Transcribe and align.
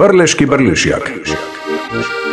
Prleški 0.00 0.46
brlišjak. 0.46 1.10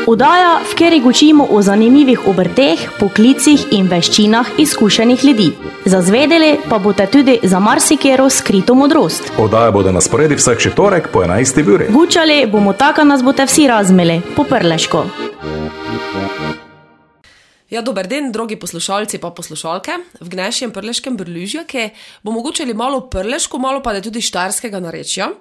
Udaja, 0.08 0.60
v 0.64 0.72
kateri 0.72 1.02
učimo 1.06 1.48
o 1.52 1.62
zanimivih 1.62 2.28
obrteh, 2.28 2.80
poklicih 3.00 3.66
in 3.76 3.90
veščinah 3.92 4.54
izkušenih 4.58 5.26
ljudi. 5.26 5.50
Zazvedeli 5.86 6.54
pa 6.70 6.80
boste 6.80 7.10
tudi 7.12 7.40
za 7.44 7.60
marsikero 7.60 8.30
skrito 8.30 8.76
modrost. 8.76 9.32
Oddaja 9.38 9.72
bodo 9.72 9.92
na 9.92 10.02
sporedi 10.02 10.36
vsak 10.36 10.60
četrtek 10.60 11.12
po 11.12 11.26
11. 11.26 11.74
uri. 11.74 11.90
Gučali 11.90 12.46
bomo 12.52 12.74
tako, 12.74 13.04
nas 13.04 13.24
boste 13.24 13.46
vsi 13.46 13.68
razmeli, 13.68 14.22
po 14.36 14.44
prleško. 14.44 15.06
Ja, 17.68 17.82
dober 17.84 18.08
dan, 18.08 18.30
dragi 18.32 18.56
poslušalci 18.56 19.18
in 19.20 19.34
poslušalke. 19.36 19.92
V 20.22 20.30
gnešjem 20.32 20.72
prleškem 20.72 21.18
brlužju, 21.20 21.66
ki 21.68 21.90
bo 22.24 22.32
mogoče 22.32 22.64
malo 22.74 23.02
prleško, 23.12 23.60
malo 23.60 23.82
pa 23.84 23.92
tudi 24.02 24.22
štarskega 24.22 24.80
narečja. 24.80 25.34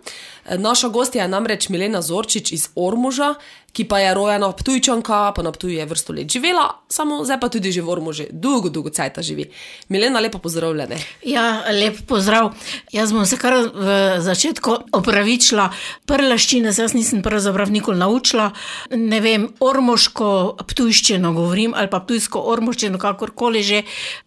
Naša 0.59 0.89
gostja 0.89 1.23
je 1.23 1.29
namreč 1.29 1.69
Milena 1.69 2.03
Zorčič 2.03 2.51
iz 2.53 2.69
Ormuža, 2.75 3.35
ki 3.77 3.85
pa 3.85 3.99
je 4.01 4.15
rojena 4.17 4.49
Ptujčanka, 4.53 5.33
pa 5.37 5.43
na 5.45 5.53
Ptuju 5.53 5.77
je 5.77 5.87
vrsto 5.87 6.13
let 6.17 6.33
živela, 6.33 6.81
samo 6.89 7.25
zdaj 7.25 7.41
pa 7.41 7.49
tudi 7.53 7.73
že 7.73 7.83
v 7.85 7.93
Ormužu, 7.93 8.25
dolgo, 8.33 8.69
dolgo 8.73 8.89
cajt 8.89 9.21
živi. 9.21 9.51
Milena, 9.89 10.21
lepo 10.21 10.39
pozdravljene. 10.39 10.97
Ja, 11.25 11.65
lep 11.69 11.99
pozdrav. 12.09 12.55
Jaz 12.93 13.13
bom 13.13 13.27
se 13.27 13.37
kar 13.37 13.55
v 13.75 13.89
začetku 14.25 14.77
opravičila. 14.97 15.69
Prlaščine 16.09 16.73
se 16.73 16.87
jaz 16.87 16.95
nisem 16.97 17.21
pravzaprav 17.23 17.71
nikoli 17.71 17.99
naučila. 18.01 18.51
Ne 18.97 19.21
vem, 19.21 19.49
ormoško 19.61 20.57
ptujščino 20.73 21.33
govorim 21.37 21.77
ali 21.77 21.91
pa 21.93 22.01
ptujsko 22.01 22.47
ormoščino, 22.53 22.99
kakorkoli 22.99 23.63
že, 23.63 23.83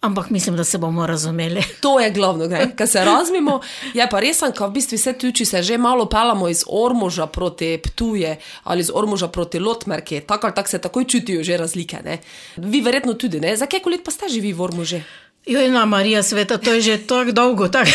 ampak 0.06 0.30
mislim, 0.30 0.59
da 0.59 0.64
se 0.64 0.78
bomo 0.78 1.08
razumeli. 1.09 1.66
To 1.84 1.95
je 2.00 2.12
glavno, 2.12 2.45
ker 2.78 2.88
se 2.88 3.02
razumemo. 3.06 3.62
Je 3.94 4.06
pa 4.09 4.20
res, 4.22 4.44
da 4.44 4.68
v 4.68 4.73
bistvu 4.76 5.00
vse 5.00 5.14
tuči 5.18 5.45
se 5.45 5.64
že 5.64 5.78
malo 5.78 6.06
pelamo 6.06 6.50
iz 6.50 6.66
Ormuža 6.68 7.26
proti 7.28 7.78
Ptuje 7.81 8.38
ali 8.64 8.81
iz 8.86 8.92
Ormuža 8.94 9.28
proti 9.28 9.39
Lotmerki, 9.60 10.22
tako 10.22 10.48
ali 10.48 10.56
tako 10.56 10.70
se 10.70 10.80
takoj 10.80 11.06
čutijo 11.06 11.44
že 11.44 11.58
razlike. 11.58 11.98
Ne? 12.06 12.18
Vi 12.58 12.82
verjetno 12.82 13.14
tudi, 13.14 13.40
ne? 13.40 13.56
za 13.58 13.66
koliko 13.66 13.90
let 13.90 14.04
pa 14.06 14.12
ste 14.12 14.30
živi 14.30 14.54
v 14.54 14.62
Ormužu? 14.62 15.02
Jo, 15.46 15.59
ena 15.59 15.86
Marija 15.86 16.23
sveta, 16.23 16.58
to 16.58 16.73
je 16.73 16.81
že 16.81 16.98
tako 17.08 17.31
dolgo. 17.31 17.68
Tak. 17.68 17.88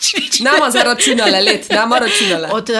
Nama 0.46 0.70
zaračunale 0.70 1.40
let, 1.40 1.66
nama 1.70 1.98
računale. 1.98 2.48
Od 2.52 2.70
uh, 2.70 2.76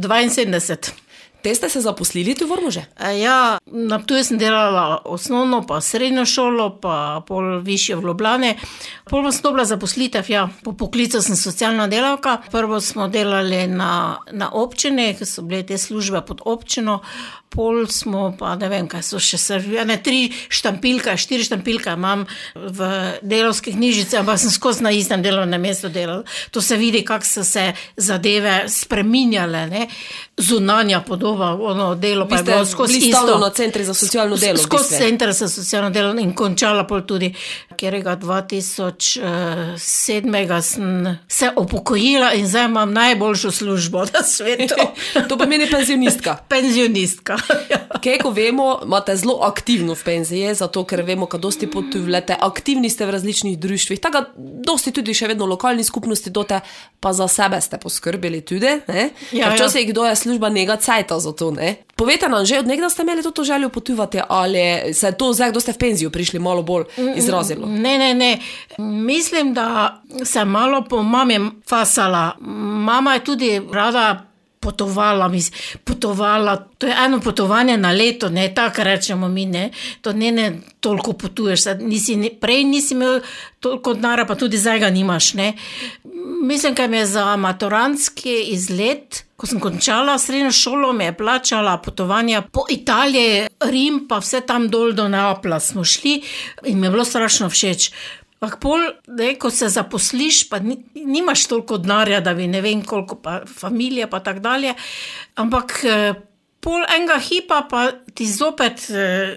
72. 0.00 1.03
Te 1.44 1.54
ste 1.54 1.68
se 1.68 1.80
zaposlili 1.80 2.34
tu 2.34 2.46
v 2.48 2.52
Ormuže? 2.52 2.86
Ja, 3.20 3.58
na 3.66 3.98
Ptuju 4.00 4.24
sem 4.24 4.38
delala 4.40 5.02
osnovno, 5.04 5.60
pa 5.68 5.80
srednjo 5.80 6.24
šolo, 6.24 6.80
pa 6.80 7.20
pol 7.26 7.60
više 7.60 7.96
v 7.96 8.06
Ljubljane. 8.08 8.54
Pol 9.10 9.28
sem 9.32 9.42
dobila 9.42 9.64
zaposlitev, 9.68 10.24
ja, 10.28 10.48
po 10.64 10.72
poklicu 10.72 11.20
sem 11.22 11.36
socialna 11.36 11.84
delavka. 11.86 12.38
Prvo 12.50 12.80
smo 12.80 13.08
delali 13.08 13.66
na, 13.66 14.16
na 14.32 14.48
občine, 14.56 15.12
ker 15.18 15.28
so 15.28 15.44
bile 15.44 15.66
te 15.68 15.76
službe 15.78 16.24
pod 16.24 16.40
občino, 16.48 17.02
pol 17.54 17.86
smo 17.86 18.32
pa 18.38 18.54
ne 18.58 18.68
vem, 18.68 18.88
kaj 18.90 19.04
so 19.04 19.20
še 19.22 19.38
servile. 19.38 19.98
Tri 20.04 20.32
štampilke, 20.48 21.12
štiri 21.20 21.44
štampilke 21.46 21.92
imam 21.94 22.24
v 22.56 22.88
delovskih 23.22 23.76
knjižicah, 23.76 24.24
ampak 24.24 24.40
sem 24.42 24.50
skozi 24.54 24.82
na 24.86 24.94
istem 24.96 25.22
delovnem 25.22 25.60
mestu 25.60 25.92
delala. 25.92 26.24
To 26.56 26.64
se 26.64 26.80
vidi, 26.80 27.04
kako 27.04 27.28
so 27.28 27.44
se 27.44 27.68
zadeve 27.96 28.64
spreminjale, 28.72 29.66
ne? 29.70 29.86
zunanja 30.36 31.00
podoba, 31.00 31.33
ono 31.42 31.94
delo 31.94 32.28
pa 32.28 32.36
je 32.36 32.42
bilo 32.42 32.66
skozi 32.66 32.98
isto. 32.98 33.38
Na 33.38 33.50
centri 33.50 33.84
za 33.84 33.94
socialno 33.94 34.36
delo. 34.36 34.58
Skozi 34.58 34.96
centri 34.96 35.32
za 35.32 35.48
socialno 35.48 35.90
delo 35.90 36.20
in 36.20 36.34
končala 36.34 36.86
pol 36.86 37.00
tudi, 37.06 37.34
ker 37.76 37.94
je 37.94 38.04
2007 38.04 40.62
sem 40.62 41.18
se 41.28 41.50
upokojila 41.56 42.34
in 42.34 42.46
zdaj 42.46 42.64
imam 42.64 42.92
najboljšo 42.92 43.50
službo 43.50 43.98
na 43.98 44.22
svetu. 44.22 44.74
to 45.28 45.38
pomeni 45.38 45.70
penzionistka. 45.70 46.36
Penzionistka. 46.48 47.36
Kaj, 48.04 48.18
ko 48.18 48.30
vemo, 48.30 48.80
imate 48.84 49.16
zelo 49.16 49.38
aktivno 49.42 49.94
v 49.94 50.04
penziji, 50.04 50.54
zato 50.54 50.84
ker 50.84 51.02
vemo, 51.02 51.28
da 51.32 51.38
dosti 51.38 51.70
potujete, 51.70 52.36
aktivni 52.40 52.90
ste 52.90 53.06
v 53.06 53.10
različnih 53.10 53.58
društvih, 53.58 54.00
tako 54.00 54.20
da 54.20 54.26
dosti 54.66 54.92
tudi 54.92 55.14
še 55.14 55.28
vedno 55.30 55.46
lokalni 55.46 55.84
skupnosti 55.84 56.30
dote, 56.30 56.60
pa 57.00 57.12
za 57.12 57.28
sebe 57.28 57.60
ste 57.60 57.78
poskrbeli 57.78 58.40
tudi. 58.40 58.80
Ja, 59.32 59.54
Včasih 59.54 59.86
ja. 59.86 59.92
kdo 59.92 60.06
je 60.06 60.16
služba 60.16 60.48
njega 60.48 60.76
cajta 60.76 61.18
za 61.24 61.32
to. 61.32 61.50
Ne? 61.50 61.80
Povejte 61.96 62.28
nam, 62.28 62.44
že 62.44 62.60
od 62.60 62.68
nekdaj 62.68 62.90
ste 62.92 63.02
imeli 63.02 63.24
to 63.24 63.44
željo 63.44 63.68
potuvati, 63.68 64.20
ali 64.28 64.92
se 64.94 65.06
je 65.06 65.16
to 65.16 65.32
zdaj, 65.32 65.50
kdo 65.50 65.60
ste 65.60 65.72
v 65.72 65.78
penzijo 65.78 66.10
prišli, 66.10 66.38
malo 66.38 66.62
bolj 66.62 66.84
izrazilo? 67.16 67.66
Ne, 67.66 67.98
ne, 67.98 68.12
ne. 68.14 68.38
Mislim, 68.78 69.54
da 69.54 70.00
sem 70.24 70.48
malo 70.48 70.84
po 70.84 71.02
mami 71.02 71.40
fasala. 71.66 72.36
Mama 72.84 73.14
je 73.14 73.24
tudi 73.24 73.50
rada 73.72 74.33
potovala, 74.64 75.28
mis, 75.28 75.50
potovala. 75.84 76.56
To 76.78 76.88
je 76.88 76.96
eno 77.04 77.20
potovanje 77.20 77.76
na 77.76 77.92
leto, 77.92 78.28
ne 78.28 78.48
tako 78.54 78.84
rečemo 78.88 79.28
mi, 79.28 79.46
ne. 79.46 79.68
To 80.00 80.12
ne, 80.12 80.32
ne 80.32 80.46
toliko 80.80 81.12
potuješ, 81.12 81.68
nisi, 81.80 82.16
ne, 82.16 82.32
prej 82.40 82.64
nisi 82.64 82.94
imel 82.96 83.20
toliko 83.60 83.94
denarja, 83.94 84.24
pa 84.28 84.34
tudi 84.40 84.58
zdaj 84.58 84.80
ga 84.86 84.90
nimaš, 84.90 85.34
ne. 85.34 85.52
Mislim, 86.44 86.74
da 86.74 86.86
mi 86.86 86.96
je 86.96 87.06
za 87.06 87.36
maturantski 87.36 88.34
izlet, 88.56 89.24
ko 89.36 89.46
sem 89.46 89.60
končala 89.60 90.18
srednjo 90.18 90.52
šolo, 90.52 90.92
mi 90.92 91.04
je 91.04 91.16
plačala 91.16 91.78
potovanja 91.78 92.42
po 92.42 92.64
Italiji, 92.70 93.46
Rim, 93.64 94.04
pa 94.08 94.18
vse 94.20 94.40
tam 94.46 94.68
dol 94.68 94.92
do 94.92 95.08
Neapla 95.08 95.60
smo 95.60 95.84
šli 95.84 96.20
in 96.64 96.80
mi 96.80 96.86
je 96.86 96.90
bilo 96.90 97.04
strašno 97.04 97.48
všeč. 97.50 97.90
Ampak, 98.40 98.58
pol, 98.60 98.82
ne, 99.08 99.34
ko 99.40 99.48
se 99.50 99.70
zaposliš, 99.72 100.48
pa 100.50 100.58
ni, 100.60 100.76
nimaš 100.94 101.46
toliko 101.48 101.78
denarja, 101.80 102.20
da 102.20 102.34
bi 102.34 102.48
ne 102.50 102.60
vem, 102.60 102.82
koliko 102.84 103.16
pa 103.16 103.40
familije, 103.48 104.08
pa 104.10 104.20
tako 104.20 104.42
dalje. 104.44 104.74
Ampak, 105.40 105.78
eh, 105.88 106.14
pol 106.60 106.84
enega 106.88 107.18
hipa, 107.20 107.62
pa 107.70 107.90
ti 108.14 108.26
zopet 108.28 108.88
eh, 108.90 109.36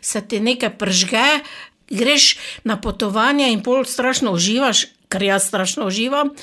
se 0.00 0.22
ti 0.28 0.40
nekaj 0.40 0.76
pržge, 0.78 1.26
greš 1.90 2.36
na 2.64 2.76
potovanje 2.80 3.52
in 3.52 3.62
pol 3.64 3.84
strašno 3.84 4.32
uživaš. 4.36 4.86
Ker 5.08 5.22
jaz 5.24 5.46
strašno 5.48 5.86
uživam, 5.88 6.34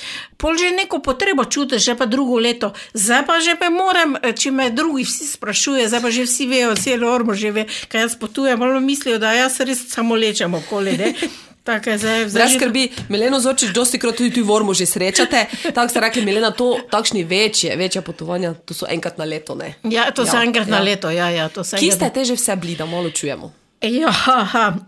pol 0.42 0.56
že 0.58 0.72
neko 0.74 0.98
potrebo 0.98 1.44
čutiš, 1.46 1.84
že 1.84 1.94
pa 1.94 2.08
drugo 2.10 2.34
leto, 2.42 2.72
zdaj 2.98 3.22
pa 3.22 3.38
že 3.38 3.54
pa 3.54 3.70
moram, 3.70 4.16
eh, 4.18 4.34
če 4.34 4.50
me 4.50 4.70
drugi 4.74 5.04
vsi 5.06 5.26
sprašujejo, 5.36 5.86
zdaj 5.86 6.02
pa 6.02 6.10
že 6.10 6.26
vsi 6.26 6.46
vejo, 6.50 6.74
celo 6.74 7.12
ormo 7.14 7.34
že 7.38 7.54
ve, 7.54 7.66
kaj 7.86 8.00
jaz 8.00 8.18
potujem, 8.18 8.58
malo 8.58 8.80
mislijo, 8.82 9.22
da 9.22 9.38
jaz 9.38 9.60
res 9.62 9.86
samo 9.86 10.18
lečem 10.18 10.50
okoli. 10.50 11.14
Tako 11.66 11.90
je 11.90 11.98
zdaj. 11.98 12.24
Brez 12.30 12.54
skrbi, 12.54 12.88
Mileno 13.08 13.40
zočiš, 13.40 13.72
dosti 13.74 13.98
krat 13.98 14.16
tudi 14.16 14.42
v 14.42 14.50
Ormu 14.50 14.74
že 14.74 14.86
srečate. 14.86 15.46
Tako 15.74 15.88
ste 15.88 16.00
rekli, 16.00 16.22
Milena, 16.24 16.50
to 16.54 16.78
takšni 16.90 17.24
večje, 17.24 17.76
večje 17.76 18.02
potovanja, 18.06 18.54
to 18.54 18.74
so 18.74 18.86
enkrat 18.88 19.18
na 19.18 19.24
leto, 19.24 19.54
ne? 19.58 19.74
Ja, 19.82 20.10
to 20.14 20.22
ja, 20.22 20.30
so 20.30 20.38
enkrat 20.38 20.70
ja. 20.70 20.78
na 20.78 20.80
leto, 20.80 21.10
ja, 21.10 21.30
ja. 21.30 21.48
Kje 21.50 21.92
ste 21.92 22.10
te 22.10 22.24
že 22.24 22.38
vse 22.38 22.56
bili, 22.56 22.76
da 22.78 22.86
malo 22.86 23.10
čujemo? 23.10 23.52
Ja, 23.80 24.12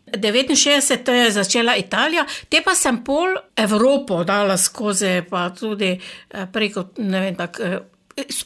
69 0.07 1.13
je 1.13 1.31
začela 1.31 1.77
Italija, 1.77 2.25
te 2.49 2.63
pa 2.65 2.75
sem 2.75 3.03
pol 3.05 3.37
Evropo 3.57 4.25
dala 4.25 4.57
skozi, 4.57 5.23
pa 5.31 5.51
tudi 5.51 5.93
eh, 5.93 6.47
preko, 6.53 6.89
ne 6.99 7.21
vem, 7.21 7.37
tako 7.37 7.63
eh, 7.63 7.79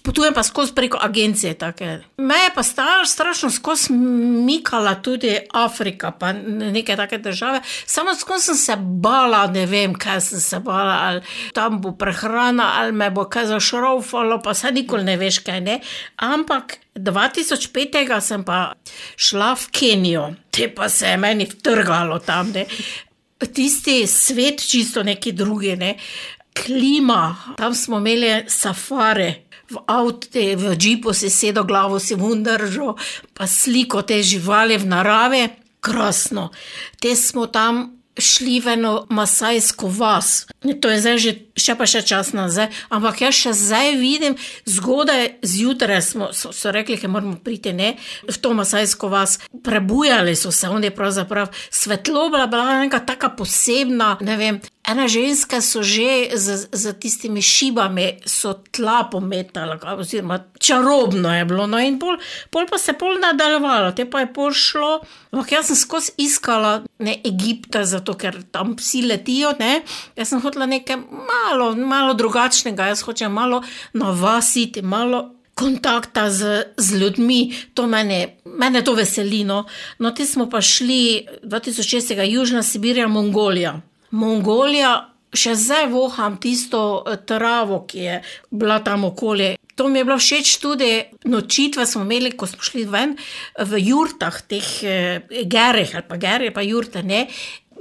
Potujem 0.03 0.34
pa 0.34 0.43
skozi 0.43 0.75
preko 0.75 0.99
agencije. 1.00 1.55
Take. 1.55 1.99
Me 2.16 2.34
je 2.34 2.50
pa 2.55 2.62
star, 2.62 3.06
strašno 3.06 3.50
skozi 3.50 3.93
mikala 3.93 4.94
tudi 4.94 5.38
Afrika, 5.53 6.10
pa 6.10 6.33
neke 6.33 6.97
take 6.97 7.19
države. 7.19 7.60
Samo 7.87 8.15
skozi 8.15 8.44
sem 8.44 8.56
se 8.56 8.77
bala, 8.78 9.47
ne 9.47 9.66
vem, 9.66 9.94
kaj 9.94 10.21
sem 10.21 10.41
se 10.41 10.59
bala, 10.59 10.99
ali 11.03 11.21
tam 11.53 11.81
bo 11.81 11.93
prehrana, 11.93 12.72
ali 12.77 12.93
me 12.93 13.10
bo 13.10 13.25
kaj 13.25 13.47
zašrofalo, 13.47 14.43
pa 14.43 14.55
se 14.55 14.72
nikoli 14.72 15.05
ne 15.05 15.16
veš, 15.16 15.38
kaj 15.38 15.60
ne. 15.60 15.81
Ampak 16.16 16.77
2005. 16.94 18.21
sem 18.21 18.44
pa 18.44 18.72
šla 19.16 19.54
v 19.54 19.71
Kenijo, 19.71 20.34
te 20.50 20.69
pa 20.75 20.89
se 20.89 21.09
je 21.09 21.16
meni 21.16 21.44
vtrgalo 21.44 22.19
tam. 22.19 22.53
Ne. 22.53 22.66
Tisti 23.54 24.06
svet, 24.06 24.69
čisto 24.71 25.03
neki 25.03 25.33
drugi, 25.33 25.77
ne. 25.77 25.97
klima, 26.53 27.37
tam 27.56 27.75
smo 27.75 27.99
imeli 27.99 28.44
safari 28.49 29.34
v 29.72 29.81
avtu, 29.88 30.44
v 30.56 30.77
džipu 30.77 31.16
si 31.16 31.33
sedel, 31.33 31.65
glavo 31.65 31.97
si 31.99 32.15
vundržal, 32.15 32.95
pa 33.33 33.48
sliko 33.48 34.04
te 34.04 34.21
živali 34.22 34.77
v 34.77 34.86
naravi, 34.86 35.42
krasno. 35.83 36.51
Te 37.01 37.16
smo 37.16 37.48
tam 37.51 37.98
šli 38.19 38.60
v 38.60 38.77
eno 38.77 39.07
masajsko 39.09 39.89
vas. 39.89 40.47
To 40.60 40.86
je 40.89 40.98
zdaj 41.01 41.19
že, 41.19 41.33
še 41.57 41.77
pa 41.78 41.87
še 41.89 42.03
čas 42.07 42.33
nazaj, 42.37 42.71
ampak 42.93 43.22
jaz 43.27 43.37
še 43.37 43.53
zdaj 43.57 43.97
vidim, 44.01 44.37
zgodaj 44.66 45.39
zjutraj 45.43 46.03
smo 46.03 46.31
so, 46.37 46.53
so 46.53 46.72
rekli, 46.72 46.97
da 46.97 47.10
moramo 47.13 47.37
priti 47.45 47.72
ne, 47.77 47.95
v 48.28 48.37
to 48.37 48.54
masajsko 48.57 49.10
vas. 49.13 49.39
Prebujali 49.63 50.34
so 50.37 50.53
se, 50.53 50.69
oni 50.69 50.91
pravzaprav 50.91 51.53
svetloba, 51.71 52.47
bila 52.51 52.81
neka 52.83 53.03
taka 53.07 53.33
posebna, 53.37 54.16
ne 54.21 54.37
vem. 54.37 54.63
Ena 54.83 55.07
ženska 55.07 55.63
so 55.63 55.78
že 55.87 56.34
z, 56.34 56.66
z 56.75 56.84
tistimi 56.99 57.39
šibami 57.39 58.19
tla 58.75 59.07
pometala, 59.07 59.78
oziroma 59.95 60.43
čarobno 60.59 61.31
je 61.31 61.45
bilo. 61.45 61.66
No, 61.71 61.78
in 61.78 61.98
pol, 62.03 62.19
pol 62.51 62.66
pa 62.66 62.78
se 62.78 62.91
je 62.91 62.98
pol 62.98 63.15
nadaljevalo, 63.22 63.93
te 63.95 64.10
pa 64.10 64.27
je 64.27 64.33
pol 64.34 64.51
šlo. 64.51 65.07
Ampak 65.31 65.53
jaz 65.53 65.71
sem 65.71 65.78
skozi 65.78 66.13
iskala 66.19 66.83
ne 66.98 67.15
Egipta, 67.25 67.84
zato 67.87 68.15
ker 68.19 68.43
tam 68.51 68.75
psi 68.77 69.07
letijo. 69.07 69.55
Ne. 69.63 69.83
Jaz 70.19 70.34
sem 70.34 70.43
hotela 70.43 70.66
nekaj 70.66 70.98
malo, 70.98 71.41
malo 71.77 72.15
drugačnega, 72.15 72.91
jaz 72.92 73.03
hočem 73.03 73.33
malo 73.33 73.62
navasiti, 73.92 74.83
malo 74.83 75.30
kontakta 75.54 76.30
z, 76.30 76.65
z 76.77 76.97
ljudmi, 76.97 77.54
to 77.74 77.86
mene, 77.86 78.36
mene 78.44 78.83
to 78.84 78.94
veselino. 78.94 79.65
No, 79.98 80.10
ti 80.10 80.27
smo 80.27 80.48
pa 80.50 80.60
šli 80.60 81.27
2006. 81.42 82.22
Južna 82.24 82.62
Sibirija, 82.62 83.09
Mongolija. 83.09 83.80
Mongolija, 84.10 85.12
še 85.33 85.54
zdaj 85.56 85.89
voham 85.92 86.36
tisto 86.41 87.03
eh, 87.06 87.21
travo, 87.27 87.84
ki 87.88 87.98
je 87.98 88.22
bila 88.50 88.80
tam 88.84 89.04
okolje. 89.09 89.56
To 89.77 89.88
mi 89.88 90.03
je 90.03 90.04
bilo 90.04 90.18
všeč 90.21 90.56
tudi 90.60 90.91
nočitve, 91.24 91.86
smo 91.88 92.03
imeli, 92.04 92.34
ko 92.36 92.47
smo 92.47 92.60
šli 92.60 92.84
ven 92.84 93.15
v 93.56 93.80
jurtah, 93.80 94.42
teh 94.48 94.68
eh, 94.84 95.45
gerih 95.48 95.95
ali 95.97 96.09
pa 96.09 96.21
gerje, 96.21 96.53
pa 96.53 96.65
jurte. 96.65 97.03
Ne? 97.03 97.27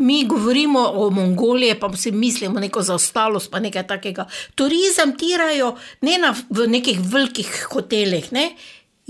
Mi 0.02 0.26
govorimo 0.26 0.82
o 0.96 1.10
Mongoliji, 1.14 1.78
pa 1.80 1.92
si 1.94 2.12
mislimo 2.12 2.60
neko 2.60 2.82
zaostalost, 2.82 3.52
pa 3.52 3.60
nekaj 3.62 3.88
takega. 3.88 4.26
Turizem 4.56 5.14
tirajo 5.18 5.76
ne 6.02 6.18
na, 6.18 6.34
v 6.50 6.68
nekih 6.68 7.00
velikih 7.06 7.68
hotelih, 7.72 8.32
ne? 8.34 8.50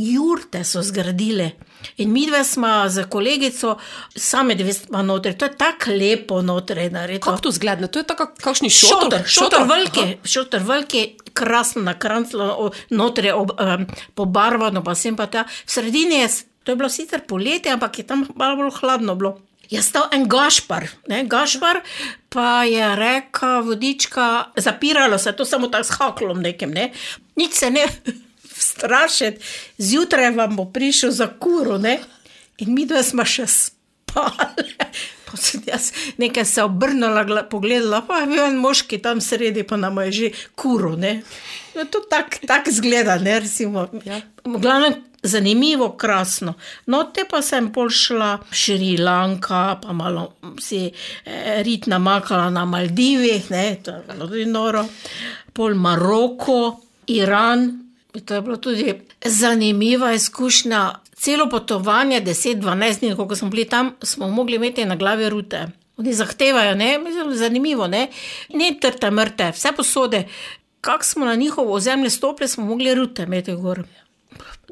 jurte 0.02 0.64
so 0.64 0.82
zgradile. 0.82 1.52
In 1.98 2.12
mi 2.12 2.26
dve 2.28 2.44
smo 2.44 2.90
z 2.90 3.04
kolegico, 3.10 3.78
same 4.16 4.56
dve 4.56 4.74
smo 4.74 5.02
notri, 5.04 5.34
to 5.38 5.46
je 5.46 5.58
tako 5.58 5.92
lepo 5.92 6.42
notri. 6.42 6.90
Kako 7.22 7.38
to 7.38 7.52
zgleda? 7.52 7.88
To 7.88 8.00
je 8.00 8.08
tako, 8.08 8.28
kakšni 8.42 8.70
šotor. 8.70 9.24
Šotor 9.26 9.68
veliki, 9.68 10.18
šotor 10.24 10.62
veliki, 10.64 11.16
krasno 11.34 11.82
na 11.82 12.00
kranclo, 12.00 12.72
notri 12.90 13.32
ob, 13.32 13.52
um, 13.52 13.86
pobarvano, 14.16 14.84
pa 14.84 14.96
sem 14.96 15.16
pa 15.16 15.26
ta. 15.26 15.46
V 15.66 15.72
sredini 15.72 16.22
je, 16.22 16.30
to 16.64 16.72
je 16.72 16.76
bilo 16.76 16.90
sicer 16.90 17.26
poletje, 17.28 17.74
ampak 17.74 18.00
je 18.00 18.08
tam 18.08 18.28
malo 18.36 18.56
bolj 18.56 18.78
hladno 18.82 19.16
bilo. 19.16 19.38
Je 19.72 19.82
stal 19.82 20.10
en 20.12 20.26
gašpar, 20.28 20.90
ne, 21.08 21.24
gašpar 21.32 21.80
pa 22.32 22.64
je 22.68 22.96
rekel, 22.96 23.62
vodička, 23.68 24.52
zapiralo 24.56 25.18
se, 25.18 25.32
to 25.36 25.46
samo 25.46 25.68
tako 25.68 25.84
s 25.84 25.98
haklom 26.00 26.42
nekem, 26.44 26.72
ne. 26.72 26.92
Nič 27.36 27.54
se 27.54 27.70
ne 27.72 27.86
strašiti, 28.72 29.40
zjutraj 29.78 30.32
vam 30.36 30.56
bo 30.56 30.66
prišel 30.66 31.12
za 31.12 31.28
kuro, 31.40 31.78
ne? 31.78 32.00
in 32.62 32.74
mi 32.76 32.86
dva 32.86 33.02
smo 33.04 33.26
še 33.26 33.48
spali. 33.50 34.76
Jaz 35.70 35.92
nekaj 36.20 36.46
se 36.46 36.64
obrnila, 36.64 37.46
pogledala, 37.50 38.02
pa 38.08 38.22
je 38.22 38.32
bil 38.34 38.44
en 38.44 38.58
moški 38.60 39.00
tam 39.02 39.22
sredi, 39.24 39.64
pa 39.64 39.80
nam 39.80 40.02
je 40.06 40.12
že 40.12 40.32
kuro. 40.60 40.98
No, 41.00 41.86
to 41.88 42.04
tako 42.12 42.44
tak 42.48 42.68
zgleda, 42.70 43.16
ne 43.24 43.40
resimo. 43.40 43.88
Ja. 44.06 44.20
Glavno, 44.44 44.92
zanimivo, 45.24 45.92
krasno. 45.98 46.54
No, 46.86 47.04
te 47.04 47.26
pa 47.30 47.42
sem 47.42 47.72
pol 47.74 47.90
šla 47.90 48.38
Šrilanka, 48.52 49.80
pa 49.84 49.94
malo 49.94 50.34
si 50.60 50.88
eh, 50.88 51.62
rit 51.64 51.88
namakala 51.88 52.50
na 52.50 52.66
Maldivih, 52.66 53.52
ne, 53.52 53.78
to 53.84 53.92
je 53.92 54.04
bilo 54.08 54.28
tudi 54.28 54.46
noro, 54.46 54.86
pol 55.54 55.76
Maroko, 55.76 56.80
Iran, 57.08 57.82
To 58.26 58.34
je 58.34 58.42
bilo 58.42 58.58
tudi 58.58 58.94
zanimiva 59.26 60.14
izkušnja. 60.14 60.96
Celo 61.16 61.50
potovanje, 61.50 62.22
10-12 62.22 63.00
dni, 63.00 63.16
ko 63.16 63.36
smo 63.36 63.50
bili 63.50 63.66
tam, 63.66 63.92
smo 64.02 64.28
mogli 64.28 64.56
imeti 64.56 64.86
na 64.86 64.96
glavi 64.96 65.30
rute. 65.30 65.68
Oni 65.98 66.14
zahtevajo, 66.14 66.76
ne, 66.76 67.00
mislim, 67.00 67.36
zanimivo, 67.36 67.88
ne, 67.88 68.08
ne 68.54 68.76
trte 68.82 69.12
mrte, 69.12 69.52
vse 69.52 69.70
posode. 69.78 70.28
Kak 70.82 71.04
smo 71.04 71.26
na 71.26 71.36
njihovo 71.36 71.74
ozemlje 71.74 72.10
stopili, 72.10 72.48
smo 72.48 72.66
mogli 72.66 72.96
rute 72.96 73.24
imeti 73.24 73.54
gor. 73.54 73.84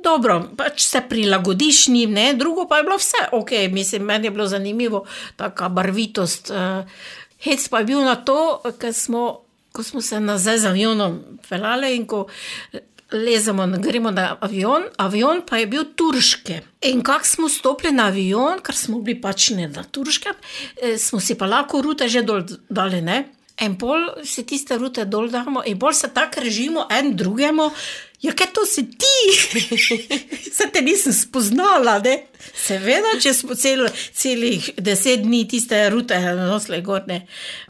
Dobro, 0.03 0.43
pač 0.57 0.85
se 0.85 1.01
prilagodiš 1.09 1.87
njim, 1.87 2.11
ne, 2.11 2.33
drugo 2.33 2.67
pa 2.67 2.77
je 2.77 2.83
bilo 2.83 2.97
vse 2.97 3.27
ok, 3.31 3.51
mislim, 3.71 4.03
meni 4.03 4.27
je 4.27 4.31
bilo 4.31 4.47
zanimivo, 4.47 5.05
taka 5.35 5.69
barvitost. 5.69 6.51
Uh, 6.51 6.85
hec 7.43 7.67
pa 7.67 7.79
je 7.79 7.85
bil 7.85 8.03
na 8.05 8.15
to, 8.15 8.61
ker 8.79 8.93
smo. 8.93 9.41
Ko 9.69 9.83
smo 9.85 10.01
se 10.01 10.17
nazaj 10.19 10.57
z 10.57 10.65
avionom 10.65 11.19
pelali 11.45 11.91
in 11.95 12.07
ko 12.09 12.23
lezemo, 13.11 13.67
gremo 13.77 14.11
na 14.11 14.37
avion, 14.41 14.83
avion 14.97 15.41
pa 15.45 15.57
je 15.57 15.67
bil 15.67 15.83
turški. 15.95 16.59
In 16.89 17.03
kako 17.05 17.25
smo 17.25 17.49
stopili 17.49 17.93
na 17.93 18.07
avion, 18.09 18.61
ker 18.65 18.75
smo 18.75 18.97
bili 19.01 19.21
pač 19.21 19.49
ne 19.57 19.67
na 19.67 19.83
turškem, 19.83 20.33
eh, 20.81 20.97
smo 20.97 21.19
si 21.19 21.37
pa 21.37 21.45
lahko 21.45 21.81
rute 21.81 22.09
že 22.09 22.21
dol 22.21 22.43
dali. 22.69 23.01
Ne? 23.01 23.25
En 23.59 23.75
pol 23.79 24.05
si 24.23 24.45
tiste 24.47 24.77
rute 24.79 25.05
dol 25.05 25.29
damo, 25.31 25.63
in 25.65 25.79
bolj 25.79 25.97
se 26.01 26.09
tako 26.15 26.45
režimo 26.45 26.85
en 26.91 27.15
drugemu. 27.15 27.69
Ja, 28.19 28.33
kaj 28.35 28.49
to 28.53 28.65
si 28.67 28.83
ti? 28.99 29.17
Se 30.57 30.65
te 30.73 30.81
nisem 30.83 31.13
spoznala, 31.15 32.01
ne? 32.03 32.17
Seveda, 32.51 33.13
če 33.23 33.31
smo 33.33 33.55
cel, 33.55 33.85
celih 34.11 34.65
deset 34.75 35.23
dni 35.23 35.45
tiste 35.47 35.79
rute 35.93 36.19
nosile 36.35 36.81
gor, 36.83 37.05
ne? 37.07 37.21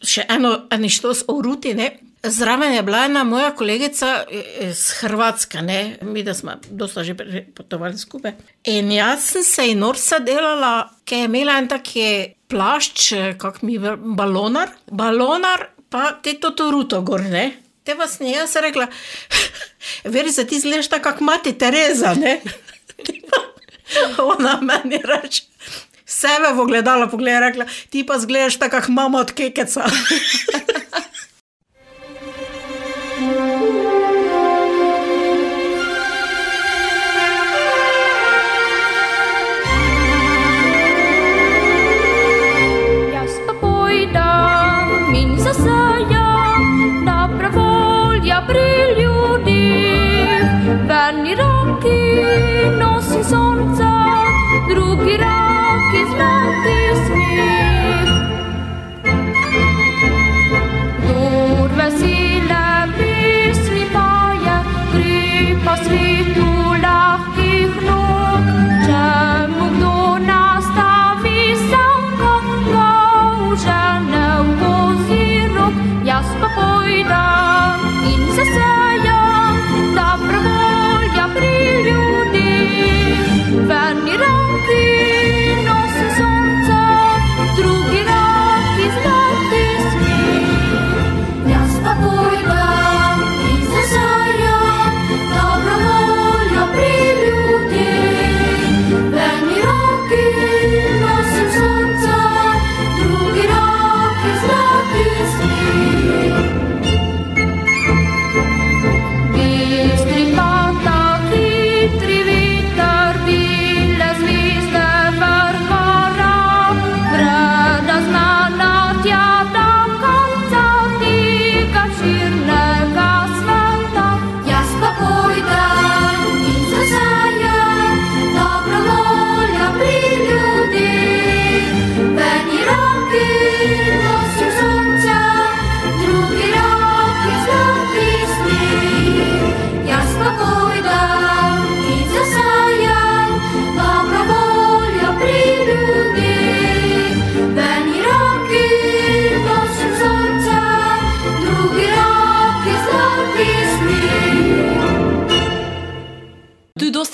Še 0.02 0.26
eno, 0.34 0.56
eno 0.74 0.90
štos 0.90 1.28
o 1.30 1.38
ruti, 1.46 1.76
ne? 1.78 1.92
Zraven 2.24 2.74
je 2.74 2.82
bila 2.84 3.06
ena 3.06 3.24
moja 3.24 3.52
kolegica 3.56 4.26
iz 4.60 4.90
Hrvatske, 5.00 5.62
ne? 5.62 5.98
mi 6.02 6.24
da 6.24 6.34
smo 6.34 6.52
dosta 6.70 7.04
že 7.04 7.16
potovali 7.56 7.98
skupaj. 7.98 8.34
In 8.64 8.92
jaz 8.92 9.24
sem 9.24 9.44
se 9.44 9.68
in 9.72 9.80
norca 9.80 10.20
delala, 10.20 10.90
ki 11.06 11.16
je 11.16 11.30
imela 11.30 11.56
en 11.58 11.70
taki 11.72 12.08
plašč, 12.52 13.14
kot 13.40 13.62
mi 13.62 13.78
je 13.78 13.96
balonar, 13.96 14.74
balonar, 14.92 15.70
pa 15.90 16.20
te 16.24 16.40
to 16.40 16.52
to 16.52 16.72
ruto 16.72 17.02
gor, 17.02 17.22
ne. 17.22 17.52
Te 17.84 17.96
vas 17.98 18.20
ne, 18.22 18.32
jaz 18.36 18.52
sem 18.54 18.64
rekla, 18.64 18.88
veri 20.16 20.32
se 20.34 20.46
ti 20.48 20.60
zleš 20.60 20.88
tako, 20.92 21.12
kot 21.12 21.22
mati 21.26 21.58
Tereza, 21.58 22.14
ne. 22.14 22.40
Ona 24.32 24.60
meni 24.62 25.02
reče. 25.04 25.44
Sebe 26.10 26.54
v 26.58 26.64
ogledalo 26.64 27.08
pogleda, 27.10 27.40
rekla, 27.48 27.66
ti 27.90 28.06
pa 28.06 28.20
zgledaš 28.20 28.60
tako, 28.62 28.82
kot 28.82 28.94
mama 28.94 29.22
od 29.22 29.34
kekeca. 29.34 29.90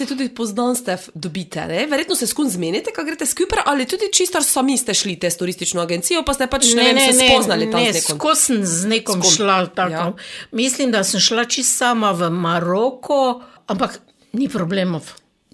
dosti 0.06 0.18
tudi 0.18 0.36
poznanstev 0.36 1.00
dobite, 1.14 1.68
ne? 1.68 1.88
Verjetno 1.88 2.16
se 2.16 2.28
skun 2.28 2.50
zmenite, 2.50 2.92
ko 2.96 3.04
greste 3.04 3.26
skupaj, 3.26 3.64
ali 3.66 3.86
tudi 3.86 4.12
čisto 4.14 4.42
sami 4.42 4.78
ste 4.78 4.94
šli 4.94 5.20
te 5.20 5.30
s 5.30 5.38
turistično 5.38 5.82
agencijo, 5.82 6.24
pa 6.26 6.34
ste 6.34 6.48
pač 6.48 6.74
ne, 6.76 6.84
ne, 6.84 6.94
ne, 6.94 7.14
se 7.14 7.28
spoznali 7.30 7.72
tam 7.72 7.82
ne, 7.82 7.94
skozi 7.94 8.42
sem 8.42 8.66
z 8.66 8.88
nekom 8.88 9.22
kom? 9.22 9.32
šla. 9.32 9.66
Tako. 9.66 9.92
Ja. 9.92 10.14
Mislim, 10.52 10.92
da 10.92 11.04
sem 11.04 11.20
šla 11.20 11.46
čisto 11.46 11.78
sama 11.78 12.12
v 12.12 12.30
Maroko, 12.30 13.42
ampak 13.68 14.00
ni 14.34 14.50
problemov. 14.50 15.02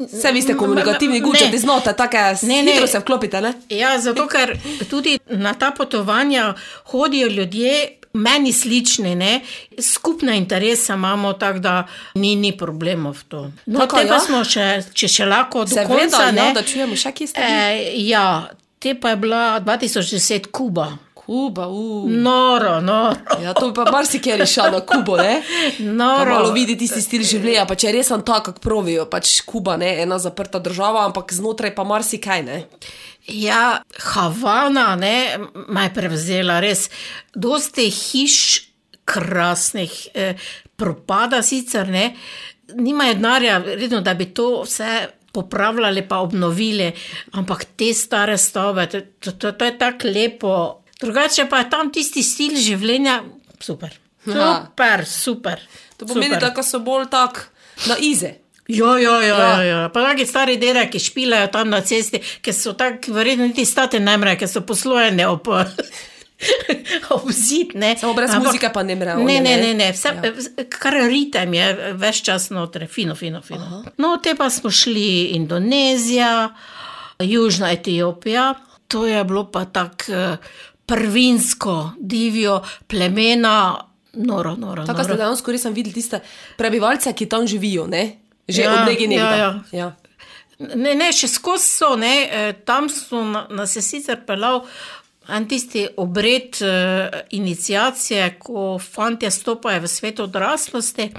Vse 0.01 0.31
vi 0.31 0.41
ste 0.41 0.57
komunikativni 0.57 1.19
gučati 1.21 1.57
znote, 1.57 1.93
tako 1.93 2.17
Ne, 2.41 2.63
ne. 2.63 2.71
hitro 2.71 2.87
se 2.87 2.99
vklopite, 2.99 3.41
ne? 3.41 3.53
Ja, 3.69 3.99
zato 3.99 4.27
ker 4.27 4.57
tudi 4.89 5.19
na 5.29 5.53
ta 5.53 5.71
potovanja 5.71 6.53
hodijo 6.85 7.27
ljudje. 7.27 8.00
Meni 8.13 8.53
slični, 8.53 9.15
ne? 9.15 9.41
skupne 9.79 10.37
interese 10.37 10.93
imamo, 10.93 11.33
tako 11.33 11.59
da 11.59 11.75
ni, 12.15 12.35
ni 12.35 12.51
problemov 12.57 13.23
to. 13.27 13.51
No, 13.65 13.79
Tako, 13.79 14.01
te 14.01 14.07
pa 14.07 14.13
ja. 14.13 14.19
smo 14.19 14.41
še, 14.43 14.65
če 14.93 15.07
še 15.07 15.27
lahko 15.29 15.63
do 15.65 15.75
Seveda, 15.75 15.93
konca. 15.95 16.25
ja, 16.25 16.31
ne. 16.35 16.49
da 16.53 16.63
čujemo 16.63 16.97
še, 16.99 17.13
kje 17.15 17.27
ste. 17.31 17.45
E, 17.45 17.93
ja, 18.07 18.49
te 18.79 18.95
pa 18.99 19.15
je 19.15 19.21
bila 19.23 19.45
2010 19.63 20.51
Kuba. 20.51 20.91
Kuba, 21.21 21.67
uh. 21.67 22.09
Noro, 22.09 22.81
noro. 22.81 23.15
Ja, 23.43 23.53
to 23.53 23.69
pa 23.73 23.85
marsikaj 23.91 24.37
rešilo 24.41 24.71
na 24.71 24.79
Kubo, 24.81 25.17
ne? 25.17 25.43
Noro. 25.79 26.33
malo 26.33 26.51
vidi 26.51 26.75
tisti 26.75 27.01
stil 27.01 27.23
življenja, 27.23 27.67
pa 27.69 27.77
če 27.77 27.87
je 27.87 27.93
res 27.95 28.09
tam 28.11 28.25
tako, 28.25 28.51
kako 28.51 28.63
pravijo, 28.65 29.05
pač 29.07 29.37
Kuba, 29.47 29.77
ne, 29.79 29.93
ena 30.01 30.17
zaprta 30.19 30.59
država, 30.59 31.05
ampak 31.07 31.31
znotraj 31.31 31.75
pa 31.77 31.85
marsikaj, 31.87 32.43
ne. 32.43 32.57
Ja, 33.27 33.81
Havana 34.13 34.95
ne, 34.95 35.37
me 35.67 35.83
je 35.83 35.93
prevzela 35.93 36.59
res. 36.59 36.89
Dosti 37.35 37.89
hiš 37.89 38.37
krasnih, 39.05 40.07
eh, 40.13 40.35
propada 40.75 41.41
sicer 41.41 41.89
ne, 41.89 42.15
nimajo 42.75 43.13
denarja, 43.13 43.57
redno, 43.65 44.01
da 44.01 44.13
bi 44.13 44.31
to 44.33 44.63
vse 44.63 45.07
popravljali 45.31 46.07
pa 46.07 46.17
obnovili, 46.17 46.91
ampak 47.31 47.65
te 47.75 47.93
stare 47.93 48.37
stavbe, 48.37 48.87
to, 48.87 49.01
to, 49.19 49.31
to, 49.31 49.51
to 49.51 49.65
je 49.65 49.77
tako 49.77 50.07
lepo. 50.07 50.53
Drugače 51.01 51.47
pa 51.49 51.63
je 51.63 51.69
tam 51.69 51.91
tisti 51.91 52.23
stil 52.23 52.57
življenja 52.59 53.21
super. 53.59 53.95
Aha. 54.27 54.65
Super, 54.67 55.05
super. 55.05 55.61
To 55.97 56.05
pomeni, 56.05 56.35
super. 56.35 56.51
da 56.55 56.63
so 56.63 56.79
bolj 56.79 57.07
tak 57.09 57.47
na 57.87 57.97
ize. 57.99 58.35
Ja, 58.77 58.97
ja, 58.99 59.15
ja, 59.21 59.37
Ja. 59.37 59.37
ja. 59.37 59.63
ja. 59.63 59.89
Pa 59.89 60.03
taki 60.05 60.25
stari 60.25 60.57
dede, 60.57 60.85
ki 60.91 60.99
špilajo 60.99 61.47
tam 61.51 61.69
na 61.69 61.81
cesti, 61.81 62.21
ki 62.41 62.53
so 62.53 62.73
tako, 62.73 63.13
verjetno 63.13 63.47
niti 63.49 63.65
stati 63.65 63.99
ne 63.99 64.17
mre, 64.17 64.37
ki 64.39 64.47
so 64.47 64.63
poslojene 64.67 65.27
ob, 65.27 65.47
ob 67.15 67.31
zid. 67.31 67.75
Ne. 67.75 67.95
Samo 67.97 68.13
brez 68.13 68.33
muzike 68.39 68.71
pa 68.73 68.83
ne 68.83 68.95
mrejo, 68.95 69.23
Ne, 69.27 69.39
ne, 69.41 69.57
ne, 69.57 69.73
ne. 69.73 69.91
Vse, 69.91 70.13
ja. 70.15 70.65
kar 70.69 70.97
ritem 71.07 71.53
je, 71.53 71.93
ves 71.99 72.23
čas 72.25 72.49
noter, 72.49 72.87
fino, 72.87 73.15
fino. 73.15 73.41
fino. 73.41 73.61
Aha. 73.61 73.95
No, 73.97 74.17
te 74.23 74.35
pa 74.35 74.49
smo 74.49 74.71
šli 74.71 75.35
Indonezija, 75.37 76.49
Južna 77.19 77.71
Etiopija, 77.71 78.53
to 78.87 79.05
je 79.07 79.23
bilo 79.23 79.45
pa 79.51 79.65
tako 79.65 80.11
eh, 80.11 80.37
prvinsko, 80.85 81.91
divjo 81.99 82.61
plemena, 82.87 83.77
noro, 84.13 84.55
noro. 84.55 84.85
Tako 84.85 85.03
ste 85.03 85.13
noro. 85.13 85.23
dejansko 85.23 85.51
res 85.51 85.65
videli 85.65 85.93
tiste 85.93 86.19
prebivalce, 86.57 87.13
ki 87.13 87.29
tam 87.29 87.47
živijo, 87.47 87.87
ne? 87.87 88.20
Že 88.51 88.61
Ja, 88.61 88.73
od 88.73 88.87
nekaj 88.87 89.03
ja, 89.03 89.09
nekaj. 89.09 89.39
ja. 89.39 89.51
ja. 89.71 89.95
Ne, 90.75 90.95
ne, 90.95 91.11
še 91.11 91.27
skozi 91.27 91.67
so, 91.67 91.95
ne, 91.95 92.15
eh, 92.31 92.53
tam 92.65 92.89
so 92.89 93.23
na- 93.25 93.47
nas 93.49 93.75
je 93.75 93.81
sicer 93.81 94.19
pelal 94.27 94.65
en 95.29 95.45
tisti 95.47 95.87
obred 95.97 96.57
uh, 96.61 97.19
inicijacije, 97.29 98.35
ko 98.39 98.79
fantje 98.79 99.31
stopajo 99.31 99.81
v 99.81 99.87
svet 99.87 100.19
odraslosti, 100.19 101.11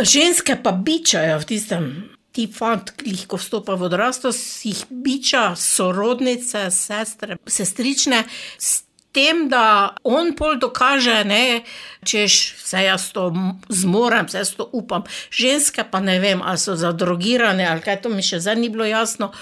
ženske 0.00 0.56
pa 0.62 0.72
bičajo 0.72 1.38
v 1.42 1.44
tistem. 1.44 1.84
Ti 2.32 2.46
fant, 2.46 2.92
ki 2.96 3.10
jih 3.10 3.26
ko 3.26 3.36
vstopa 3.36 3.74
v 3.74 3.88
odraslost, 3.90 4.62
jih 4.64 4.84
biča 4.90 5.56
sorodnice, 5.58 6.70
sestre, 6.70 7.36
sestrične, 7.46 8.22
s 8.58 8.86
tem, 9.12 9.48
da 9.48 9.94
on 10.04 10.34
pol 10.38 10.58
dokaže, 10.62 11.24
ne, 11.24 11.62
češ, 12.06 12.38
vse 12.62 12.84
jaz 12.84 13.08
to 13.14 13.30
zmorem, 13.68 14.28
vse 14.30 14.44
jaz 14.44 14.54
to 14.58 14.68
upam. 14.72 15.04
Ženske 15.34 15.84
pa 15.90 16.00
ne 16.00 16.18
vem, 16.22 16.42
ali 16.42 16.58
so 16.58 16.76
zadrogirane 16.76 17.66
ali 17.66 17.82
kaj, 17.84 18.02
to 18.04 18.12
mi 18.12 18.22
še 18.22 18.40
zdaj 18.40 18.60
ni 18.60 18.70
bilo 18.70 18.86
jasno. 18.86 19.32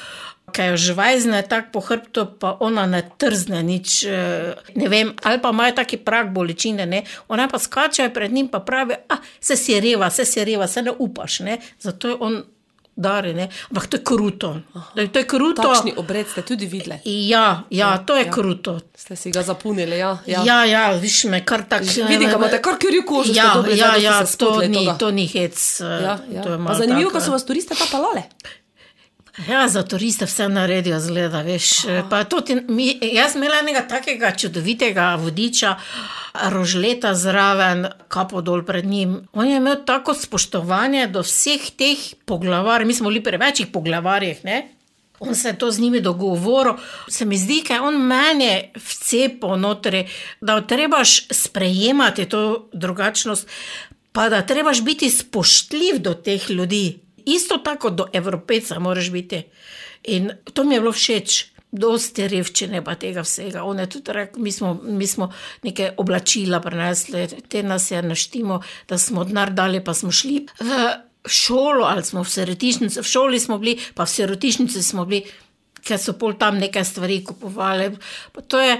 Kaj 0.48 0.70
jo 0.70 0.76
žvajzne 0.80 1.42
tako 1.44 1.68
po 1.74 1.80
hrbtu, 1.84 2.22
pa 2.40 2.54
ona 2.64 2.86
ne 2.88 3.02
trzne 3.20 3.60
nič, 3.62 4.04
eh, 4.08 4.56
ne 4.80 4.88
vem, 4.88 5.12
ali 5.22 5.40
pa 5.44 5.52
imajo 5.52 5.74
taki 5.76 5.98
prak 6.00 6.32
bolečine, 6.32 6.86
ne. 6.88 7.02
Ona 7.28 7.50
pa 7.52 7.60
skače 7.60 8.08
pred 8.14 8.32
njim, 8.32 8.48
pa 8.48 8.64
pravi, 8.64 8.96
a 9.12 9.20
se 9.40 9.56
si 9.60 9.76
reva, 9.80 10.08
se 10.10 10.24
si 10.24 10.44
reva, 10.44 10.66
se 10.66 10.82
ne 10.82 10.94
upaš, 10.98 11.40
ne. 11.44 11.58
Zato 11.84 12.08
je 12.08 12.16
on 12.20 12.40
dari, 12.98 13.30
ne. 13.34 13.46
Ampak 13.70 13.86
to 13.86 13.96
je 13.96 14.02
kruto. 14.04 14.50
To 14.94 15.00
je, 15.00 15.08
to 15.08 15.18
je 15.18 15.26
kruto. 15.26 15.62
Takšni 15.62 15.94
obred 15.96 16.26
ste 16.26 16.42
tudi 16.42 16.66
videli. 16.66 16.98
Ja, 17.30 17.62
ja, 17.70 17.98
to 17.98 18.16
je 18.18 18.26
ja. 18.26 18.32
kruto. 18.32 18.80
Ste 18.94 19.16
si 19.16 19.30
ga 19.30 19.42
zapunili, 19.42 19.98
ja. 19.98 20.18
Ja, 20.26 20.42
ja, 20.44 20.58
ja 20.64 20.82
viš 20.92 21.24
me 21.24 21.44
kar 21.44 21.62
tako. 21.62 21.86
Vidim, 22.08 22.28
da 22.28 22.36
imate 22.36 22.58
kar 22.58 22.74
krjo 22.76 23.02
kožo, 23.06 23.32
Ja, 23.32 23.52
dobili, 23.54 23.78
ja, 23.78 23.94
ja, 23.96 24.26
to 24.26 24.60
ni, 24.60 24.74
toga. 24.74 24.98
to 24.98 25.10
ni 25.10 25.26
hec. 25.26 25.80
eh, 25.80 25.84
Ja, 26.02 26.18
ja. 26.32 26.74
Zanimivo, 26.74 27.10
ko 27.10 27.20
so 27.20 27.30
vas 27.30 27.46
turiste 27.46 27.74
pa 27.78 27.86
palale. 27.90 28.22
Ja, 29.48 29.68
za 29.68 29.82
turiste 29.82 30.26
vse 30.26 30.48
naredijo, 30.48 31.00
zgleda, 31.00 31.42
veš. 31.42 31.70
Pa 32.10 32.24
tudi 32.24 32.56
Mi, 32.68 32.88
jaz 33.14 33.32
sem 33.32 33.42
imela 33.42 33.60
enega 33.60 33.84
takega 33.88 34.32
čudovitega 34.34 35.14
vodiča, 35.14 35.76
rožleta 36.50 37.14
zraven, 37.14 37.86
kapo 38.08 38.40
dol 38.40 38.62
pred 38.64 38.86
njim. 38.86 39.28
On 39.32 39.46
je 39.46 39.56
imel 39.56 39.76
tako 39.86 40.14
spoštovanje 40.14 41.06
do 41.06 41.22
vseh 41.22 41.70
teh 41.76 41.98
poglavarjev, 42.24 42.86
mi 42.86 42.94
smo 42.94 43.08
bili 43.08 43.22
pri 43.22 43.36
večjih 43.36 43.66
poglavarjih, 43.72 44.44
ne? 44.44 44.74
On 45.18 45.34
se 45.34 45.48
je 45.48 45.58
to 45.58 45.70
z 45.70 45.80
njimi 45.80 46.00
dogovoril. 46.00 46.72
Se 47.08 47.24
mi 47.24 47.36
zdi, 47.36 47.62
da 47.68 47.74
je 47.74 47.80
on 47.80 47.96
meni 47.96 48.70
vcepo 48.76 49.56
notri, 49.56 50.06
da 50.40 50.60
trebaš 50.60 51.26
sprejemati 51.30 52.28
to 52.28 52.68
drugačnost, 52.72 53.48
pa 54.12 54.28
da 54.28 54.46
trebaš 54.46 54.82
biti 54.84 55.10
spoštljiv 55.10 55.98
do 55.98 56.14
teh 56.14 56.50
ljudi. 56.50 56.98
Isto 57.26 57.58
tako 57.58 57.90
do 57.90 58.06
evropejca 58.12 58.78
moraš 58.78 59.10
biti. 59.10 59.42
In 60.04 60.30
to 60.54 60.64
mi 60.64 60.74
je 60.74 60.80
bilo 60.80 60.92
všeč. 60.92 61.44
Dosti 61.70 62.24
revščine 62.32 62.80
pa 62.84 62.94
tega 62.96 63.20
vsega. 63.20 63.64
On 63.68 63.78
je 63.78 63.86
tudi 63.92 64.12
rekel, 64.16 64.40
mi 64.42 64.52
smo, 64.52 64.72
mi 64.82 65.06
smo 65.06 65.28
neke 65.66 65.90
oblačila 66.00 66.62
prenesli, 66.64 67.26
te 67.48 67.62
nas 67.62 67.90
je 67.90 68.00
naštimo, 68.02 68.62
da 68.88 68.98
smo 68.98 69.24
denar 69.28 69.52
dali, 69.52 69.82
pa 69.84 69.94
smo 69.94 70.12
šli 70.12 70.46
v 70.60 70.78
šolo 71.28 71.84
ali 71.84 72.04
smo 72.04 72.22
v 72.24 72.30
sirotišnici. 72.30 73.00
V 73.00 73.04
šoli 73.04 73.40
smo 73.40 73.58
bili, 73.58 73.76
pa 73.94 74.06
v 74.08 74.14
sirotišnici 74.14 74.82
smo 74.82 75.04
bili, 75.04 75.26
ker 75.84 76.00
so 76.00 76.16
pol 76.18 76.38
tam 76.40 76.58
neke 76.58 76.84
stvari 76.84 77.20
kupovali. 77.24 77.90
Pa 78.32 78.40
to 78.40 78.60
je, 78.60 78.78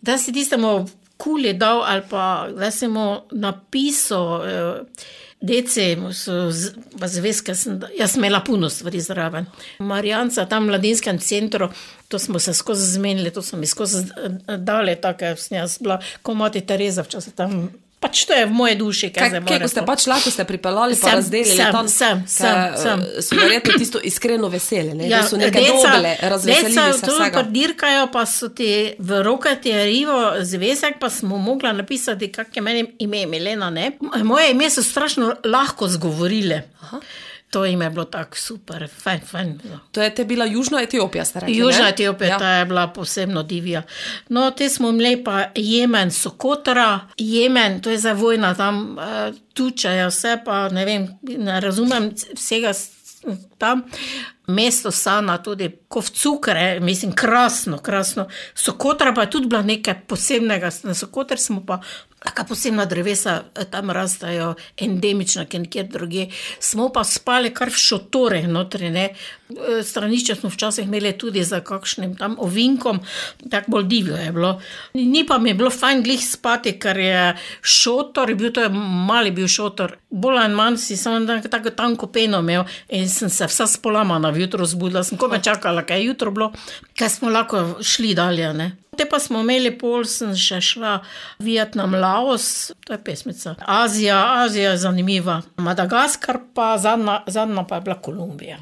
da 0.00 0.18
si 0.18 0.34
tistemu 0.34 0.86
kuli 1.16 1.54
dal 1.54 1.82
ali 1.82 2.02
pa 2.10 2.48
da 2.50 2.70
si 2.70 2.88
mu 2.88 3.22
napisal. 3.30 4.42
Eh, 4.46 4.82
Z- 6.50 6.74
pa 7.00 7.08
zvezke, 7.08 7.54
sem, 7.54 7.80
jaz 7.98 8.12
sem 8.12 8.24
imela 8.24 8.40
puno 8.40 8.70
stvari 8.70 9.00
zraven. 9.00 9.46
Marijanca, 9.78 10.46
tam 10.46 10.64
v 10.64 10.66
mladinskem 10.66 11.18
centru, 11.18 11.68
to 12.08 12.18
smo 12.18 12.38
se 12.38 12.54
skozi 12.54 12.92
zmenili, 12.92 13.30
to 13.30 13.42
so 13.42 13.56
mi 13.56 13.66
skozi 13.66 14.04
eh, 14.16 14.56
dali, 14.56 14.96
tako 14.96 15.36
sem 15.36 15.58
jaz 15.58 15.78
bila, 15.78 16.00
kot 16.22 16.36
mati 16.36 16.60
Tereza, 16.66 17.02
včasih 17.02 17.34
tam. 17.34 17.68
Pač 17.96 18.26
to 18.28 18.32
je 18.32 18.44
v 18.46 18.52
moje 18.52 18.74
duši, 18.74 19.08
kaj 19.08 19.20
Kaj, 19.22 19.28
zdaj 19.30 19.40
kaj, 19.48 19.58
ko 19.58 19.68
ste 19.68 19.82
pač 19.82 20.06
lahko 20.06 20.30
ste 20.30 20.44
pripeljali, 20.44 20.94
pa 20.94 21.08
Sem, 21.08 21.16
razdelili 21.16 21.56
sem, 21.56 21.72
tam, 21.72 21.88
sem, 21.88 22.16
sem, 22.26 22.46
eh, 22.46 22.76
sem. 22.76 22.98
so 23.22 23.36
verjetno 23.36 23.72
tisto 23.74 23.98
iskreno 24.00 24.48
veseli, 24.48 24.92
ne? 24.94 25.08
ja, 25.08 25.22
da 25.22 25.28
so 25.28 25.36
neke 25.36 25.58
deca- 25.58 25.80
dobile, 25.90 26.16
razveselili 26.22 26.74
deca 26.74 26.92
se 26.92 27.00
to 27.00 27.14
vsega. 27.14 27.42
Dirkajo, 27.42 28.06
pa 28.12 28.26
so 28.26 28.48
ti 28.48 28.68
v 28.98 29.22
roke 29.22 29.56
ti 29.56 29.72
rivo 29.74 30.18
zvezek, 30.40 31.00
pa 31.00 31.10
smo 31.10 31.38
mogla 31.38 31.72
napisati, 31.72 32.28
kak 32.28 32.52
je 32.52 32.62
meni 32.62 32.84
ime, 32.98 33.26
Milena. 33.26 33.70
Ne? 33.70 33.92
Moje 34.22 34.50
ime 34.50 34.70
so 34.70 34.82
strašno 34.82 35.34
lahko 35.44 35.88
zgovorile. 35.88 36.62
Aha. 36.80 37.00
To 37.56 37.64
jim 37.64 37.82
je 37.82 37.90
bilo 37.90 38.04
tako 38.04 38.36
super, 38.36 38.88
fajn, 39.02 39.20
fajn. 39.20 39.60
To 39.92 40.02
je 40.02 40.24
bila 40.24 40.44
Južna 40.44 40.82
Etiopija, 40.82 41.24
rekli. 41.34 41.56
Južna 41.56 41.82
ne? 41.82 41.88
Etiopija, 41.88 42.28
ja. 42.28 42.38
ta 42.38 42.48
je 42.48 42.64
bila 42.64 42.88
posebno 42.88 43.42
divja. 43.42 43.82
No, 44.28 44.50
te 44.50 44.68
smo 44.68 44.88
imeli 44.88 45.24
pa 45.24 45.44
Jemen, 45.54 46.10
Sokotra, 46.10 47.00
Jemen, 47.18 47.80
to 47.80 47.90
je 47.90 47.98
za 47.98 48.12
vojna, 48.12 48.54
tam 48.54 48.98
uh, 48.98 49.36
tučajo 49.54 50.08
vse, 50.08 50.38
pa 50.44 50.68
ne 50.68 50.84
vem, 50.84 51.08
ne 51.22 51.60
razumem 51.60 52.10
vsega 52.34 52.72
tam. 53.58 53.82
Mesto 54.46 54.90
Sana, 54.90 55.38
tudi 55.42 55.70
kot 55.88 56.04
cukre, 56.04 56.80
mislim, 56.80 57.12
krasno, 57.12 57.78
krasno. 57.78 58.28
Sokotra 58.54 59.14
pa 59.14 59.20
je 59.20 59.30
tudi 59.30 59.46
bila 59.46 59.62
nekaj 59.62 59.94
posebnega. 60.06 60.70
Na 60.82 60.94
Sokotr 60.94 61.36
smo 61.36 61.64
pa 61.66 61.80
Taka 62.26 62.44
posebna 62.44 62.84
drevesa 62.90 63.36
eh, 63.54 63.64
tam 63.70 63.90
rastajo, 63.94 64.54
endemična, 64.76 65.44
ki 65.46 65.62
nekje 65.64 65.84
druge. 65.84 66.26
Smo 66.58 66.88
pa 66.92 67.04
spali 67.04 67.54
kar 67.54 67.70
v 67.70 67.82
šotoreh 67.86 68.48
notri. 68.50 68.90
Eh, 69.48 69.82
Stranišče 69.82 70.34
smo 70.34 70.48
včasih 70.48 70.84
imeli 70.84 71.12
tudi 71.18 71.44
za 71.44 71.60
kakšnim 71.60 72.16
tam 72.16 72.36
ovinkom, 72.38 73.00
tako 73.50 73.70
bolj 73.70 73.84
divjo 73.84 74.16
je 74.16 74.32
bilo. 74.32 74.60
Ni 74.94 75.26
pa 75.26 75.38
mi 75.38 75.54
bilo 75.54 75.70
fajn 75.70 76.02
glih 76.02 76.28
spati, 76.30 76.78
ker 76.78 76.96
je 76.98 77.36
šotor, 77.62 78.34
bil 78.34 78.52
to 78.52 78.60
je 78.60 78.68
mali 79.06 79.30
bil 79.30 79.48
šotor. 79.48 79.96
Bolj 80.10 80.38
ali 80.38 80.54
manj 80.54 80.76
si 80.76 80.96
samo 80.96 81.26
tak- 81.26 81.50
tako 81.50 81.70
tanko 81.70 82.06
peno 82.06 82.38
imel 82.38 82.64
in 82.88 83.08
sem 83.08 83.30
se 83.30 83.46
vsa 83.46 83.66
spolamana 83.66 84.30
vjutro 84.30 84.66
zbudila, 84.66 85.04
sem 85.04 85.18
kome 85.18 85.42
čakala, 85.42 85.82
kaj 85.82 85.98
je 85.98 86.04
jutro 86.04 86.30
bilo, 86.30 86.52
kaj 86.98 87.08
smo 87.08 87.30
lahko 87.30 87.76
šli 87.82 88.14
dalje. 88.14 88.52
Ne. 88.54 88.76
Te 88.96 89.04
pa 89.04 89.18
smo 89.18 89.40
imeli 89.40 89.78
pol, 89.78 90.04
sem 90.04 90.34
še 90.34 90.60
šla 90.60 91.04
Vietnam, 91.38 91.94
Laos, 91.94 92.72
to 92.84 92.92
je 92.92 93.04
pesmica. 93.04 93.54
Azija, 93.60 94.42
Azija 94.44 94.70
je 94.70 94.78
zanimiva. 94.78 95.42
Madagaskar 95.56 96.38
pa 96.54 96.78
zadnja, 96.78 97.22
zadnja 97.26 97.62
pa 97.64 97.74
je 97.74 97.80
bila 97.80 98.00
Kolumbija. 98.00 98.58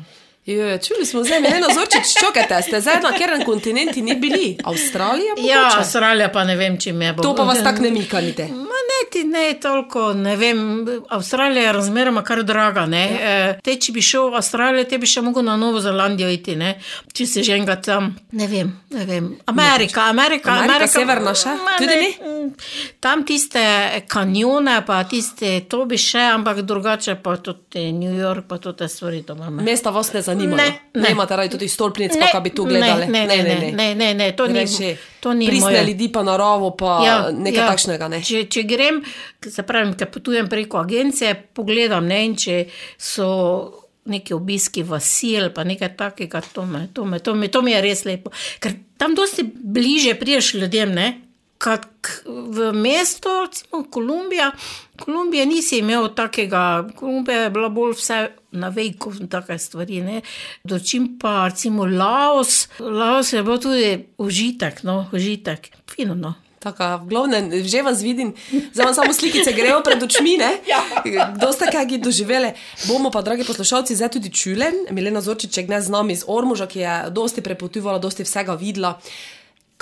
Jo, 0.47 0.79
čuli 0.79 1.07
smo 1.07 1.25
zdaj, 1.25 1.39
eno 1.39 1.67
zočič, 1.75 2.21
čakate, 2.21 2.63
ste 2.63 2.81
zdaj 2.81 3.01
na 3.03 3.13
katerem 3.13 3.45
kontinentu 3.45 4.01
ni 4.01 4.15
bili? 4.17 4.57
Avstralija? 4.65 5.35
Ja, 5.39 5.61
mogoče? 5.61 5.79
Avstralija 5.79 6.29
pa 6.29 6.45
ne 6.45 6.57
vem, 6.57 6.77
če 6.81 6.93
me 6.93 7.13
bo. 7.13 7.23
To 7.23 7.33
pa 7.35 7.43
vas 7.49 7.63
tako 7.65 7.83
ne 7.83 7.91
mikanite. 7.91 8.49
Ma 8.53 8.81
ne, 8.89 8.99
ti 9.13 9.23
ne 9.25 9.55
toliko, 9.61 10.13
ne 10.13 10.37
vem. 10.37 10.61
Avstralija 11.09 11.63
je 11.63 11.73
razmeroma 11.73 12.23
kar 12.23 12.43
draga. 12.45 12.85
Ja. 12.93 13.01
E, 13.01 13.55
te, 13.65 13.79
če 13.81 13.95
bi 13.97 14.05
šel 14.05 14.29
v 14.35 14.41
Avstralijo, 14.43 14.85
te 14.85 14.99
bi 15.01 15.09
še 15.09 15.23
mogel 15.25 15.47
na 15.49 15.57
Novo 15.57 15.81
Zelandijo 15.81 16.29
iti, 16.29 16.59
ne? 16.61 16.75
če 17.15 17.27
si 17.27 17.47
že 17.47 17.57
enega 17.57 17.79
tam. 17.81 18.13
Ne 18.37 18.51
vem, 18.51 18.69
ne 18.93 19.09
vem. 19.09 19.33
Amerika, 19.49 20.11
Amerika, 20.13 20.59
Amerika, 20.61 20.91
severna 20.93 21.33
še? 21.33 21.57
Ma 21.65 21.79
Tudi 21.81 21.97
ne, 21.97 22.13
mm, 22.21 22.53
Tam 23.01 23.25
tiste 23.25 23.65
kanjone, 24.13 24.77
pa 24.85 25.01
tiste, 25.09 25.57
to 25.73 25.87
bi 25.89 25.97
še, 25.97 26.29
ampak 26.37 26.61
drugače 26.69 27.17
pa 27.25 27.39
tudi 27.41 27.89
New 27.97 28.13
York, 28.13 28.45
pa 28.51 28.61
tudi 28.61 28.83
te 28.85 28.93
stvari. 28.93 29.25
Mesta 29.65 29.89
vas 29.95 30.13
ne 30.13 30.21
zanimajo. 30.21 30.34
Ne, 30.35 30.47
ne. 30.47 30.69
ne. 30.95 31.11
imate 31.11 31.37
radi 31.37 31.51
tudi 31.51 31.69
stolpnic, 31.69 32.15
Ne, 32.15 32.29
pa 32.33 32.41
bi 32.41 32.51
tu 32.51 32.65
gledali. 32.65 33.07
Ne, 33.07 33.27
ne, 33.27 33.43
ne, 33.43 33.71
ne, 33.73 33.95
ne, 33.95 34.15
ne, 34.15 34.33
to 34.37 34.47
ni, 34.47 34.59
Reči, 34.59 34.97
to 35.21 35.35
ni 35.35 35.47
Pristne 35.47 35.71
moje. 35.71 35.85
ljudi 35.87 36.13
pa 36.13 36.23
naravo, 36.23 36.71
pa 36.77 37.01
ja, 37.07 37.17
nekaj 37.33 37.63
ja. 37.63 37.69
takšnega. 37.71 38.09
Ne? 38.09 38.23
Če, 38.23 38.45
če 38.51 38.63
grem, 38.63 39.01
se 39.47 39.63
pravi, 39.63 39.95
ker 39.99 40.11
potujem 40.11 40.49
preko 40.49 40.83
agencije, 40.83 41.35
pogledam, 41.55 42.07
ne, 42.07 42.21
in 42.27 42.37
če 42.37 42.61
so 42.99 43.31
neki 44.05 44.35
obiski 44.35 44.83
vasil, 44.85 45.49
pa 45.55 45.65
nekaj 45.65 45.95
takega, 45.97 46.43
to, 46.53 46.67
me, 46.69 46.89
to, 46.93 47.05
me, 47.05 47.21
to, 47.25 47.35
me, 47.35 47.49
to 47.49 47.63
mi 47.65 47.73
je 47.73 47.81
res 47.85 48.05
lepo. 48.05 48.33
Ker 48.61 48.77
tam 49.01 49.15
dosti 49.17 49.47
bliže 49.47 50.15
priješ 50.21 50.55
ljudem, 50.55 50.93
ne. 50.95 51.09
Kak 51.65 52.25
v 52.29 52.73
mestu, 52.77 53.29
recimo 53.47 53.85
Kolumbija, 53.91 54.51
Kolumbija 55.01 55.45
nisi 55.49 55.79
imel 55.81 56.11
takega, 56.15 56.85
Kolumbija 56.97 57.47
je 57.47 57.51
bila 57.51 57.69
bolj 57.73 57.95
vse 57.97 58.19
na 58.53 58.69
vejku, 58.69 59.15
take 59.33 59.57
stvari. 59.59 60.03
Ne. 60.05 60.21
Dočim 60.65 61.15
pa 61.19 61.49
recimo 61.49 61.87
Laos, 61.87 62.67
Laos 62.79 63.33
je 63.33 63.43
bil 63.43 63.59
tudi 63.59 63.93
užitek, 64.19 64.83
no, 64.85 65.07
užitek, 65.13 65.71
fino. 65.89 66.15
No. 66.15 66.35
Taka, 66.61 66.97
v 66.97 67.09
glavnem, 67.13 67.49
že 67.65 67.83
vas 67.85 68.01
vidim, 68.01 68.33
zdaj 68.73 68.87
vam 68.87 68.95
samo 68.97 69.13
slikice 69.13 69.53
grejo 69.53 69.83
pred 69.85 70.01
očmi, 70.01 70.37
ne? 70.41 70.49
Kdo 71.37 71.53
ste 71.53 71.69
kaj 71.69 71.97
doživeli? 72.01 72.55
Bomo 72.89 73.13
pa, 73.13 73.21
dragi 73.21 73.45
poslušalci, 73.45 73.97
zdaj 73.97 74.17
tudi 74.17 74.33
čuli. 74.33 74.89
Milena 74.89 75.21
Zorčič 75.21 75.61
je 75.61 75.65
gnez 75.69 75.89
z 75.89 75.93
nami 75.93 76.17
iz 76.17 76.25
Ormuža, 76.25 76.69
ki 76.69 76.81
je 76.81 76.95
dosti 77.13 77.45
prepotovala, 77.45 78.01
dosti 78.01 78.25
vsega 78.25 78.57
videla. 78.57 78.97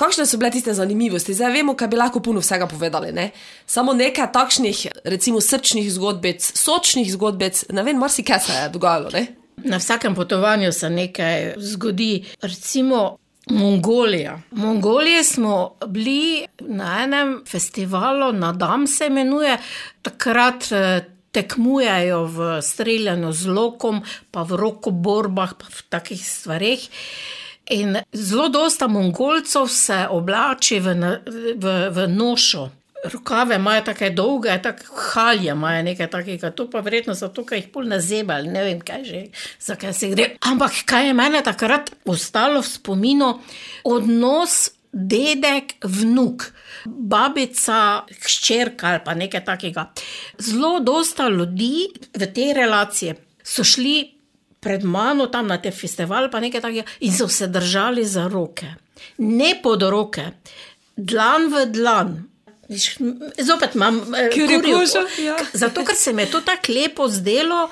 Kakšne 0.02 0.26
so 0.26 0.38
bile 0.38 0.50
tiste 0.50 0.75
zanimivosti? 0.75 1.35
Zdaj 1.35 1.52
vemo, 1.54 1.76
kaj 1.78 1.88
bi 1.88 1.97
lahko 1.97 2.21
puno 2.21 2.40
vsega 2.42 2.66
povedali. 2.66 3.12
Ne? 3.14 3.30
Samo 3.66 3.92
nekaj 3.94 4.32
takšnih, 4.35 4.80
recimo, 5.04 5.40
srčnih 5.40 5.87
zgodbic, 5.94 6.42
sočnih 6.42 7.06
zgodbic, 7.12 7.64
ne 7.71 7.85
vem, 7.87 8.00
marsikaj 8.02 8.40
se 8.42 8.56
je 8.56 8.68
dogajalo. 8.75 9.12
Ne? 9.14 9.26
Na 9.62 9.78
vsakem 9.78 10.14
potovanju 10.14 10.73
se 10.73 10.90
nekaj 10.90 11.54
zgodi, 11.56 12.25
recimo 12.42 13.16
Mongolija. 13.50 14.40
Mongolije 14.50 15.25
smo 15.25 15.76
bili 15.87 16.47
na 16.61 17.02
enem 17.04 17.42
festivalu, 17.47 18.32
na 18.32 18.52
Dam 18.52 18.87
se 18.87 19.06
imenuje, 19.06 19.59
takrat 20.02 20.73
eh, 20.73 21.04
tekmujejo 21.30 22.25
v 22.25 22.62
streljanju 22.62 23.32
z 23.32 23.47
lokom, 23.47 24.02
pa 24.30 24.42
v 24.42 24.56
rokoborbah, 24.56 25.54
pa 25.59 25.66
v 25.71 25.82
takih 25.88 26.26
stvareh. 26.26 26.90
In 27.71 27.97
zelo 28.12 28.49
dosta 28.49 28.88
Mongolcev 28.88 29.69
se 29.69 30.06
oblači 30.10 30.80
v, 30.80 30.95
v, 31.56 31.75
v 31.91 32.06
nošo. 32.08 32.71
Rokave 33.04 33.56
imajo 33.56 33.82
tako 33.82 34.10
dolge, 34.15 34.54
tako 34.63 34.95
halje 35.15 35.50
imajo 35.50 35.82
nekaj 35.82 36.10
takega, 36.10 36.50
to 36.50 36.69
pa 36.71 36.80
verjetno 36.80 37.15
zato, 37.19 37.43
ker 37.45 37.58
jih 37.58 37.67
pol 37.75 37.89
ne 37.91 37.99
zebali, 38.00 38.50
ne 38.50 38.63
vem 38.63 38.78
kaj 38.80 39.04
že, 39.04 39.23
zakaj 39.60 39.95
se 39.95 40.10
gre. 40.13 40.28
Ampak 40.47 40.84
kaj 40.87 41.08
je 41.08 41.17
meni 41.19 41.43
takrat 41.43 41.91
ostalo 42.06 42.63
v 42.63 42.69
spominu, 42.71 43.32
odnos 43.84 44.71
dedek, 44.93 45.80
vnuk, 45.82 46.47
babica, 46.87 48.04
hčerka 48.23 48.93
ali 48.93 49.04
pa 49.04 49.15
nekaj 49.19 49.45
takega. 49.45 49.89
Zelo 50.39 50.78
dosta 50.80 51.28
ljudi 51.28 51.89
v 52.15 52.32
te 52.34 52.52
relacije 52.54 53.17
so 53.43 53.65
šli 53.65 54.22
pred 54.63 54.85
mano 54.87 55.27
tam 55.27 55.47
na 55.47 55.59
te 55.59 55.71
festival, 55.71 56.31
pa 56.31 56.39
nekaj 56.39 56.61
takega, 56.61 56.85
in 57.01 57.13
so 57.13 57.27
se 57.29 57.49
držali 57.49 58.05
za 58.07 58.29
roke. 58.29 58.69
Ne 59.19 59.57
pod 59.59 59.83
roke, 59.85 60.29
dlan 60.97 61.49
v 61.49 61.67
dlan. 61.69 62.13
Zopet 63.39 63.75
imam 63.75 63.99
eh, 64.15 64.31
Kurjo 64.31 64.61
kurjo 64.61 64.79
kožo, 64.79 65.03
ko- 65.07 65.23
ja. 65.23 65.37
Zato, 65.55 65.83
ker 65.85 65.97
se 65.97 66.13
mi 66.13 66.23
je 66.23 66.31
to 66.31 66.41
tako 66.43 66.73
lepo 66.73 67.09
zdelo. 67.11 67.67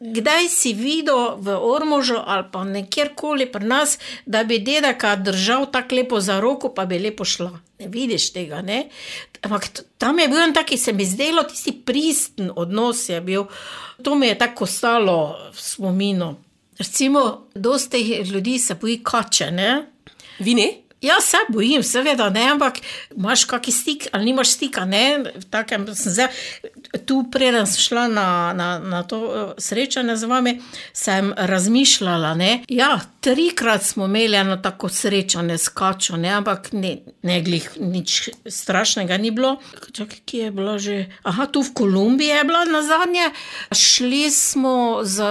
Kdaj 0.00 0.48
si 0.52 0.74
videl 0.76 1.40
v 1.40 1.56
Ormožu 1.56 2.18
ali 2.20 2.44
pa 2.52 2.64
nekjerkoli 2.64 3.46
pri 3.52 3.64
nas, 3.64 3.98
da 4.26 4.44
bi 4.44 4.58
dedek 4.58 5.04
držal 5.24 5.70
tako 5.72 5.94
lepo 5.96 6.20
za 6.20 6.36
roko, 6.40 6.68
pa 6.68 6.84
bi 6.84 6.98
lepo 6.98 7.24
šla? 7.24 7.50
Ne 7.80 7.88
vidiš 7.88 8.32
tega, 8.32 8.60
ne? 8.62 8.90
Ampak 9.42 9.68
tam 9.98 10.18
je 10.18 10.28
bil 10.28 10.40
en 10.40 10.52
taki, 10.52 10.76
se 10.76 10.92
mi 10.92 11.04
zdelo, 11.04 11.42
tisti 11.48 11.72
pristen 11.72 12.50
odnos 12.56 13.08
je 13.08 13.20
bil. 13.20 13.48
To 14.02 14.14
mi 14.14 14.26
je 14.26 14.38
tako 14.38 14.64
ostalo 14.64 15.36
v 15.52 15.60
spominu. 15.60 16.34
Recimo, 16.78 17.48
dosti 17.54 17.98
ljudi 18.32 18.58
se 18.58 18.74
boji 18.74 19.00
kače, 19.02 19.50
ne? 19.50 19.86
Vi 20.38 20.54
ne? 20.54 20.68
Ja, 21.00 21.20
se 21.20 21.36
bojim, 21.48 21.82
seveda 21.82 22.30
ne, 22.30 22.46
ampak 22.50 22.78
imaš 23.16 23.44
kakšen 23.44 23.72
stik 23.72 24.06
ali 24.12 24.24
nimaš 24.24 24.54
stika. 24.56 24.84
Ne? 24.84 25.24
Takem, 25.50 25.84
zdaj, 25.88 26.28
tu, 27.04 27.24
preden 27.32 27.66
sem 27.66 27.82
šla 27.84 28.06
na, 28.08 28.52
na, 28.56 28.78
na 28.78 29.02
to 29.02 29.18
eh, 29.26 29.60
srečanje 29.60 30.16
z 30.16 30.24
vami, 30.24 30.54
sem 30.92 31.32
razmišljala. 31.36 32.34
Ne? 32.34 32.64
Ja, 32.68 33.00
trikrat 33.20 33.82
smo 33.82 34.04
imeli 34.04 34.36
eno 34.36 34.56
tako 34.56 34.88
srečanje 34.88 35.58
s 35.58 35.68
kačo, 35.68 36.16
ne? 36.16 36.32
ampak 36.32 36.72
ne, 36.72 36.96
ne 37.22 37.40
glih, 37.44 37.68
nič 37.80 38.30
strašnega 38.48 39.18
ni 39.20 39.30
bilo. 39.30 39.56
Čakaj, 39.92 40.20
kje 40.24 40.44
je 40.44 40.50
bila 40.50 40.78
že? 40.78 40.96
Aha, 41.22 41.46
tu 41.46 41.60
v 41.60 41.74
Kolumbiji 41.74 42.38
je 42.38 42.44
bila 42.44 42.64
na 42.64 42.82
zadnje. 42.82 43.28
Šli 43.72 44.30
smo 44.30 45.04
z 45.04 45.28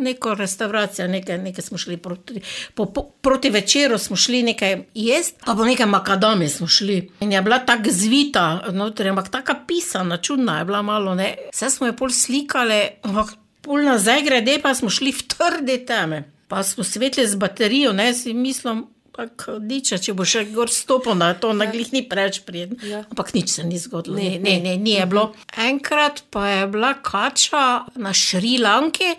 neko 0.00 0.34
restauracijo, 0.34 1.08
nekaj, 1.08 1.38
nekaj 1.38 1.62
smo 1.62 1.78
šli 1.78 1.96
proti, 1.96 2.40
po, 2.74 2.86
po, 2.86 3.02
proti 3.22 3.50
večeru, 3.50 3.98
smo 3.98 4.16
šli 4.16 4.42
nekaj 4.42 4.63
jesti, 4.94 5.38
pa 5.46 5.54
po 5.54 5.64
nekaj 5.64 5.86
makadami 5.86 6.48
smo 6.48 6.66
šli. 6.66 6.98
In 7.20 7.32
je 7.32 7.42
bila 7.42 7.58
tako 7.58 7.90
zvita, 7.90 8.44
notri, 8.72 9.08
ampak 9.08 9.28
tako 9.32 9.54
pisana, 9.66 10.16
čudna 10.16 10.58
je 10.58 10.64
bila 10.64 10.82
malo. 10.82 11.14
Ne. 11.14 11.34
Vse 11.52 11.70
smo 11.70 11.86
jo 11.86 11.96
pol 11.98 12.10
slikali, 12.10 12.80
ampak 13.02 13.34
pol 13.64 13.84
nazaj 13.84 14.22
grede, 14.22 14.58
pa 14.62 14.74
smo 14.74 14.90
šli 14.90 15.12
v 15.12 15.28
trde 15.28 15.78
teme. 15.86 16.24
Pa 16.48 16.62
smo 16.62 16.84
svetli 16.84 17.26
z 17.26 17.36
baterijo, 17.40 17.92
ne 17.92 18.14
si 18.14 18.34
mislim. 18.34 18.84
Diče, 19.14 20.00
če 20.02 20.12
bo 20.16 20.24
še 20.26 20.42
gor 20.50 20.70
stopil 20.72 21.14
na 21.14 21.30
to, 21.38 21.52
na 21.54 21.68
glih 21.70 21.92
ni 21.94 22.02
preveč 22.08 22.40
prijetno. 22.46 22.78
Ja. 22.82 23.04
Ampak 23.06 23.30
nič 23.36 23.52
se 23.56 23.64
ni 23.66 23.78
zgodilo, 23.78 24.16
ne, 24.18 24.40
ne, 24.42 24.56
ne, 24.64 24.74
ni 24.80 24.96
je 24.96 25.06
bilo. 25.06 25.28
Enkrat 25.54 26.24
pa 26.34 26.48
je 26.48 26.66
bila 26.72 26.94
kača 26.98 27.62
na 28.02 28.10
Šrilanki, 28.10 29.12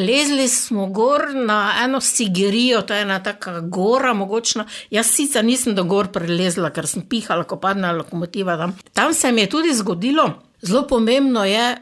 lezli 0.00 0.48
smo 0.48 0.88
gor 0.88 1.28
na 1.36 1.60
eno 1.84 2.00
sigirijo, 2.00 2.82
to 2.88 2.96
je 2.96 3.04
ena 3.04 3.20
taka 3.22 3.60
gora, 3.60 4.14
mogočna. 4.16 4.64
Jaz 4.94 5.12
sicer 5.12 5.44
nisem 5.44 5.76
do 5.76 5.84
gor 5.84 6.08
prelezla, 6.14 6.72
ker 6.72 6.88
sem 6.88 7.04
pihala, 7.04 7.44
ko 7.44 7.60
padne 7.60 7.92
lokomotiva 8.00 8.56
tam. 8.60 8.76
Tam 8.96 9.12
se 9.14 9.32
mi 9.32 9.44
je 9.44 9.52
tudi 9.58 9.76
zgodilo, 9.76 10.30
zelo 10.64 10.86
pomembno 10.88 11.44
je 11.44 11.74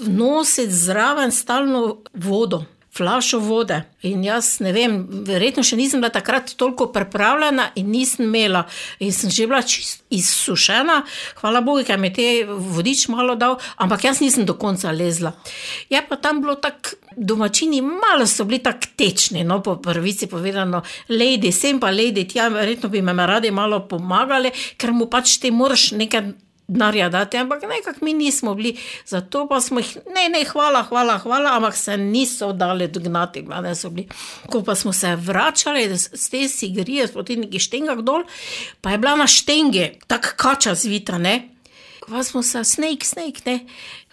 vnositi 0.00 0.72
zraven 0.72 1.32
stalno 1.32 1.98
vodo. 2.14 2.64
Flašo 2.96 3.38
vode. 3.38 3.84
In 4.02 4.24
jaz 4.24 4.58
ne 4.64 4.72
vem, 4.74 4.96
verjetno 5.26 5.62
še 5.62 5.76
nisem 5.78 6.02
bila 6.02 6.10
takrat 6.10 6.54
toliko 6.58 6.88
pripravljena 6.90 7.68
in 7.78 7.92
nisem 7.92 8.26
imela. 8.26 8.64
In 8.98 9.12
sem 9.14 9.30
že 9.30 9.46
bila 9.46 9.62
čist 9.62 10.02
izsušena, 10.10 11.04
hvala 11.38 11.62
Bogu, 11.62 11.84
ker 11.86 12.00
mi 12.02 12.10
je 12.10 12.14
te 12.18 12.26
vodič 12.50 13.06
malo 13.12 13.36
dal, 13.38 13.60
ampak 13.78 14.08
jaz 14.08 14.20
nisem 14.20 14.48
do 14.48 14.58
konca 14.58 14.90
lezla. 14.90 15.32
Je 15.90 16.02
pa 16.02 16.18
tam 16.18 16.42
bilo 16.42 16.56
tako, 16.58 16.98
domačini 17.16 17.80
malo 17.82 18.26
so 18.26 18.44
bili 18.44 18.58
tako 18.62 18.90
tečni, 18.96 19.44
no 19.44 19.62
po 19.62 19.76
prvici 19.76 20.26
povedano, 20.26 20.82
lady, 21.08 21.52
sem 21.52 21.78
pa 21.80 21.94
lady, 21.94 22.26
tja, 22.26 22.48
verjetno 22.50 22.90
bi 22.90 23.02
me 23.02 23.14
radi 23.26 23.50
malo 23.54 23.84
pomagali, 23.86 24.50
ker 24.76 24.92
mu 24.92 25.06
pač 25.06 25.38
ti 25.38 25.54
moraš 25.54 25.92
nekaj 25.94 26.32
denarja 26.70 27.08
dati, 27.08 27.36
ampak 27.36 27.62
nekako 27.62 28.04
mi 28.04 28.12
nismo 28.14 28.54
bili, 28.54 28.76
zato 29.06 29.48
pa 29.48 29.60
smo 29.60 29.80
jih, 29.80 29.96
ne, 30.14 30.28
ne, 30.28 30.44
hvala, 30.44 30.82
hvala, 30.82 31.18
hvala, 31.18 31.56
ampak 31.56 31.76
se 31.76 31.96
niso 31.96 32.52
dali 32.52 32.88
dognati, 32.88 33.42
glavne 33.42 33.74
so 33.74 33.90
bili. 33.90 34.08
Ko 34.46 34.62
pa 34.62 34.74
smo 34.74 34.92
se 34.92 35.16
vračali 35.16 35.88
z 35.96 36.30
te 36.30 36.48
sigrije, 36.48 37.08
spoti 37.08 37.36
neki 37.36 37.58
štengah 37.58 38.04
dol, 38.06 38.22
pa 38.80 38.94
je 38.94 38.98
bila 38.98 39.16
na 39.16 39.26
štenge, 39.26 39.90
tak 40.06 40.34
kača 40.38 40.74
zvita, 40.74 41.18
ne. 41.18 41.48
Pa 42.08 42.22
smo 42.24 42.42
se, 42.42 42.64
snake, 42.64 43.06
snake, 43.06 43.42
ne. 43.46 43.58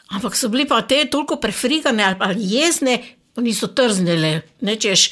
Ampak 0.07 0.35
so 0.35 0.49
bili 0.49 0.65
pa 0.67 0.81
te 0.81 1.05
toliko 1.11 1.35
prefrigane 1.35 2.03
ali, 2.03 2.15
ali 2.19 2.51
jezne, 2.55 2.97
niso 3.37 3.67
trznile, 3.67 4.41
nečeš. 4.61 5.11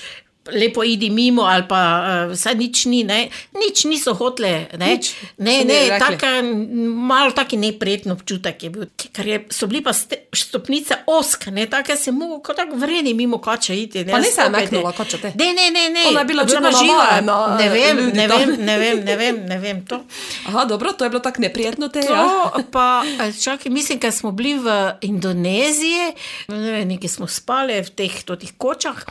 Lepo 0.54 0.84
idi 0.84 1.10
mimo, 1.10 1.42
ali 1.42 1.64
pa 1.70 1.80
uh, 2.28 2.32
vse 2.34 2.54
nič 2.54 2.86
ni, 2.86 3.04
ne? 3.04 3.30
nič 3.58 3.86
niso 3.90 4.14
hotele. 4.14 4.68
Ne, 4.78 4.94
Nič, 4.94 5.14
ne, 5.38 5.64
ne 5.66 6.00
taka, 6.00 6.42
malo 6.86 7.32
taki 7.32 7.58
neprijetno 7.58 8.14
občutek 8.14 8.64
je 8.64 8.70
bil. 8.70 8.86
Ker 8.94 9.28
je, 9.28 9.40
so 9.50 9.66
bili 9.68 9.82
pa 9.82 9.94
ste, 9.94 10.28
stopnice 10.30 11.00
oske, 11.08 11.52
ne, 11.52 11.66
take 11.66 11.98
se 11.98 12.12
mu, 12.12 12.40
kot 12.46 12.60
tako 12.62 12.78
vredi 12.78 13.14
mimo 13.14 13.42
kače 13.42 13.74
iti. 13.82 14.06
Ne, 14.06 14.12
Pa 14.12 14.20
ni 14.20 14.30
se 14.30 14.42
namaknila 14.46 14.92
kača 14.94 15.18
te? 15.18 15.34
Ne, 15.36 15.50
ne, 15.54 15.72
ne, 15.74 15.90
ne. 15.90 16.04
Ona 16.10 16.20
je 16.20 16.26
bila 16.26 16.44
očitno 16.44 16.72
živa. 16.72 17.22
navajena, 17.22 17.58
Ne 17.58 17.70
vem, 17.70 17.98
ljudi 17.98 18.18
ne 18.18 18.28
vem, 18.28 18.56
ne 18.60 18.78
vem, 18.78 19.04
ne 19.06 19.16
vem, 19.16 19.42
ne 19.46 19.58
vem 19.60 19.86
to. 19.86 20.04
Aha, 20.48 20.66
dobro, 20.66 20.94
to 20.94 21.04
je 21.04 21.10
bilo 21.10 21.20
tako 21.20 21.42
neprijetno 21.42 21.90
te. 21.90 22.00
Ja. 22.06 22.52
To 22.56 22.64
pa, 22.72 23.04
eh, 23.20 23.34
čakaj, 23.44 23.72
mislim, 23.72 24.00
ker 24.00 24.12
smo 24.12 24.32
bili 24.32 24.60
v 24.60 24.94
Indoneziji, 25.02 26.14
ne 26.48 26.72
vem, 26.72 26.88
nekaj 26.88 27.10
smo 27.10 27.28
spali 27.28 27.82
v 27.82 27.90
teh, 27.90 28.24
teh 28.24 28.54
kočah. 28.58 29.06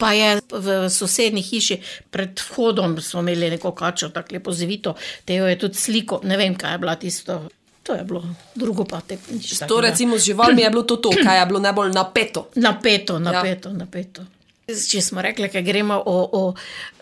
Pa 0.00 0.12
je 0.16 0.40
v 0.48 0.88
sosednji 0.88 1.42
hiši 1.44 1.76
pred 2.10 2.40
vhodom 2.40 2.96
smo 3.04 3.20
imeli 3.20 3.50
neko 3.52 3.74
kačo, 3.76 4.08
tako 4.14 4.38
lepo 4.38 4.52
zvito, 4.52 4.94
te 5.24 5.36
jo 5.36 5.48
je 5.48 5.58
tudi 5.60 5.76
sliko, 5.76 6.22
ne 6.24 6.38
vem, 6.40 6.56
kaj 6.56 6.74
je 6.74 6.78
bila 6.78 6.96
tisto. 6.96 7.40
To 7.82 7.96
je 7.96 8.04
bilo, 8.04 8.24
drugo 8.54 8.84
pa 8.84 9.00
te 9.00 9.18
nič. 9.30 9.58
To 9.58 9.66
takega. 9.66 9.80
recimo 9.88 10.18
z 10.18 10.32
živalmi 10.32 10.62
je 10.62 10.70
bilo 10.70 10.82
to, 10.82 10.96
to 10.96 11.10
kaj 11.24 11.40
je 11.40 11.46
bilo 11.46 11.60
najbolj 11.60 11.92
napeto. 11.92 12.48
Napeto, 12.54 13.18
napeto, 13.18 13.68
ja. 13.68 13.74
napeto. 13.74 14.24
Če 14.70 15.00
smo 15.02 15.22
rekli, 15.22 15.48
da 15.52 15.60
gremo 15.60 15.96
o, 16.06 16.18
o 16.32 16.42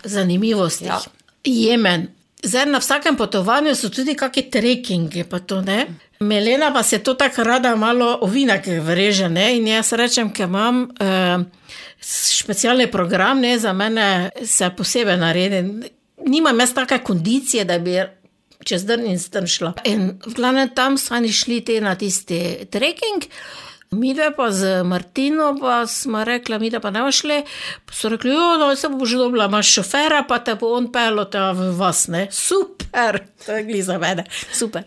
zanimivostih. 0.05 0.89
Ja. 0.89 0.99
Ja. 0.99 1.13
Jemen. 1.45 2.09
Zdaj 2.43 2.67
na 2.67 2.79
vsakem 2.79 3.17
potovanju 3.17 3.75
so 3.75 3.91
tudi 3.91 4.15
kakšne 4.15 4.51
trekkinge, 4.51 5.25
pa 5.27 5.39
to 5.39 5.61
ne. 5.63 5.87
Melena 6.21 6.71
pa 6.75 6.83
se 6.83 6.99
to 6.99 7.15
tako 7.15 7.45
rada 7.45 7.77
malo 7.77 8.19
ovinak 8.23 8.67
vreže, 8.67 9.29
ne? 9.29 9.57
in 9.57 9.67
jaz 9.67 9.93
rečem, 9.93 10.31
ker 10.33 10.47
imam 10.47 10.87
eh, 11.01 11.39
specialni 12.01 12.91
program, 12.91 13.41
ne, 13.41 13.59
za 13.59 13.73
mene 13.73 14.31
se 14.45 14.71
posebej 14.77 15.17
naredi. 15.17 15.91
Nimam 16.27 16.61
jaz 16.61 16.75
take 16.75 16.99
kondicije, 16.99 17.65
da 17.65 17.79
bi 17.79 17.99
čez 18.65 18.85
dan 18.85 19.07
in 19.07 19.19
stran 19.19 19.47
šla. 19.47 19.73
In 19.85 20.19
v 20.27 20.35
glavnem 20.35 20.69
tam 20.75 20.99
smo 20.99 21.17
oni 21.17 21.33
šli 21.33 21.61
te 21.65 21.81
na 21.81 21.95
tisti 21.95 22.67
trekking. 22.71 23.29
Mi 23.91 24.13
dve 24.15 24.29
pa 24.37 24.51
z 24.53 24.83
Martino, 24.85 25.55
pa 25.61 25.87
smo 25.87 26.25
rekli, 26.25 26.59
mi 26.59 26.71
da 26.71 26.81
pa 26.81 26.91
ne 26.91 27.03
boš 27.07 27.23
šli. 27.23 27.39
So 27.93 28.11
rekli, 28.13 28.35
jo, 28.35 28.59
no, 28.61 28.69
se 28.77 28.89
bo 28.89 29.07
že 29.07 29.17
dobila, 29.17 29.47
imaš 29.49 29.73
šofera, 29.79 30.23
pa 30.29 30.39
te 30.45 30.59
bo 30.61 30.75
on 30.77 30.91
pelo 30.93 31.25
te 31.25 31.41
v 31.41 31.71
vas, 31.79 32.05
ne. 32.13 32.27
Super, 32.31 33.23
to 33.47 33.57
je 33.57 33.65
gli 33.65 33.81
za 33.83 33.97
mene, 33.99 34.27
super. 34.53 34.85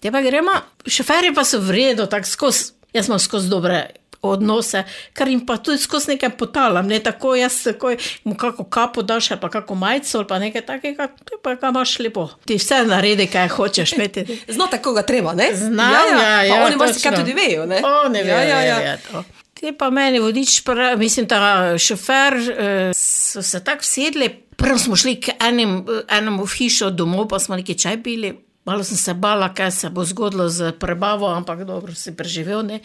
Te 0.00 0.10
pa 0.10 0.22
gremo, 0.22 0.56
šoferji 0.86 1.34
pa 1.34 1.44
so 1.44 1.60
v 1.62 1.76
redu, 1.76 2.08
tako 2.10 2.26
skozi, 2.26 2.72
jaz 2.92 3.06
imam 3.06 3.22
skozi 3.22 3.52
dobre 3.52 3.84
odnose, 4.22 4.84
kar 5.12 5.28
jim 5.28 5.46
pa 5.46 5.56
tudi 5.56 5.78
skozi 5.78 6.10
nekaj 6.10 6.30
potalam, 6.30 6.86
ne 6.86 6.98
tako 6.98 7.34
jaz, 7.34 7.62
tako 7.64 7.94
mu 8.24 8.34
kako 8.34 8.64
kapo 8.64 9.02
daš, 9.02 9.30
ali 9.30 9.40
pa 9.40 9.50
kako 9.50 9.74
majico, 9.74 10.18
ali 10.18 10.26
pa 10.26 10.38
nekaj 10.38 10.66
takega, 10.66 11.06
ti 11.06 11.34
pa 11.42 11.54
ga 11.54 11.68
imaš 11.68 11.98
lepo. 11.98 12.28
Ti 12.44 12.56
vse 12.56 12.82
naredi, 12.86 13.26
kaj 13.26 13.48
hočeš 13.48 13.92
imeti. 13.92 14.24
Znate, 14.56 14.78
koga 14.82 15.02
treba, 15.02 15.34
ne? 15.34 15.50
Znam, 15.54 15.92
ja, 15.92 16.22
ja, 16.22 16.42
ja, 16.42 16.54
Pa 16.54 16.66
oni 16.66 16.76
marsikaj 16.76 17.10
točno. 17.10 17.24
tudi 17.24 17.36
vejo, 17.40 17.66
ne? 17.66 17.82
Oni 18.06 18.18
ja, 18.18 18.24
vejo, 18.24 18.48
ja, 18.48 18.60
ja. 18.60 18.78
vejo, 18.78 18.96
to. 19.12 19.24
Te 19.60 19.72
pa 19.78 19.90
meni 19.90 20.18
vodič, 20.18 20.60
pra, 20.64 20.96
mislim, 20.96 21.26
ta 21.28 21.78
šofer, 21.78 22.34
eh, 22.34 22.92
so 22.96 23.42
se 23.42 23.64
tako 23.64 23.84
sedli. 23.84 24.28
Prvo 24.56 24.78
smo 24.78 24.96
šli 24.96 25.20
k 25.20 25.28
enim, 25.40 25.86
enemu 26.08 26.44
v 26.44 26.56
hišo 26.56 26.90
domov, 26.90 27.28
pa 27.28 27.38
smo 27.38 27.56
nekaj 27.56 27.74
čaj 27.74 28.02
pili. 28.02 28.34
Malo 28.64 28.84
sem 28.84 28.96
se 28.96 29.14
bala, 29.14 29.48
kaj 29.54 29.70
se 29.72 29.88
bo 29.90 30.04
zgodilo 30.04 30.48
z 30.48 30.72
prebavo, 30.78 31.28
ampak 31.32 31.64
dobro 31.64 31.94
si 31.94 32.12
preživel. 32.16 32.62
Ne. 32.62 32.80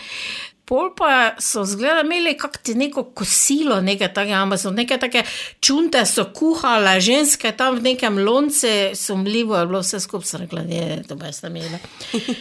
Pol 0.65 0.95
pa 0.97 1.35
so 1.39 1.61
zgleda 1.67 2.01
imeli 2.01 2.33
kakti 2.37 2.73
neko 2.75 3.03
kosilo, 3.13 3.81
nekaj 3.85 4.13
takega, 4.13 4.39
ampak 4.41 4.59
so 4.59 4.71
neke 4.73 4.97
take 4.97 5.21
čunte 5.61 6.01
so 6.09 6.25
kuhale, 6.33 6.95
ženske 7.01 7.51
tam 7.57 7.77
v 7.77 7.91
nekem 7.91 8.17
lonce, 8.17 8.95
sumljivo 8.97 9.59
je 9.59 9.67
bilo 9.69 9.83
vse 9.83 9.99
skupaj, 10.01 10.29
sem 10.31 10.41
rekla, 10.45 10.63
ne, 10.65 11.03
to 11.05 11.19
pa 11.19 11.29
jaz 11.29 11.43
tam 11.43 11.59
jedla. 11.59 11.79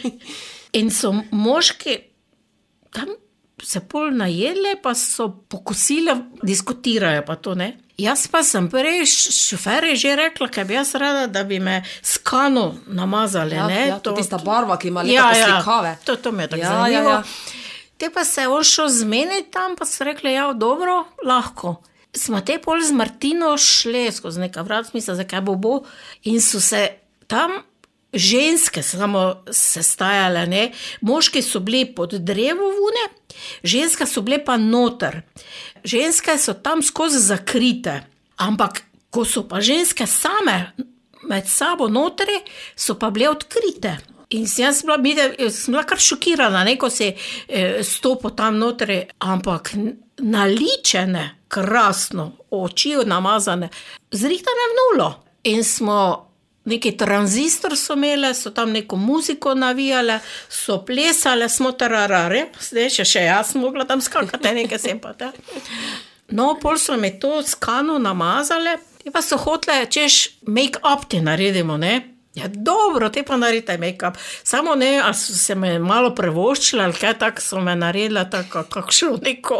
In 0.79 0.89
so 0.91 1.13
moški 1.31 1.99
tam 2.95 3.13
se 3.61 3.83
pol 3.85 4.09
najedli, 4.15 4.77
pa 4.81 4.95
so 4.97 5.29
pokosili, 5.49 6.15
diskutirajo 6.41 7.21
pa 7.27 7.35
to 7.35 7.53
ne. 7.55 7.75
Jaz 7.97 8.27
pa 8.27 8.43
sem 8.43 8.65
prej 8.69 9.05
šoferje 9.31 9.95
že 9.95 10.15
rekla, 10.15 10.47
ker 10.51 10.65
bi 10.67 10.73
jaz 10.75 10.95
rada, 10.95 11.27
da 11.27 11.43
bi 11.43 11.59
me 11.59 11.83
skano 12.03 12.75
namazali. 12.87 13.55
Ja, 13.55 13.67
ne, 13.67 13.87
ja, 13.87 13.99
to 13.99 14.11
tista 14.11 14.37
barva, 14.37 14.75
ki 14.77 14.87
ima 14.87 15.01
lepe 15.01 15.13
ja. 15.15 15.31
Ja, 15.31 15.95
to, 16.05 16.15
to 16.15 16.31
mi 16.31 16.43
je 16.43 16.47
tako 16.47 16.61
Ja, 16.61 16.69
zanimivo. 16.69 17.09
ja, 17.09 17.15
Ja. 17.15 17.23
Te 17.97 18.09
pa 18.11 18.25
se 18.25 18.41
je 18.41 18.47
on 18.47 18.63
šel 18.63 18.89
zmeniti 18.89 19.51
tam, 19.51 19.75
pa 19.75 19.85
so 19.85 20.03
rekli, 20.03 20.33
ja, 20.33 20.53
dobro, 20.53 21.05
lahko. 21.25 21.77
Smo 22.13 22.41
te 22.41 22.57
pol 22.59 22.81
z 22.81 22.91
Martino 22.91 23.57
šli 23.57 24.11
skozi 24.11 24.39
neka 24.39 24.61
vrat, 24.61 24.87
smisel, 24.87 25.15
zakaj 25.15 25.41
bo 25.41 25.55
bo, 25.55 25.79
in 26.23 26.41
so 26.41 26.59
se 26.59 26.89
tam. 27.27 27.51
Ženske 28.15 28.83
samo 28.83 29.43
se 29.51 29.83
stajale, 29.83 30.45
ne? 30.47 30.71
moški 31.01 31.41
so 31.41 31.59
bili 31.59 31.85
pod 31.95 32.13
drevo 32.13 32.69
vune, 32.71 33.05
ženske 33.63 34.05
so 34.07 34.21
bile 34.21 34.39
pa 34.45 34.55
noter. 34.57 35.21
Ženske 35.83 36.37
so 36.39 36.53
tam 36.53 36.83
skozi 36.83 37.19
zakrite, 37.19 37.99
ampak 38.37 38.85
ko 39.09 39.25
so 39.25 39.43
pa 39.47 39.59
ženske 39.61 40.07
same 40.07 40.71
med 41.27 41.47
sabo 41.47 41.87
notri, 41.87 42.39
so 42.75 42.95
pa 42.99 43.09
bile 43.11 43.29
odkrite. 43.29 43.97
In 44.29 44.47
sem 44.47 44.73
bila, 44.83 44.97
videl, 44.97 45.35
sem 45.51 45.73
bila 45.73 45.83
kar 45.83 45.99
šokirana, 46.01 46.63
ne, 46.63 46.77
ko 46.81 46.89
si 46.89 47.11
eh, 47.11 47.83
stopil 47.83 48.33
tam 48.35 48.57
notri, 48.59 49.03
ampak 49.19 49.73
naličene, 50.23 51.25
krasno, 51.47 52.31
oči 52.51 52.95
namazane, 53.05 53.69
zrihtane 54.11 54.69
v 54.71 54.77
nulo. 54.79 55.09
In 55.43 55.63
smo 55.63 55.99
neki 56.65 56.95
tranzistor 56.97 57.77
so 57.77 57.93
imeli, 57.93 58.33
so 58.35 58.51
tam 58.51 58.71
neko 58.71 58.95
muziko 58.95 59.53
navijale, 59.53 60.19
so 60.49 60.81
plesale, 60.85 61.49
smo 61.49 61.71
tararare, 61.71 62.47
zdaj 62.61 62.89
še, 62.97 63.05
še 63.05 63.27
jaz 63.27 63.53
mogla 63.59 63.85
tam 63.85 64.01
skakati, 64.01 64.55
nekaj 64.61 64.81
sem 64.81 64.99
pa 64.99 65.13
te. 65.13 65.31
No, 66.33 66.55
pol 66.61 66.79
so 66.81 66.97
mi 66.97 67.13
to 67.21 67.43
skano 67.45 67.99
namazale, 68.01 68.79
te 69.03 69.13
pa 69.13 69.21
so 69.21 69.37
hotele, 69.37 69.85
češ, 69.85 70.41
make-up 70.49 71.05
ti 71.09 71.21
naredimo, 71.21 71.77
ne? 71.77 71.95
Ja, 72.35 72.49
dobro, 72.51 73.07
te 73.09 73.23
pa 73.23 73.37
naredite 73.39 73.77
make-up. 73.79 74.17
Samo 74.43 74.75
ne, 74.75 74.99
ali 74.99 75.15
so 75.15 75.33
se 75.33 75.55
me 75.55 75.77
malo 75.79 76.11
prevoščili, 76.15 76.81
ali 76.83 76.97
kaj 76.97 77.13
tako 77.21 77.41
so 77.41 77.61
me 77.63 77.75
naredila, 77.79 78.25
tako 78.29 78.65
kakšno 78.73 79.19
neko. 79.23 79.59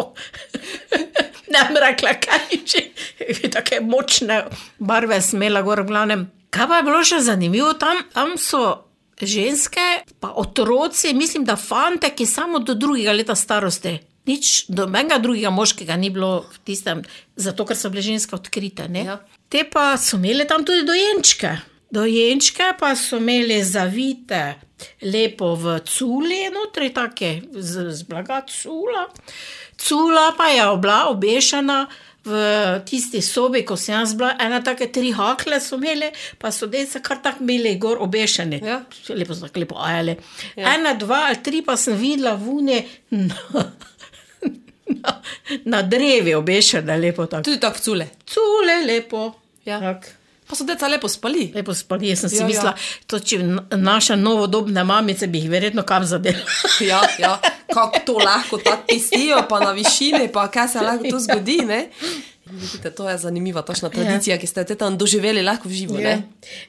ne 1.53 1.61
bi 1.69 1.83
rekla, 1.85 2.17
kaj 2.25 2.57
že, 2.65 2.81
tako 3.53 3.79
močne 3.85 4.41
barve 4.79 5.21
smela 5.21 5.61
gor 5.63 5.85
v 5.85 5.93
glavnem. 5.93 6.25
Kaj 6.55 6.67
pa 6.71 6.77
je 6.79 6.83
bilo 6.87 7.03
še 7.03 7.19
zanimivo 7.19 7.73
tam, 7.75 7.97
tam 8.13 8.37
so 8.39 8.63
ženske, 9.19 9.85
pa 10.23 10.31
otroci, 10.39 11.11
mislim, 11.13 11.43
da 11.43 11.57
fante, 11.59 12.07
ki 12.15 12.25
samo 12.25 12.61
do 12.63 12.75
drugega 12.79 13.11
leta 13.11 13.35
starosti. 13.35 13.97
Nič, 14.25 14.69
dobenega 14.71 15.19
drugega 15.21 15.51
moškega 15.53 15.97
ni 15.99 16.09
bilo 16.09 16.45
v 16.47 16.61
tistem, 16.65 17.03
zato 17.35 17.65
ker 17.67 17.77
so 17.77 17.91
bile 17.91 18.01
ženske 18.01 18.35
odkrite. 18.39 18.87
ne. 18.89 19.03
Ja. 19.03 19.17
Te 19.49 19.65
pa 19.67 19.97
so 19.97 20.17
imeli 20.17 20.47
tam 20.47 20.63
tudi 20.65 20.87
dojenčke. 20.87 21.57
Dojenčke 21.91 22.71
pa 22.79 22.95
so 22.95 23.19
imeli 23.19 23.59
zavite 23.63 24.55
lepo 25.03 25.53
v 25.55 25.79
culi, 25.85 26.47
notri 26.55 26.89
take 26.89 27.41
z, 27.51 27.91
z 27.91 28.07
blaga 28.07 28.41
cula. 28.47 29.05
Cula 29.77 30.31
pa 30.37 30.47
je 30.55 30.65
bila 30.81 31.05
obešena 31.11 31.85
v 32.25 32.39
tisti 32.85 33.21
sobi, 33.21 33.61
ko 33.63 33.75
sem 33.77 33.93
jaz 33.95 34.15
bila, 34.15 34.31
ena 34.41 34.57
take 34.61 34.87
tri 34.89 35.11
hakle 35.13 35.59
so 35.61 35.77
imeli, 35.77 36.09
pa 36.37 36.49
so 36.51 36.65
dece 36.67 36.99
kar 36.99 37.19
tako 37.21 37.43
imeli 37.43 37.75
gor 37.77 37.97
obešene. 38.01 38.59
Ja. 38.59 38.79
Lepo 39.09 39.33
so 39.33 39.45
tako 39.45 39.59
lepo 39.59 39.77
ajali. 39.79 40.17
Ja. 40.55 40.73
Ena, 40.73 40.93
dva 40.95 41.27
ali 41.27 41.41
tri 41.41 41.61
pa 41.61 41.77
sem 41.77 41.95
videla 41.95 42.33
vune 42.35 42.81
na, 43.11 43.63
na, 44.87 45.21
na 45.65 45.81
drevi 45.83 46.33
obešene, 46.33 46.97
lepo 46.97 47.25
tako. 47.27 47.43
Tudi 47.43 47.59
tako 47.59 47.79
cule. 47.79 48.07
Cule, 48.25 48.85
lepo. 48.85 49.33
Ja. 49.65 49.79
Tak. 49.81 50.09
Pa 50.45 50.53
so 50.53 50.63
deca 50.63 50.87
lepo 50.87 51.07
spali. 51.09 51.47
Lepo 51.55 51.73
spali, 51.73 52.09
jaz 52.09 52.19
sem 52.19 52.29
si 52.29 52.35
Ja, 52.35 52.39
ja, 52.39 52.43
ja. 52.43 52.47
mislila, 52.47 52.73
da 53.09 53.19
če 53.19 53.37
n- 53.37 53.59
naše 53.79 54.15
novodobne 54.15 54.83
mamice 54.83 55.27
bi 55.27 55.39
jih 55.39 55.49
verjetno 55.49 55.81
kam 55.83 56.05
zadela. 56.05 56.37
Ja, 56.81 56.99
ja. 57.19 57.39
kako 57.73 57.99
to 58.05 58.13
lahko 58.13 58.57
tako 58.57 58.83
pistijo, 58.87 59.43
pa 59.49 59.59
na 59.59 59.71
višini, 59.71 60.29
pa 60.33 60.47
kaj 60.51 60.67
se 60.67 60.81
lahko 60.81 61.03
tu 61.09 61.19
zgodi. 61.19 61.57
Ne? 61.65 61.89
Vidite, 62.45 62.91
to 62.91 63.09
je 63.09 63.17
zanimiva 63.17 63.61
tašna 63.61 63.89
tradicija, 63.89 64.37
ki 64.37 64.47
ste 64.47 64.65
jo 64.69 64.75
tam 64.75 64.97
doživeli 64.97 65.41
lahko 65.41 65.69
v 65.69 65.71
živo. 65.71 65.99
Ja. 65.99 66.19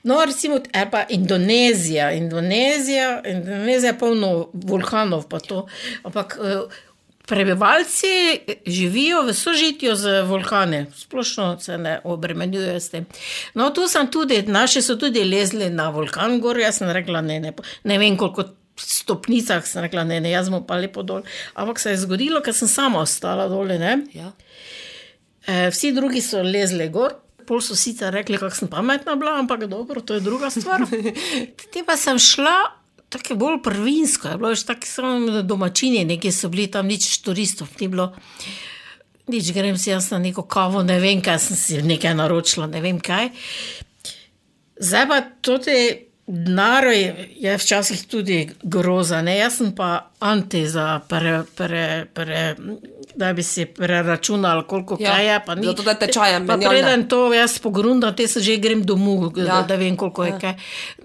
No, 0.02 0.24
recimo, 0.24 0.60
ali 0.72 0.90
pa 0.90 1.04
Indonezija. 1.08 2.12
Indonezija, 2.12 3.22
Indonezija 3.24 3.92
je 3.92 3.98
polno 3.98 4.48
vulkanov, 4.52 5.28
pa 5.28 5.40
to. 5.40 5.66
Ampak 6.02 6.38
eh, 6.40 6.78
prebivalci 7.26 8.40
živijo 8.66 9.22
v 9.22 9.34
sožitju 9.34 9.96
z 9.96 10.22
vulkani, 10.22 10.86
splošno 10.96 11.58
se 11.60 11.78
ne 11.78 12.00
obremenjujejo 12.04 12.80
s 12.80 12.90
tem. 12.90 13.06
No, 13.54 13.70
tu 13.70 13.88
sem 13.88 14.10
tudi, 14.10 14.42
naši 14.42 14.82
so 14.82 14.96
tudi 14.96 15.24
lezli 15.24 15.70
na 15.70 15.90
vulkan 15.90 16.40
gor, 16.40 16.58
jaz 16.58 16.78
sem 16.78 16.90
rekla, 16.90 17.20
ne, 17.20 17.40
ne, 17.40 17.52
ne 17.84 17.98
vem 17.98 18.16
koliko. 18.16 18.48
Stopnicah 18.76 19.64
sem 19.66 19.84
rekla, 19.86 20.04
ne, 20.04 20.20
ne, 20.20 20.30
jaz 20.30 20.50
bom 20.52 20.64
pa 20.66 20.76
lepo 20.80 21.04
dol. 21.06 21.24
Ampak 21.56 21.80
se 21.80 21.94
je 21.94 22.02
zgodilo, 22.04 22.42
ker 22.44 22.54
sem 22.54 22.68
sama 22.68 23.00
ostala 23.04 23.48
dole. 23.48 23.78
Ne? 23.80 23.98
Ja. 24.14 24.32
E, 25.46 25.68
vsi 25.72 25.92
drugi 25.96 26.20
so 26.20 26.42
lezli 26.44 26.88
gor, 26.92 27.14
pol 27.46 27.62
so 27.64 27.76
sicer 27.78 28.12
rekli, 28.14 28.38
kako 28.40 28.54
sem 28.54 28.70
pametna 28.70 29.14
bila, 29.16 29.38
ampak 29.40 29.64
dobro, 29.70 30.02
to 30.02 30.18
je 30.18 30.24
druga 30.24 30.50
stvar. 30.50 30.84
Te 31.72 31.84
pa 31.86 31.96
sem 31.96 32.18
šla. 32.18 32.56
Tako 33.06 33.32
je 33.32 33.36
bolj 33.38 33.60
prvinsko, 33.62 34.28
je 34.28 34.38
bilo 34.38 34.54
že 34.54 34.64
tako, 34.66 34.86
samo 34.86 35.42
domačini, 35.42 36.04
neki 36.04 36.32
so 36.34 36.48
bili 36.50 36.66
tam, 36.66 36.88
nič 36.90 37.20
turistov, 37.22 37.70
ni 37.80 37.86
bilo. 37.88 38.10
Nič 39.30 39.52
grem 39.54 39.78
si 39.78 39.92
jaz 39.92 40.10
na 40.10 40.18
neko 40.18 40.42
kavo, 40.42 40.82
ne 40.82 40.98
vem, 41.00 41.22
kaj 41.22 41.38
sem 41.38 41.56
si 41.56 41.78
nekaj 41.86 42.16
naročila, 42.18 42.66
ne 42.66 42.82
vem 42.82 42.98
kaj. 42.98 43.30
Zdaj 44.82 45.06
pa 45.06 45.20
to 45.40 45.58
te 45.62 45.76
denar 46.28 46.84
je, 46.86 47.06
je 47.36 47.56
včasih 47.56 48.04
tudi 48.04 48.38
groza, 48.62 49.22
ne? 49.22 49.36
jaz 49.36 49.54
sem 49.54 49.72
pa 49.72 49.88
anti 50.20 50.66
za, 50.66 51.00
pre, 51.00 51.42
pre, 51.54 51.84
pre, 52.08 52.56
da 53.14 53.32
bi 53.32 53.42
si 53.42 53.64
preračunal, 53.66 54.64
koliko 54.64 54.96
Ja, 55.00 55.10
kaj 55.10 55.26
je. 55.26 55.40
pa 55.40 55.54
ni. 55.54 55.64
zato 55.64 55.82
da 55.82 55.94
tečaje 55.96 56.34
Pa 56.36 56.56
menjalne. 56.56 56.68
preden 56.70 57.04
to 57.04 57.32
jaz 57.32 57.58
pogrundam, 57.58 58.12
te 58.12 58.26
se 58.26 58.40
že 58.40 58.56
grem 58.58 58.82
domov, 58.82 59.32
ja. 59.36 59.44
Da, 59.44 59.62
da 59.64 59.76
vem, 59.76 59.96
koliko 59.96 60.24
je 60.24 60.30
Ja. 60.30 60.38
kaj. 60.38 60.54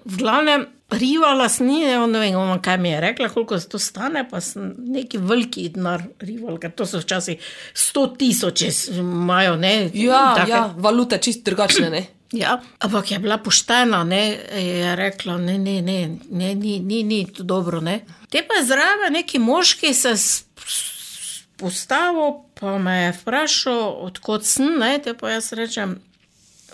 V 0.04 0.16
glavnem, 0.16 0.66
rivala 0.90 1.48
sem, 1.48 1.66
ne 1.66 1.96
vem, 2.10 2.34
ona, 2.34 2.58
kaj 2.58 2.78
mi 2.78 2.90
je 2.90 3.00
rekla, 3.00 3.28
koliko 3.28 3.58
se 3.58 3.68
to 3.68 3.78
stane, 3.78 4.26
pa 4.28 4.40
sem 4.40 4.66
neki 4.78 5.18
veliki 5.18 5.68
denar 5.70 6.02
rival, 6.20 6.58
ker 6.58 6.70
to 6.70 6.84
so 6.84 6.98
včasih 6.98 7.36
sto 7.74 8.06
tisoče 8.08 8.66
s- 8.68 8.88
imajo, 8.88 9.56
ne? 9.56 9.90
Ja, 9.94 10.34
take- 10.36 10.48
ja, 10.48 10.74
valute 10.76 11.18
čist 11.18 11.44
drugačne. 11.44 11.90
Ne? 11.90 12.02
Ja, 12.32 12.54
ampak 12.78 13.10
je 13.10 13.18
bila 13.18 13.36
poštena, 13.38 14.04
ne, 14.04 14.22
je 14.54 14.96
rekla, 14.96 15.38
ne, 15.38 15.58
ne, 15.58 15.82
ne, 15.82 15.98
ne 16.30 16.54
ni, 16.54 16.78
ni, 16.80 17.02
ni 17.02 17.26
to 17.26 17.42
dobro. 17.42 17.80
Ne. 17.80 17.98
Te 18.30 18.40
pa 18.42 18.54
je 18.54 18.64
zraven 18.64 19.12
neki 19.12 19.38
moški 19.38 19.94
se 19.94 20.16
s- 20.16 20.44
s- 20.66 21.42
postavil, 21.56 22.32
pa 22.54 22.78
me 22.78 22.96
je 22.96 23.12
vprašal, 23.12 23.82
odkot 24.00 24.44
sem, 24.44 24.78
ne, 24.78 24.98
te 24.98 25.14
pa 25.14 25.30
jaz 25.30 25.52
rečem, 25.52 25.98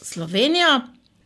Slovenija. 0.03 0.81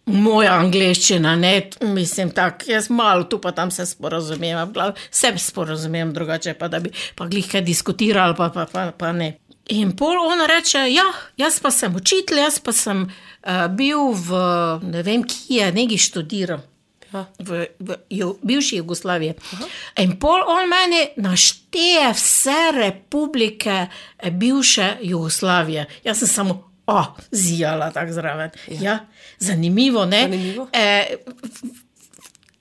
Moja 0.06 0.56
angliščina, 0.58 1.36
ne, 1.36 1.52
mislim, 1.82 2.30
tako, 2.30 2.64
jaz 2.66 2.88
malo 2.90 3.22
tu 3.24 3.38
pa 3.38 3.52
tam 3.52 3.70
se 3.70 3.86
sporazumem, 3.86 4.72
vse 5.12 5.30
sporazumem, 5.38 6.10
drugače 6.12 6.54
pa 6.54 6.68
da 6.68 6.80
bi 6.80 6.90
pa 7.14 7.26
glih 7.26 7.46
kaj 7.46 7.62
diskutirali, 7.62 8.34
pa, 8.36 8.48
pa, 8.48 8.66
pa, 8.66 8.90
pa 8.90 9.12
ne. 9.12 9.36
In 9.70 9.96
pol 9.96 10.18
ona 10.18 10.46
reče, 10.46 10.78
ja, 10.90 11.04
jaz 11.36 11.60
pa 11.62 11.70
sem 11.70 11.94
učitelj, 11.96 12.40
jaz 12.42 12.58
pa 12.58 12.72
sem 12.74 13.04
uh, 13.06 13.66
bil 13.70 14.10
v, 14.10 14.42
ne 14.82 15.02
vem, 15.06 15.22
kje 15.22 15.60
je, 15.60 15.72
nekaj 15.72 16.02
študiral. 16.02 16.64
Ja. 17.12 17.26
V, 17.38 17.66
v 17.78 17.96
ju, 18.10 18.32
bivši 18.42 18.76
Jugoslaviji. 18.80 19.34
Aha. 19.52 19.66
In 20.00 20.16
pol 20.16 20.40
on 20.48 20.68
meni 20.68 21.02
našteje 21.20 22.08
vse 22.16 22.72
republike 22.72 23.86
eh, 23.86 24.30
bivše 24.30 24.96
Jugoslavije. 25.02 25.86
Jaz 26.04 26.24
sem 26.24 26.28
samo, 26.28 26.72
o, 26.86 27.04
zijala 27.30 27.90
tako 27.92 28.12
zraven. 28.12 28.50
Ja. 28.66 28.80
Ja, 28.80 28.98
zanimivo, 29.38 30.06
ne? 30.06 30.22
Zanimivo. 30.22 30.68
E, 30.72 31.16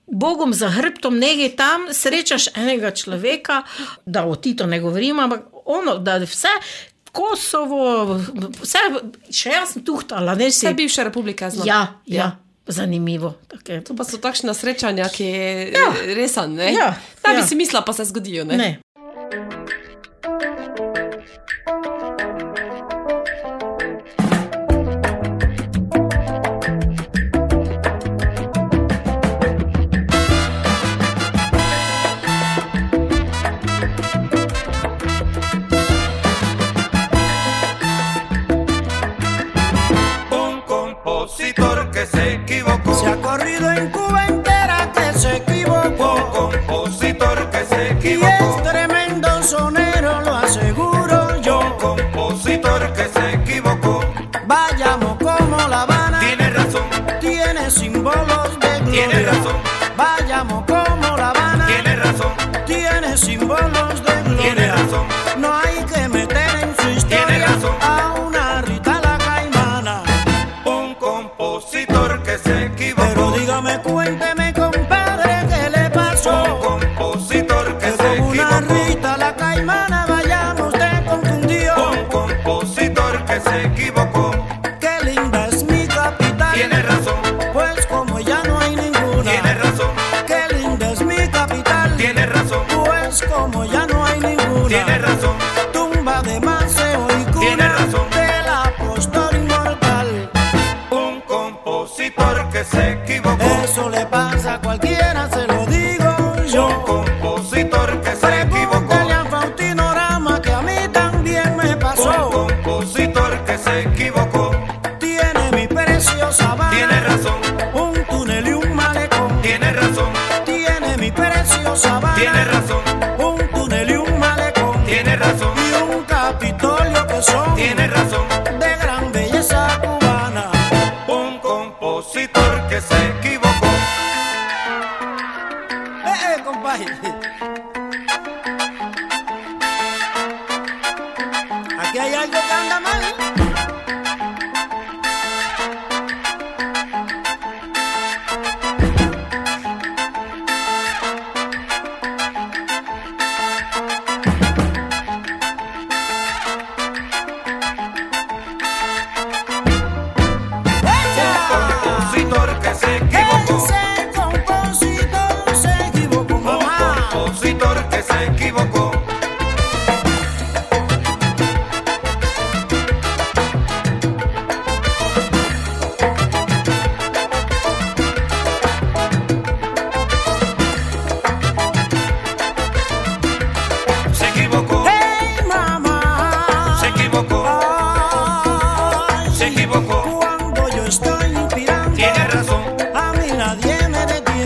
Bogom 0.06 0.52
za 0.52 0.68
hrbtom 0.68 1.18
nekaj 1.18 1.56
tam 1.56 1.86
srečaš 1.90 2.52
enega 2.56 2.90
človeka, 2.90 3.62
da 4.06 4.26
o 4.26 4.36
Tito 4.36 4.66
ne 4.66 4.80
govorim, 4.80 5.18
ampak 5.18 5.48
ono, 5.64 5.96
da 5.98 6.18
vse. 6.18 6.52
Kosovo, 7.12 8.16
vse, 8.62 8.78
še 9.30 9.50
jaz 9.50 9.74
sem 9.74 9.84
tuhtala, 9.84 10.34
ne. 10.34 10.48
Vse 10.48 10.72
bivše 10.74 11.04
republike 11.04 11.50
znam. 11.50 11.66
Ja, 11.66 11.80
ja, 12.06 12.30
zanimivo. 12.66 13.34
tako 13.48 13.72
je. 13.72 13.84
To 13.84 13.96
pa 13.96 14.04
so 14.04 14.16
takšna 14.16 14.54
srečanja, 14.54 15.08
ki 15.08 15.24
je 15.24 15.72
Ja. 15.72 15.80
ja. 15.80 16.14
resen. 16.14 16.54
Ne, 16.54 16.72
Ja, 16.72 16.94
ne 17.26 17.34
bi 17.34 17.40
ja. 17.40 17.46
si 17.46 17.54
mislila, 17.54 17.82
pa 17.82 17.92
se 17.92 18.04
zgodijo. 18.04 18.44
Ne? 18.44 18.56
Ne. 18.56 18.70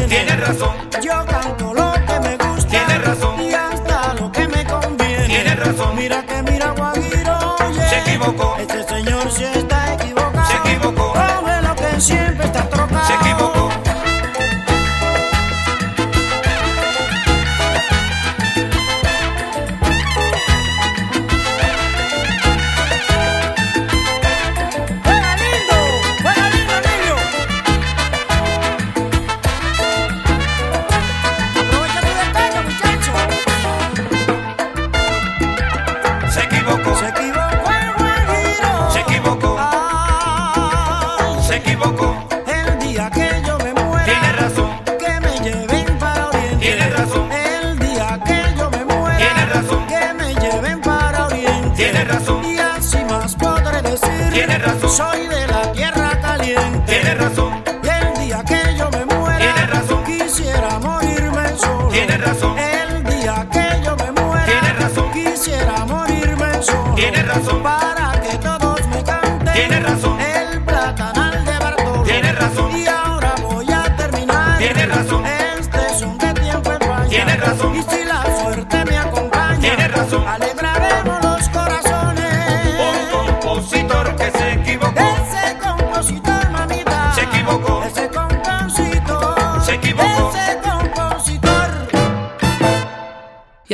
Me 0.06 0.14
detiene. 0.14 0.26
tiene 0.26 0.36
razón, 0.46 0.76
Yo 1.02 1.26
canto 1.26 1.74
lo 1.74 1.92
que 1.92 2.20
me 2.20 2.36
gusta. 2.36 2.68
Tiene 2.68 2.98
razón. 2.98 3.40
Y 3.40 3.52
hasta 3.52 4.14
lo 4.14 4.32
que 4.32 4.48
me 4.48 4.64
conviene. 4.64 5.26
Tiene 5.26 5.56
razón. 5.56 5.96
Mira 5.96 6.22
que 6.26 6.42
mira 6.42 6.70
Guajiro, 6.70 7.56
oye. 7.66 7.88
Se 7.88 7.98
equivocó. 7.98 8.56
Este 8.58 8.82
señor 8.84 9.30
sí 9.30 9.44
está 9.44 9.94
equivocado. 9.94 10.46
Se 10.46 10.56
equivocó. 10.56 11.12
Come 11.12 11.62
lo 11.62 11.74
que 11.74 12.00
siempre 12.00 12.46
está 12.46 12.55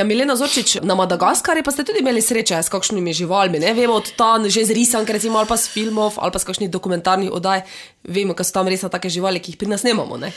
Ja, 0.03 0.07
Milena 0.07 0.35
Zorčič, 0.35 0.81
na 0.83 0.97
Madagaskarju 0.99 1.63
pa 1.63 1.71
ste 1.71 1.85
tudi 1.87 2.01
imeli 2.03 2.19
sreče 2.19 2.59
s 2.59 2.67
kakšnimi 2.75 3.13
živalmi. 3.15 3.61
Ne? 3.63 3.71
Vemo 3.71 3.95
od 4.01 4.09
tam, 4.19 4.49
že 4.51 4.65
z 4.67 4.75
risank, 4.75 5.07
recimo, 5.07 5.39
ali 5.39 5.47
pa 5.47 5.55
z 5.55 5.71
filmov, 5.71 6.19
ali 6.19 6.35
pa 6.35 6.43
z 6.43 6.49
kakšnih 6.49 6.71
dokumentarnih 6.75 7.31
oddaj. 7.31 7.63
Vemo, 8.03 8.35
da 8.35 8.43
so 8.43 8.51
tam 8.51 8.67
res 8.67 8.83
take 8.83 9.07
živali, 9.07 9.39
ki 9.39 9.55
jih 9.55 9.61
pri 9.63 9.71
nas 9.71 9.87
nemamo. 9.87 10.19
Ne? 10.19 10.33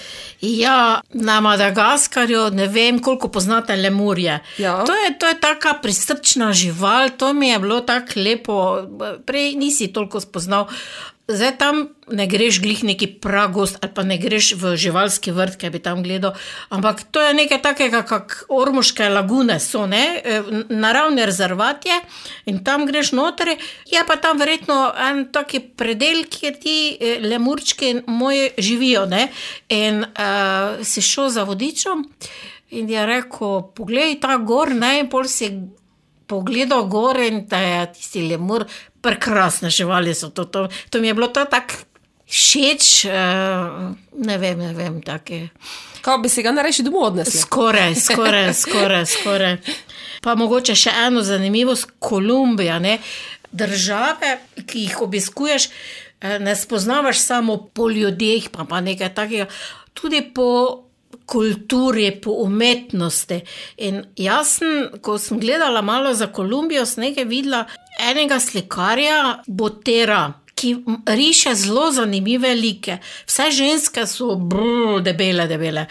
Ja, 0.45 1.01
na 1.17 1.39
Madagaskarju 1.41 2.53
ne 2.53 2.69
vem, 2.69 3.01
koliko 3.01 3.31
poznate 3.33 3.73
lemurje. 3.73 4.37
Ja. 4.61 4.85
To, 4.85 4.93
je, 4.93 5.17
to 5.17 5.33
je 5.33 5.39
taka 5.41 5.73
prisrčna 5.81 6.53
žival, 6.53 7.17
to 7.17 7.33
mi 7.33 7.49
je 7.49 7.59
bilo 7.65 7.81
tako 7.81 8.21
lepo. 8.21 8.85
Prej 9.25 9.57
nisi 9.57 9.89
toliko 9.89 10.21
spoznal. 10.21 10.69
Zdaj 11.27 11.57
tam 11.57 11.87
ne 12.13 12.27
greš 12.29 12.59
glih 12.61 12.83
neki 12.85 13.07
pragost 13.21 13.79
ali 13.81 13.93
pa 13.93 14.03
ne 14.05 14.17
greš 14.21 14.51
v 14.61 14.75
živalski 14.77 15.31
vrt, 15.33 15.55
ki 15.57 15.71
bi 15.73 15.79
tam 15.81 16.03
gledal, 16.05 16.35
ampak 16.69 17.01
to 17.09 17.21
je 17.21 17.33
nekaj 17.33 17.63
takega, 17.63 18.03
kot 18.05 18.35
ormoške 18.53 19.07
lagune 19.09 19.57
so, 19.59 19.87
ne? 19.89 20.03
E, 20.21 20.35
naravni 20.69 21.25
rezervat 21.25 21.85
je 21.89 21.97
in 22.45 22.61
tam 22.63 22.85
greš 22.85 23.15
noter, 23.17 23.55
je 23.89 24.03
pa 24.05 24.19
tam 24.21 24.37
verjetno 24.37 24.77
en 25.07 25.23
taki 25.33 25.63
predel, 25.65 26.27
kjer 26.29 26.59
ti 26.61 26.75
eh, 26.93 27.17
lemurčki 27.25 27.95
moji 28.05 28.51
živijo. 28.57 29.05
Ne? 29.09 29.27
In 29.69 30.03
uh, 30.05 30.85
si 30.85 31.01
šel 31.01 31.29
za 31.29 31.43
vodičem 31.43 32.05
in 32.69 32.89
je 32.89 33.05
rekel: 33.05 33.63
Poglej 33.75 34.19
ta 34.21 34.37
gor, 34.37 34.75
ne 34.75 34.99
in 34.99 35.09
pol 35.09 35.25
si 35.29 35.49
pogledal 36.27 36.87
gor 36.91 37.19
in 37.19 37.45
da 37.49 37.59
je 37.59 37.81
tisti 37.93 38.23
lemur, 38.29 38.65
prekrasne 39.01 39.69
živali 39.69 40.15
so 40.15 40.29
to. 40.29 40.45
To, 40.45 40.67
to 40.89 41.01
mi 41.01 41.07
je 41.07 41.13
bilo 41.13 41.27
to 41.27 41.45
tako 41.45 41.83
všeč, 42.25 43.05
uh, 43.05 43.91
ne 44.17 44.37
vem, 44.37 44.59
ne 44.59 44.73
vem, 44.73 45.01
take. 45.05 45.47
Kaj 46.01 46.17
bi 46.21 46.29
se 46.29 46.41
ga 46.45 46.51
nareši 46.51 46.83
domov 46.85 47.11
odnesli? 47.11 47.39
Skoraj, 47.39 47.95
skoraj, 48.07 48.53
skoraj, 48.53 49.05
skoraj. 49.05 49.57
Pa 50.25 50.35
mogoče 50.35 50.75
še 50.77 50.93
eno 51.05 51.21
zanimivost, 51.25 51.97
Kolumbija, 51.99 52.79
ne? 52.79 52.99
države, 53.55 54.39
ki 54.67 54.79
jih 54.79 55.01
obiskuješ, 55.01 55.69
eh, 56.21 56.39
ne 56.39 56.55
spoznavaš 56.55 57.19
samo 57.19 57.57
po 57.57 57.89
ljudeh, 57.89 58.49
pa, 58.51 58.65
pa 58.65 58.81
nekaj 58.81 59.13
takega, 59.13 59.45
tudi 59.93 60.21
po 60.35 60.84
kulturi, 61.25 62.09
po 62.21 62.31
umetnosti. 62.45 63.41
In 63.77 64.03
jaz 64.15 64.57
sem, 64.59 64.89
ko 65.01 65.17
sem 65.21 65.39
gledala 65.39 65.81
malo 65.81 66.13
za 66.13 66.27
Kolumbijo, 66.27 66.85
sem 66.85 67.07
nekaj 67.09 67.25
videla 67.29 67.65
enega 67.99 68.39
slikarja, 68.39 69.43
Botera. 69.47 70.33
Ki 70.55 70.77
riše 71.11 71.51
zelo 71.55 71.89
zanimive 71.91 72.53
like. 72.55 72.97
Vse 73.27 73.49
ženske 73.51 74.05
so 74.07 74.35
brr, 74.39 75.01
debele, 75.03 75.49
debele. 75.51 75.87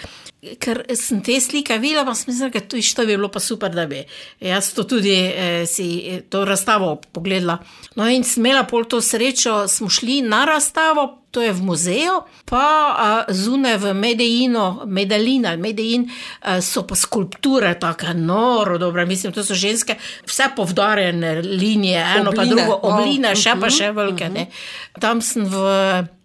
Ker 0.61 0.83
sem 0.97 1.21
te 1.25 1.37
slike 1.41 1.77
videla, 1.81 2.05
pa 2.09 2.15
sem 2.17 2.33
mislila, 2.33 2.51
da 2.53 2.61
to, 2.61 2.81
to 2.81 3.05
bi 3.05 3.17
bilo 3.17 3.29
pa 3.33 3.41
super, 3.41 3.73
da 3.73 3.85
bi 3.89 4.03
jaz 4.41 4.73
to 4.77 4.85
tudi 4.89 5.13
eh, 5.13 5.67
si 5.69 5.89
eh, 6.09 6.23
to 6.29 6.45
razstavo 6.49 6.97
pogledala. 7.13 7.59
No, 7.97 8.09
in 8.09 8.25
sem 8.25 8.45
imela 8.45 8.65
pol 8.69 8.89
to 8.89 9.01
srečo, 9.05 9.67
smo 9.69 9.89
šli 9.93 10.23
na 10.25 10.45
razstavo, 10.49 11.24
to 11.35 11.43
je 11.43 11.51
v 11.51 11.63
muzeju, 11.67 12.23
pa 12.47 12.67
uh, 12.95 13.35
zunaj 13.35 13.81
v 13.83 13.95
Medellinu, 13.99 14.87
Medellin 14.87 15.47
ali 15.51 15.59
Medellin, 15.59 16.07
uh, 16.07 16.63
so 16.63 16.87
pa 16.87 16.95
skulpture, 16.95 17.75
tako 17.75 18.15
noro, 18.15 18.79
dobro, 18.79 19.07
mislim, 19.07 19.35
to 19.35 19.43
so 19.45 19.59
ženske, 19.59 19.99
vse 20.27 20.53
povdarjene 20.57 21.43
linije, 21.43 21.99
eno 22.21 22.31
pa 22.31 22.47
Obline, 22.47 22.55
drugo, 22.55 22.79
wow. 22.79 22.95
obline, 22.95 23.35
še 23.35 23.59
pa 23.61 23.71
še 23.71 23.91
velike. 23.91 24.31
ne. 24.31 24.47
Tam 25.03 25.19
sem 25.19 25.43
v. 25.43 25.65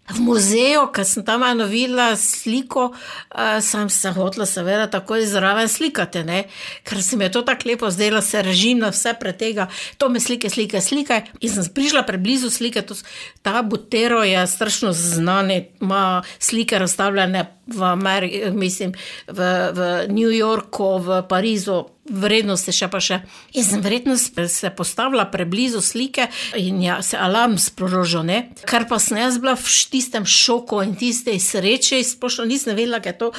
V 0.09 0.23
muzeju, 0.25 0.87
ker 0.93 1.05
sem 1.05 1.23
tam 1.25 1.43
eno 1.45 1.67
videla 1.69 2.15
sliko, 2.17 2.89
uh, 2.89 3.59
sem 3.61 3.89
se 3.93 4.11
hotela, 4.15 4.47
seveda, 4.49 4.87
takoj 4.89 5.25
zraven 5.29 5.69
slikati, 5.69 6.23
ne? 6.25 6.43
ker 6.83 7.03
se 7.03 7.17
mi 7.17 7.27
je 7.27 7.33
to 7.37 7.43
tako 7.45 7.69
lepo 7.69 7.91
zdelo, 7.93 8.21
se 8.21 8.41
režim 8.41 8.81
na 8.81 8.89
vse 8.93 9.13
pretega, 9.19 9.67
to 9.97 10.09
me 10.09 10.19
slike, 10.19 10.49
slike, 10.49 10.81
slike. 10.81 11.21
In 11.41 11.53
sem 11.53 11.69
prišla 11.73 12.03
preblizu 12.07 12.49
slike, 12.49 12.81
to, 12.81 12.97
ta 13.45 13.61
Butero 13.61 14.23
je 14.23 14.47
strašno 14.47 14.93
znan, 14.93 15.51
ima 15.81 16.23
slike 16.39 16.79
razstavljene 16.79 17.45
v 17.73 17.83
Ameriki, 17.83 18.41
mislim, 18.51 18.93
v, 19.27 19.39
v 19.73 19.79
New 20.09 20.31
Yorku, 20.33 20.97
v 20.99 21.21
Parizu. 21.29 21.85
Vrednosti 22.09 22.73
še 22.73 22.87
pa 22.89 22.97
še. 22.97 23.19
In 23.53 23.61
sem 23.61 23.83
verjetno 23.85 24.15
sp- 24.17 24.47
se 24.49 24.71
postavila 24.73 25.27
preblizu 25.29 25.77
slike 25.77 26.25
in 26.57 26.81
ja, 26.81 26.95
se 27.05 27.19
alarm 27.21 27.53
sprožil, 27.61 28.25
ne? 28.25 28.39
kar 28.65 28.87
pa 28.89 28.97
sem 28.97 29.19
jaz 29.21 29.37
bila 29.37 29.53
v 29.53 29.75
tistem 29.93 30.25
šoku 30.25 30.81
in 30.81 30.95
tiste 30.97 31.37
sreče, 31.37 32.01
splošno 32.01 32.49
nisem 32.49 32.73
vedela, 32.73 32.97
da 32.97 33.13
je 33.13 33.17
to 33.21 33.29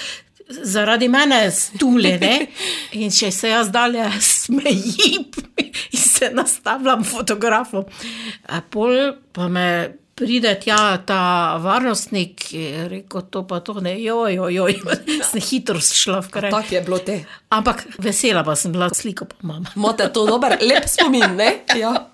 zaradi 0.50 1.08
mene 1.08 1.50
stule. 1.50 2.18
Ne? 2.18 2.46
In 3.02 3.10
če 3.10 3.30
se 3.34 3.50
jaz 3.50 3.70
dalje 3.72 4.06
smejim 4.20 5.26
in 5.90 5.98
se 5.98 6.30
nastavljam 6.34 7.04
fotografom, 7.04 7.84
pol 8.70 9.16
pa 9.32 9.48
me. 9.48 9.99
Pride 10.20 10.52
tja 10.60 10.98
ta 11.06 11.56
varnostnik, 11.62 12.52
je 12.52 12.88
rekel 12.88 13.22
to 13.32 13.46
pa 13.48 13.62
to, 13.64 13.78
ne, 13.80 13.94
joj, 14.02 14.34
joj, 14.34 14.54
joj, 14.54 14.76
sem 15.30 15.40
hitro 15.40 15.80
šla 15.80 16.20
v 16.20 16.28
kraj. 16.34 16.52
Tako 16.52 16.74
je 16.74 16.82
bilo 16.84 16.98
te. 17.00 17.16
Ampak 17.48 17.86
vesela 17.98 18.44
pa 18.44 18.52
sem 18.56 18.72
bila, 18.72 18.90
sliko 18.94 19.24
pa 19.24 19.40
imam. 19.42 19.64
Imate 19.76 20.10
to 20.12 20.26
dober, 20.28 20.58
lep 20.60 20.88
spomin, 20.88 21.36
ne? 21.40 21.52
Ja. 21.78 22.09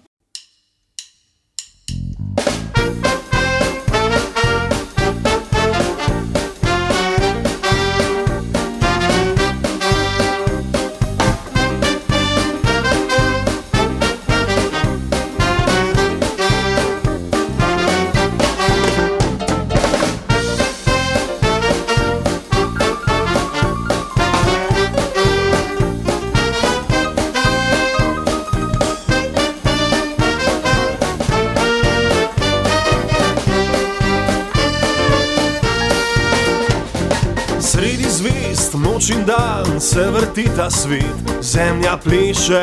Se 39.87 40.11
vrti 40.11 40.51
ta 40.57 40.71
svet, 40.71 41.17
zemlja 41.41 41.97
pleše, 41.97 42.63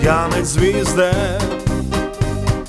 tja 0.00 0.28
med 0.30 0.44
zvezde. 0.46 1.12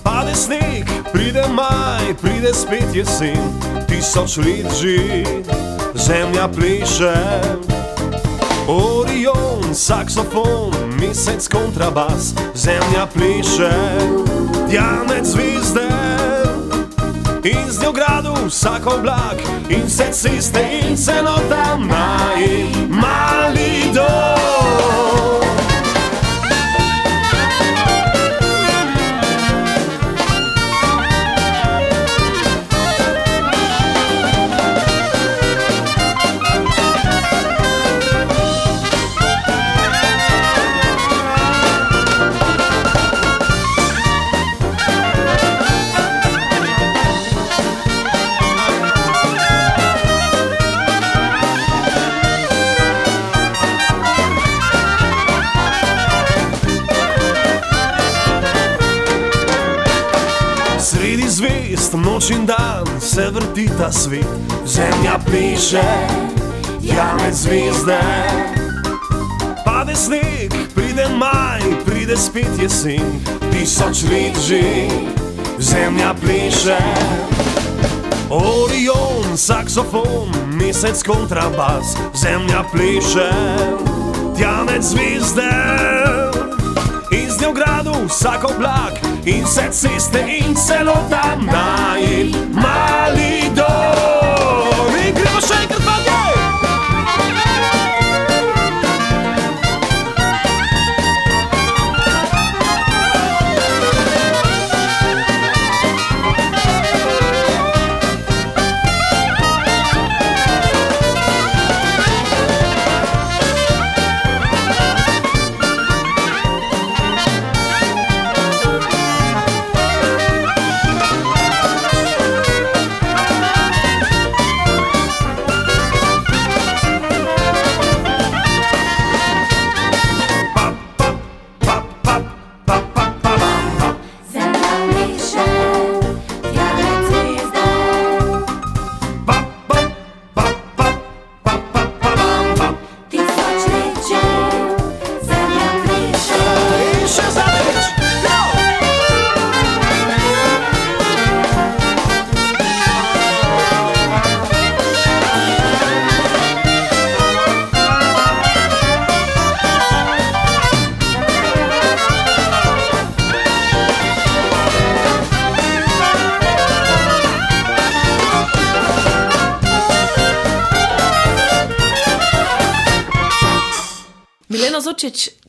Pade 0.03 0.35
sneg, 0.35 0.85
pride 1.13 1.47
maj, 1.49 2.13
pride 2.21 2.53
spet 2.53 2.93
jesen, 2.93 3.41
tisoč 3.87 4.37
let 4.37 4.69
že, 4.81 5.23
zemlja 5.93 6.47
pleše. 6.47 7.15
Orion, 8.67 9.73
saksofon, 9.73 10.73
mesec 11.01 11.47
kontrabas, 11.47 12.33
zemlja 12.53 13.07
pleše, 13.13 13.73
tja 14.69 15.01
med 15.09 15.25
zvezde. 15.25 15.98
In 17.49 17.71
z 17.71 17.81
njo 17.81 17.91
gradu 17.91 18.33
vsak 18.47 18.85
oblak, 18.85 19.41
in 19.69 19.87
vse 19.87 20.11
ceste, 20.11 20.61
in 20.81 20.97
celota 20.97 21.77
maj, 21.77 22.45
mali 22.89 23.89
dom. 23.93 24.58
Vrti 63.59 63.77
ta 63.77 63.91
svet, 63.91 64.25
zemlja 64.65 65.19
piše, 65.31 65.83
ja 66.81 67.15
med 67.21 67.33
zvezde. 67.33 67.99
Pade 69.65 69.95
sneg, 69.95 70.53
pride 70.75 71.07
maj, 71.17 71.61
pride 71.85 72.17
spet 72.17 72.61
jesen, 72.61 73.21
tisoč 73.51 74.03
let 74.03 74.37
že, 74.47 74.87
zemlja 75.59 76.13
pleše. 76.21 76.77
Orion, 78.29 79.37
saksofon, 79.37 80.29
mesec 80.51 81.03
kontrabas, 81.03 81.97
zemlja 82.13 82.63
pleše, 82.71 83.31
tja 84.37 84.63
med 84.63 84.83
zvezde. 84.83 85.51
In 87.11 87.31
z 87.31 87.41
njo 87.41 87.51
gradu 87.51 88.05
vsak 88.07 88.43
oblak, 88.43 89.08
in 89.29 89.45
vse 89.45 89.69
ceste, 89.71 90.19
in 90.19 90.55
celota 90.55 91.35
naj, 91.35 92.33
mali 92.51 93.51
dom. 93.53 93.88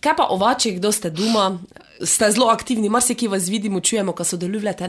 Kaj 0.00 0.16
pa 0.16 0.26
ovači, 0.32 0.74
kdo 0.78 0.92
ste 0.92 1.10
doma, 1.10 1.58
ste 2.04 2.30
zelo 2.30 2.48
aktivni, 2.48 2.88
marsikaj 2.88 3.28
vas 3.28 3.48
vidimo, 3.48 3.80
čujemo, 3.80 4.12
ko 4.12 4.24
sodelujete? 4.24 4.88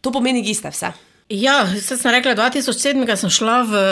To 0.00 0.12
pomeni, 0.12 0.44
da 0.44 0.54
ste 0.54 0.70
vse. 0.70 0.92
Ja, 1.28 1.64
zdaj 1.66 1.98
sem 1.98 2.12
rekla, 2.12 2.34
2007 2.36 3.16
sem 3.16 3.30
šla 3.32 3.62
v, 3.64 3.84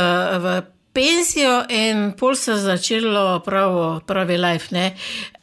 v 0.45 0.57
penzijo 0.93 1.63
in 1.73 2.13
pol 2.19 2.37
se 2.37 2.53
je 2.53 2.59
začelo 2.59 3.41
pravo, 3.45 4.01
pravi 4.07 4.37
life. 4.37 4.69
Ne. 4.71 4.93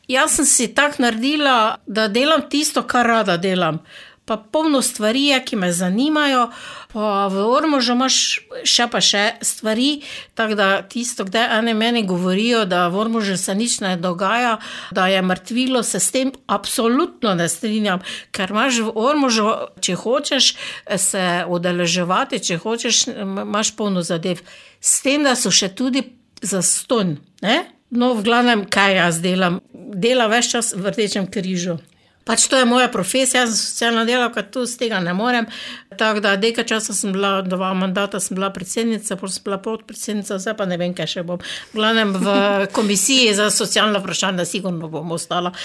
Jaz 0.09 0.37
sem 0.37 0.45
si 0.45 0.67
tako 0.73 1.03
naredila, 1.05 1.77
da 1.85 2.07
delam 2.07 2.45
tisto, 2.49 2.83
kar 2.83 3.07
rada 3.07 3.37
delam. 3.37 3.81
Pa 4.29 4.37
polno 4.37 4.83
stvari 4.85 5.23
je, 5.31 5.39
ki 5.41 5.57
me 5.57 5.71
zanimajo, 5.73 6.51
pa 6.93 7.25
v 7.33 7.45
Ormožu 7.49 7.95
imaš 7.97 8.17
še 8.61 8.85
pa 8.93 9.01
še 9.01 9.23
stvari, 9.41 10.03
tako 10.37 10.57
da 10.59 10.67
tisto, 10.85 11.25
kdaj 11.25 11.47
ene 11.57 11.73
meni 11.73 12.03
govorijo, 12.05 12.61
da 12.69 12.83
v 12.93 13.01
Ormožu 13.01 13.39
se 13.41 13.55
nič 13.57 13.79
ne 13.81 13.95
dogaja, 13.97 14.59
da 14.93 15.07
je 15.09 15.25
mrtvilo, 15.25 15.81
se 15.81 15.97
s 15.97 16.13
tem 16.13 16.29
absolutno 16.45 17.33
ne 17.33 17.49
strinjam, 17.49 18.05
ker 18.29 18.53
imaš 18.53 18.83
v 18.85 18.93
Ormožu, 18.93 19.49
če 19.81 19.97
hočeš 19.97 20.53
se 21.09 21.25
udeleževati, 21.49 22.37
če 22.37 22.61
hočeš, 22.61 23.03
imaš 23.17 23.73
polno 23.73 24.05
zadev. 24.05 24.45
S 24.77 25.01
tem, 25.01 25.25
da 25.25 25.33
so 25.33 25.49
še 25.49 25.73
tudi 25.73 26.05
za 26.45 26.61
ston. 26.61 27.17
Ne? 27.41 27.63
No, 27.89 28.13
v 28.13 28.29
glavnem, 28.29 28.67
kaj 28.69 28.99
jaz 29.01 29.23
delam? 29.25 29.63
Dela 29.73 30.29
več 30.29 30.53
čas 30.53 30.75
v 30.77 30.93
Rdečem 30.93 31.25
križu. 31.25 31.79
Pač 32.29 32.45
to 32.45 32.59
je 32.61 32.65
moja 32.65 32.87
profesija, 32.93 33.41
jaz 33.41 33.55
sem 33.55 33.57
socialna 33.57 34.03
delavka, 34.05 34.43
tu 34.53 34.61
z 34.69 34.77
tega 34.77 34.99
ne 35.01 35.15
morem. 35.17 35.47
Tako 35.97 36.21
da, 36.21 36.35
nekaj 36.37 36.67
časa 36.69 36.93
sem 36.93 37.09
bila, 37.15 37.39
dva 37.41 37.71
mandata 37.73 38.19
sem 38.21 38.37
bila 38.37 38.51
predsednica, 38.53 39.17
potem 39.17 39.33
sem 39.33 39.45
bila 39.47 39.57
podpredsednica, 39.57 40.37
zdaj 40.37 40.53
pa 40.59 40.67
ne 40.69 40.77
vem, 40.77 40.93
kaj 40.93 41.09
še 41.09 41.23
bom. 41.25 41.41
V 41.73 41.79
glavnem 41.79 42.13
v 42.13 42.35
komisiji 42.77 43.33
za 43.33 43.49
socialno 43.49 43.97
vprašanje, 44.03 44.45
sigurno 44.45 44.91
bom 44.93 45.17
ostala. 45.17 45.55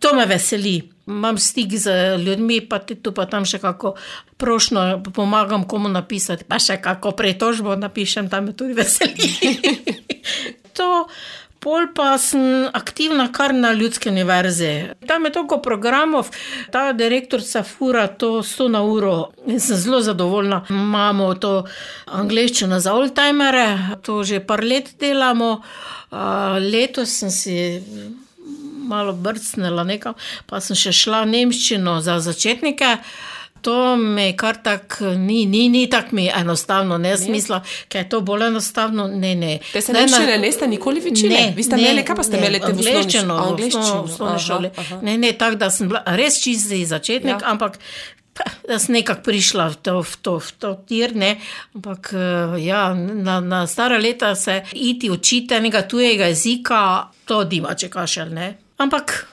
To 0.00 0.16
me 0.16 0.24
veseli. 0.24 0.78
Imam 1.06 1.36
stik 1.38 1.76
z 1.76 2.16
ljudmi, 2.24 2.62
pa 2.64 2.80
tu 2.80 3.12
pa 3.12 3.28
tam 3.30 3.44
še 3.44 3.60
kako 3.60 3.92
prošno 4.40 5.04
pomagam 5.12 5.68
komu 5.68 5.92
napisati, 5.92 6.48
pa 6.48 6.56
še 6.56 6.80
kako 6.80 7.12
pretožbo 7.12 7.76
napišem, 7.76 8.32
tam 8.32 8.48
me 8.48 8.56
tudi 8.56 8.72
veseli. 8.72 9.28
to 10.80 11.04
Pol 11.66 11.88
pa 11.90 12.12
sem 12.14 12.68
aktivna 12.78 13.24
kar 13.34 13.50
na 13.54 13.72
ljudski 13.74 14.08
univerzi. 14.08 14.84
Tam 15.06 15.24
je 15.24 15.32
toliko 15.34 15.56
programov, 15.58 16.28
ta 16.70 16.92
direktorica 16.92 17.64
fura 17.66 18.06
to 18.06 18.28
100 18.42 18.68
na 18.70 18.84
uro 18.86 19.32
in 19.46 19.58
sem 19.60 19.76
zelo 19.76 19.98
zadovoljna. 20.00 20.60
Imamo 20.70 21.32
to 21.34 21.64
angliščino 22.06 22.78
za 22.80 22.94
oldtimere, 22.94 23.96
to 24.02 24.22
že 24.22 24.38
par 24.46 24.62
let 24.64 24.94
delamo. 25.00 25.50
Uh, 25.56 26.20
letos 26.62 27.18
sem 27.18 27.30
si 27.34 27.56
malo 28.86 29.12
brcnila 29.12 29.82
nekam, 29.84 30.14
pa 30.46 30.62
sem 30.62 30.78
še 30.78 30.94
šla 30.94 31.24
nemščino 31.26 31.98
za 32.00 32.20
začetnike. 32.22 32.94
To 33.66 33.74
mi 33.96 34.30
kar 34.32 34.56
tako 34.58 35.04
ni, 35.18 35.40
ni, 35.46 35.68
ni 35.68 35.90
tako 35.90 36.08
mi 36.12 36.28
enostavno, 36.30 36.98
ne 36.98 37.16
smisla, 37.16 37.58
ker 37.88 38.04
je 38.04 38.08
to 38.08 38.20
bolj 38.22 38.46
enostavno. 38.46 39.08
Ne, 39.08 39.34
ne. 39.34 39.58
Te 39.72 39.80
se 39.80 39.92
Ne, 39.92 40.00
nemščine 40.00 40.26
na- 40.28 40.38
niste 40.38 40.66
nikoli 40.66 41.02
učili? 41.02 41.28
Ne, 41.30 41.52
Vi 41.56 41.62
ste 41.62 41.76
ne, 41.76 41.82
imeli, 41.82 42.04
kaj 42.04 42.16
pa 42.16 42.22
ste 42.22 42.36
ne, 42.36 42.38
imeli 42.38 42.60
te 42.60 42.66
angleščino, 42.66 43.34
Angleščino, 43.44 44.02
v 44.04 44.28
osnovni 44.28 44.70
aha. 44.76 45.00
Ne, 45.02 45.16
ne, 45.18 45.32
tako 45.34 45.56
da 45.56 45.70
sem 45.70 45.88
bila 45.88 46.02
res 46.08 46.38
čisti 46.38 46.84
začetnik, 46.86 47.36
Ja. 47.36 47.50
ampak 47.50 47.78
da 48.68 48.78
sem 48.78 48.94
nekako 48.94 49.22
prišla 49.22 49.68
v 49.68 49.76
to, 49.76 49.94
v 50.02 50.16
to, 50.16 50.38
v 50.38 50.52
to 50.54 50.74
tir, 50.86 51.16
ne. 51.16 51.40
ampak 51.74 52.10
eh, 52.12 52.20
ja, 52.60 52.94
na, 52.94 53.40
na 53.40 53.66
stara 53.66 53.98
leta 53.98 54.34
se 54.36 54.62
iti 54.74 55.10
učiti 55.10 55.54
enega 55.54 55.82
tujega 55.82 56.26
jezika, 56.26 56.82
to 57.24 57.44
dima, 57.44 57.74
če 57.74 57.88
kašelj. 57.88 58.30
Ne. 58.30 58.48
Ampak 58.78 59.26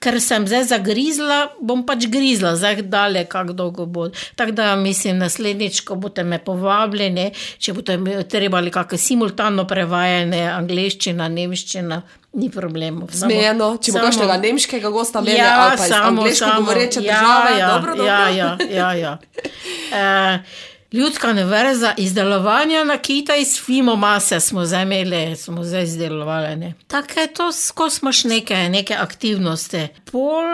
ker 0.00 0.20
sem 0.20 0.46
zdaj 0.46 0.64
zagrizla, 0.64 1.36
bom 1.60 1.84
pač 1.86 2.06
grizla, 2.06 2.56
zdaj 2.56 2.82
dalje, 2.82 3.24
kako 3.24 3.52
dolgo 3.52 3.86
bo. 3.86 4.08
Tako 4.34 4.52
da 4.52 4.76
mislim, 4.76 5.18
naslednjič, 5.18 5.80
ko 5.80 5.94
boste 5.94 6.24
me 6.24 6.38
povabili, 6.38 7.10
ne, 7.10 7.26
če 7.58 7.72
boste 7.72 7.98
trebali 8.24 8.70
kakšno 8.70 8.98
simultano 8.98 9.66
prevajanje, 9.66 10.42
angliščina, 10.50 11.28
nemščina. 11.28 12.02
Ni 12.32 12.50
problemov. 12.50 13.08
Samo- 13.08 13.30
Smejeno, 13.30 13.76
če 13.76 13.92
bo 13.92 13.98
samo- 13.98 14.04
kakšnega 14.04 14.36
nemškega 14.36 14.90
gosta 14.90 15.22
imeli 15.22 15.38
ja, 15.38 15.54
ali 15.60 15.78
pa 15.78 15.84
iz 15.84 15.90
samo, 15.90 16.06
angleško 16.06 16.44
samo. 16.44 16.60
govoreče 16.60 17.00
ja, 17.00 17.14
države, 17.14 17.58
ja, 17.58 17.68
dobro, 17.68 17.94
dobro. 17.94 18.06
Ja, 18.06 18.28
ja, 18.28 18.56
ja, 18.70 18.92
ja. 18.94 19.18
E, 19.90 20.38
ljudska 20.92 21.30
univerza 21.30 21.94
izdelovanja 21.96 22.84
nakita 22.84 23.36
iz 23.36 23.60
filmomase 23.64 24.40
smo 24.40 24.66
zdaj 24.66 24.82
imeli, 24.82 25.36
smo 25.36 25.64
zdaj 25.64 25.82
izdelovali. 25.82 26.72
Tako 26.86 27.20
je 27.20 27.34
to, 27.34 27.52
skozi 27.52 27.98
imaš 28.02 28.24
neke, 28.24 28.54
neke 28.54 28.94
aktivnosti. 28.94 29.88
Pol 30.12 30.44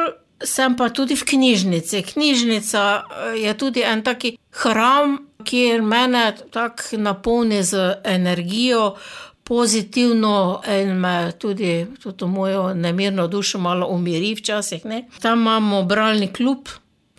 sem 0.45 0.76
pa 0.76 0.89
tudi 0.89 1.14
v 1.14 1.24
knjižnici. 1.24 2.03
Knjižnica 2.03 3.03
eh, 3.03 3.39
je 3.39 3.59
tudi 3.59 3.82
en 3.82 4.03
taki 4.03 4.37
hram, 4.62 5.18
kjer 5.45 5.82
mene 5.82 6.37
tako 6.51 6.97
napolni 6.97 7.62
z 7.62 7.95
energijo. 8.05 8.95
Pozitivno 9.45 10.62
in 10.80 11.05
tudi 11.39 11.87
to 12.16 12.26
mojo 12.26 12.74
nemirno 12.74 13.26
dušo 13.26 13.59
malo 13.59 13.87
umiri 13.87 14.35
včasih. 14.35 14.85
Ne? 14.85 15.09
Tam 15.20 15.41
imamo 15.41 15.82
bralni 15.82 16.32
klub, 16.32 16.68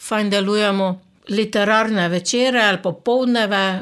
fajn 0.01 0.29
delujemo, 0.29 1.01
literarne 1.29 2.09
večere 2.09 2.61
ali 2.61 2.81
popoldneve, 2.83 3.81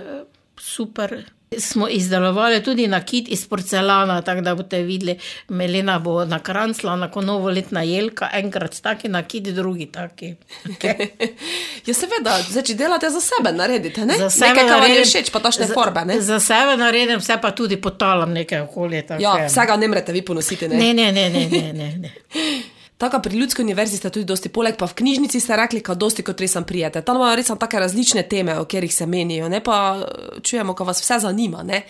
super. 0.59 1.23
Smo 1.57 1.87
izdelovali 1.87 2.63
tudi 2.63 2.87
nakit 2.87 3.29
iz 3.29 3.47
porcelana, 3.47 4.21
tako 4.21 4.41
da 4.41 4.55
boste 4.55 4.81
videli, 4.81 5.19
Melina 5.49 5.99
bo 5.99 6.25
nakrancla 6.25 6.95
na 6.95 7.11
novoletna 7.15 7.83
jelka, 7.83 8.29
enkrat 8.33 8.81
taki 8.81 9.07
nakit, 9.07 9.43
drugi 9.43 9.85
taki. 9.85 10.35
Ja, 11.85 11.93
seveda, 11.93 12.37
zdaj, 12.49 12.63
če 12.63 12.73
delate 12.79 13.09
za 13.09 13.19
sebe, 13.21 13.51
naredite. 13.51 14.05
Ne? 14.05 14.15
Za 14.17 14.29
sebe 14.29 14.53
Nekaj, 14.53 14.67
kar 14.69 14.81
vam 14.81 14.91
je 14.91 15.01
všeč, 15.05 15.31
pa 15.31 15.39
tašne. 15.39 15.67
Ne? 16.05 16.21
Za 16.21 16.39
sebe 16.39 16.77
naredim, 16.79 17.19
vse 17.19 17.37
pa 17.41 17.51
tudi 17.51 17.77
potalam 17.81 18.31
nekaj 18.31 18.61
okolje. 18.63 19.01
tako 19.07 19.21
Ja, 19.21 19.33
vsega 19.47 19.75
ne 19.77 19.87
morete 19.87 20.15
vi 20.15 20.21
ponositi. 20.21 20.67
Ne? 20.67 20.79
Ne, 20.79 20.93
ne, 20.93 21.11
ne, 21.11 21.29
ne, 21.29 21.73
ne, 21.73 21.89
ne. 21.97 22.13
ne. 23.03 23.09
Tako 23.09 23.21
pri 23.21 23.37
ljudski 23.37 23.61
univerzi 23.61 23.97
ste 23.97 24.09
tudi 24.09 24.25
dosti, 24.25 24.49
poleg 24.49 24.77
pa 24.77 24.85
v 24.85 24.93
knjižnici 24.93 25.39
ste 25.39 25.55
rekli, 25.55 25.81
da 25.87 25.93
dosti 25.93 26.23
kot 26.23 26.39
res 26.39 26.57
prijete. 26.67 27.01
Tam 27.01 27.15
imajo 27.15 27.35
res 27.35 27.47
tako 27.47 27.79
različne 27.79 28.23
teme, 28.23 28.59
o 28.59 28.65
katerih 28.65 28.95
se 28.95 29.05
menijo, 29.05 29.49
ne 29.49 29.59
pa 29.59 29.97
eh, 29.99 30.39
čujemo, 30.41 30.73
ko 30.73 30.83
vas 30.83 31.01
vse 31.01 31.19
zanima. 31.19 31.63
Ne? 31.63 31.83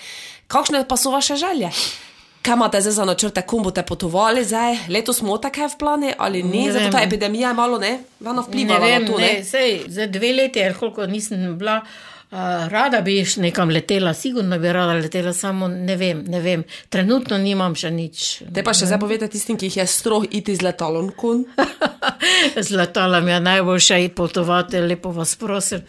Kakšne 0.48 0.88
pa 0.88 0.98
so 0.98 1.12
vaše 1.12 1.36
želje? 1.36 1.70
Kaj 2.42 2.54
imate 2.54 2.82
zdaj 2.82 2.92
za 2.92 3.06
načrte, 3.06 3.42
kom 3.42 3.64
boste 3.64 3.84
potovali, 3.84 4.44
zdaj 4.44 4.78
letos 4.90 5.18
smo 5.18 5.38
tako 5.38 5.68
v 5.68 5.78
plani 5.80 6.14
ali 6.18 6.44
ne, 6.44 6.66
Ne 6.66 6.72
zato 6.72 6.90
ta 6.92 7.02
epidemija 7.02 7.48
je 7.50 7.54
malo 7.54 7.80
ne, 7.80 8.00
vano 8.20 8.42
Ne 8.42 8.48
vplivala 8.48 8.86
vem, 8.86 9.02
na 9.02 9.12
to. 9.12 9.18
ne, 9.18 9.34
Ne? 9.34 9.44
sej, 9.44 9.84
za 9.88 10.08
dve 10.08 10.34
leti, 10.34 10.60
koliko 10.80 11.06
nisem 11.06 11.58
bila, 11.58 11.82
rada 12.70 13.02
bi 13.02 13.20
še 13.22 13.42
nekam 13.44 13.70
letela, 13.70 14.14
sigurno 14.14 14.58
bi 14.60 14.72
rada 14.74 14.94
letela, 14.98 15.34
samo 15.34 15.68
ne 15.68 15.96
vem, 15.96 16.24
ne 16.28 16.40
vem. 16.42 16.64
Trenutno 16.90 17.38
nimam 17.38 17.76
še 17.76 17.92
nič. 17.92 18.24
Te 18.50 18.64
pa 18.64 18.74
še 18.74 18.88
zdaj 18.90 19.00
povete 19.00 19.28
tistim, 19.30 19.58
ki 19.58 19.70
jih 19.70 19.78
je 19.78 19.88
strah 19.88 20.26
iti 20.32 20.56
z 20.56 20.66
letalom. 20.66 21.12
Z 22.58 22.72
letalom 22.72 23.28
je 23.28 23.40
najboljše 23.40 23.98
iti 24.04 24.16
potovati, 24.16 24.80
lepo 24.80 25.12
vas 25.12 25.36
prosim. 25.36 25.82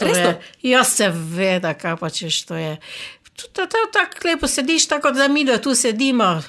Ja, 0.62 0.84
seveda, 0.84 1.74
kaj 1.74 1.96
pa 1.96 2.10
češ 2.10 2.44
to 2.44 2.58
je. 2.58 2.76
Tu 3.34 3.48
ta- 3.52 3.66
ta- 3.66 3.88
Tako 3.92 4.28
lepo 4.28 4.46
sediš, 4.46 4.86
tako 4.86 5.10
da 5.10 5.28
mi 5.28 5.44
da 5.44 5.58
tu 5.58 5.74
sedimo. 5.74 6.42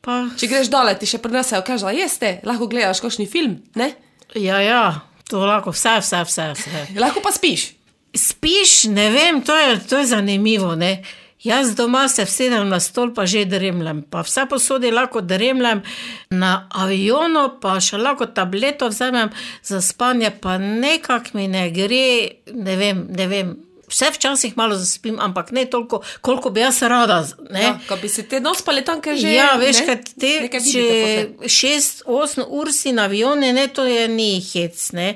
Pa, 0.00 0.26
Če 0.38 0.46
greš 0.46 0.70
dole, 0.70 0.94
ti 0.94 1.06
še 1.06 1.18
prinesejo, 1.18 1.62
kaj 1.62 1.78
že 1.78 1.94
jeste, 1.94 2.28
lahko 2.44 2.66
gledaš 2.66 3.00
kakšni 3.02 3.26
film, 3.26 3.58
ne? 3.74 3.92
ja, 4.34 4.58
ja, 4.62 5.00
to 5.28 5.38
lahko, 5.42 5.70
vse, 5.70 5.98
vse, 6.00 6.22
vse. 6.24 6.44
vse. 6.54 6.82
Lahko 6.98 7.20
pa 7.20 7.32
spiš. 7.32 7.72
Spiš, 8.16 8.84
ne 8.84 9.10
vem, 9.10 9.42
to 9.42 9.56
je, 9.56 9.78
to 9.88 9.98
je 9.98 10.06
zanimivo. 10.06 10.74
Ne? 10.76 11.02
Jaz 11.46 11.74
doma 11.74 12.08
se 12.08 12.24
vsedem 12.24 12.68
na 12.68 12.80
stol, 12.80 13.12
pa 13.14 13.26
že 13.26 13.44
dremljem. 13.44 14.02
Pa 14.10 14.24
vse 14.26 14.46
posodi 14.50 14.90
lahko 14.90 15.20
dremljem, 15.20 15.82
na 16.30 16.66
avionu 16.74 17.44
pa 17.60 17.76
še 17.80 18.00
lahko 18.00 18.26
tableto 18.26 18.88
vzamem 18.90 19.30
za 19.62 19.80
spanje, 19.84 20.32
pa 20.40 20.56
nekako 20.58 21.36
mi 21.38 21.46
ne 21.48 21.68
gre, 21.70 22.08
ne 22.50 22.76
vem, 22.80 23.06
ne 23.12 23.28
vem. 23.30 23.54
Vse 23.86 24.08
včasih 24.10 24.56
malo 24.58 24.74
zaspim, 24.74 25.20
ampak 25.22 25.52
ne 25.54 25.62
toliko, 25.70 26.00
koliko 26.20 26.50
bi 26.50 26.64
jaz 26.64 26.80
rada. 26.82 27.20
Ne? 27.54 27.62
Ja, 27.62 27.76
ko 27.86 28.00
bi 28.02 28.08
se 28.10 28.24
te 28.26 28.40
nos 28.42 28.58
spali 28.64 28.82
tam, 28.82 28.98
ker 29.04 29.14
že. 29.14 29.30
ja, 29.36 29.52
veš, 29.60 29.84
ne, 29.84 29.86
kaj 29.86 30.00
te, 30.18 30.32
če 30.50 30.62
vidite 30.64 30.96
potem. 31.04 31.52
šest, 31.58 32.02
osem 32.10 32.48
ur 32.48 32.72
si 32.74 32.96
na 32.96 33.06
avionu, 33.06 33.52
ne, 33.54 33.68
to 33.70 33.86
je 33.86 34.08
ni 34.10 34.32
hec, 34.42 34.88
ne. 34.96 35.12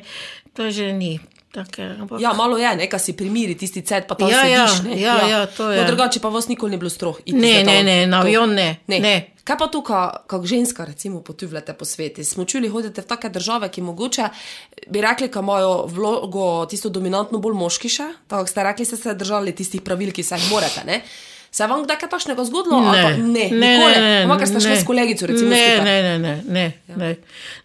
To 0.55 0.71
že 0.71 0.93
ni. 0.95 1.17
Take, 1.51 1.83
ampak... 2.01 2.21
Ja, 2.23 2.33
malo 2.33 2.59
je, 2.59 2.77
nekaj 2.77 3.01
si 3.01 3.13
primiri, 3.19 3.57
tisti 3.59 3.83
cet, 3.83 4.07
pa 4.07 4.15
tam 4.15 4.31
Ja, 4.31 4.45
ja, 4.47 4.69
sediš. 4.69 4.85
ne. 4.87 5.01
ja, 5.01 5.17
ja, 5.29 5.47
to 5.47 5.71
je. 5.71 5.81
No, 5.81 5.87
drugače 5.87 6.21
pa 6.23 6.29
vas 6.31 6.47
nikoli 6.49 6.71
ni 6.71 6.79
bilo 6.79 6.91
strah. 6.91 7.17
iti 7.25 7.35
Ne, 7.37 7.65
ne, 7.65 7.83
ne, 7.83 8.07
na 8.07 8.21
avion 8.21 8.55
ne, 8.55 8.77
ne. 8.87 9.15
Kaj 9.45 9.59
pa 9.59 9.67
tukaj, 9.67 10.09
kako 10.31 10.47
ženska, 10.47 10.85
recimo, 10.85 11.21
potujete 11.27 11.75
po 11.75 11.85
svetu? 11.85 12.23
Smo 12.25 12.45
čuli, 12.45 12.69
hodite 12.69 13.03
v 13.03 13.07
take 13.07 13.29
države, 13.29 13.67
ki 13.69 13.83
mogoče 13.83 14.29
bi 14.89 15.01
rekli, 15.03 15.29
da 15.29 15.41
imajo 15.41 15.87
vlogo 15.91 16.67
tisto 16.71 16.89
dominantno 16.89 17.39
bolj 17.39 17.55
moški 17.59 17.89
še. 17.89 18.07
Tako 18.31 18.47
ste 18.47 18.63
rekli, 18.63 18.87
ste 18.87 18.97
se 18.97 19.15
držali 19.15 19.53
tistih 19.53 19.83
pravil, 19.83 20.13
ki 20.13 20.23
se 20.23 20.39
jih 20.39 20.53
morate. 20.53 20.87
Ne? 20.87 21.01
Se 21.51 21.67
vam 21.67 21.83
kdaj 21.83 21.99
kaj 21.99 22.09
takšnega 22.09 22.45
zgodilo? 22.45 22.77
ali 22.79 22.99
pa 22.99 23.11
ne, 23.13 23.45
nikoli. 23.51 23.95
Ampak 24.23 24.39
ker 24.39 24.49
ste 24.49 24.61
šli 24.61 24.77
s 24.77 24.85
kolegico, 24.85 25.27
recimo. 25.27 25.51
ne, 25.51 25.57
skupaj. 25.59 25.85
ne, 25.85 25.97
ne, 25.99 26.19
ne, 26.19 26.35
ne, 26.47 26.67
Ja. 26.87 26.97
ne. 26.97 27.09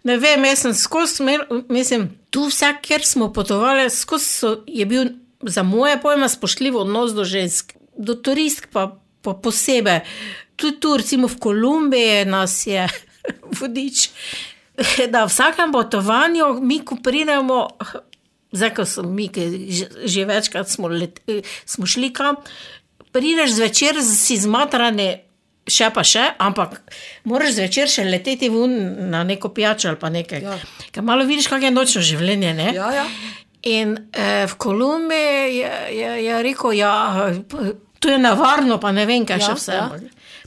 ne 0.03 0.15
vem, 0.17 0.41
jaz 0.43 0.59
sem 0.59 0.73
skozi, 0.73 1.23
mislim, 1.69 2.01
tu 2.29 2.45
vsak, 2.45 2.81
kjer 2.81 3.05
smo 3.05 3.29
potovali, 3.29 3.86
skozi 3.88 4.25
so- 4.25 4.63
je 4.65 4.86
bil 4.86 5.05
za 5.43 5.63
moje 5.63 5.97
pojme 5.97 6.25
spoštljiv 6.27 6.75
odnos 6.77 7.13
do 7.13 7.23
žensk, 7.23 7.73
do 7.93 8.15
turistk 8.15 8.67
pa, 8.67 8.89
pa 9.21 9.33
posebej. 9.33 10.01
Tudi 10.55 10.79
tu, 10.79 10.97
recimo 10.97 11.27
v 11.27 11.38
Kolumbiji, 11.38 12.25
nas 12.25 12.65
je 12.65 12.88
vodič, 13.59 14.09
da 15.05 15.21
v 15.21 15.29
vsakem 15.29 15.71
potovanju 15.71 16.57
mi, 16.59 16.79
ko 16.79 16.97
pridemo. 16.97 17.67
Zdaj, 18.51 18.71
ko 18.71 18.83
smo 18.83 19.03
mi, 19.05 19.27
ki 19.27 19.45
že, 19.69 19.86
že 20.05 20.25
večkrat 20.25 20.65
smo, 20.65 20.88
let, 20.89 21.19
smo 21.65 21.86
šli 21.86 22.09
kam, 22.09 22.36
prideš 23.16 23.55
zvečer, 23.55 24.01
si 24.03 24.36
zmatrane, 24.43 25.07
še 25.66 25.88
pa 25.95 26.03
še, 26.05 26.26
ampak 26.43 26.76
moraš 27.26 27.55
zvečer 27.57 27.89
še 27.89 28.03
leteti 28.05 28.51
ven 28.53 28.76
na 29.09 29.24
neko 29.26 29.49
pijačo 29.55 29.93
ali 29.93 30.01
pa 30.01 30.11
nekaj. 30.13 30.43
Ja. 30.43 30.57
Ker 30.91 31.05
malo 31.07 31.24
vidiš, 31.26 31.47
kakšno 31.49 31.72
je 31.72 31.76
nočno 31.80 32.03
življenje. 32.05 32.51
Ne? 32.59 32.68
Ja, 32.76 32.91
ja. 32.99 33.07
In 33.66 33.95
eh, 34.13 34.43
v 34.45 34.59
Kolumbiji 34.61 35.55
je, 35.57 35.72
je, 35.97 36.11
je 36.28 36.41
rekel, 36.45 36.76
ja, 36.78 36.91
tu 37.97 38.11
je 38.11 38.20
nevarno, 38.22 38.78
pa 38.78 38.91
ne 38.93 39.07
vem, 39.09 39.26
kaj 39.26 39.41
Ja, 39.41 39.47
še 39.47 39.57
vse. 39.57 39.80
ja. 39.80 39.88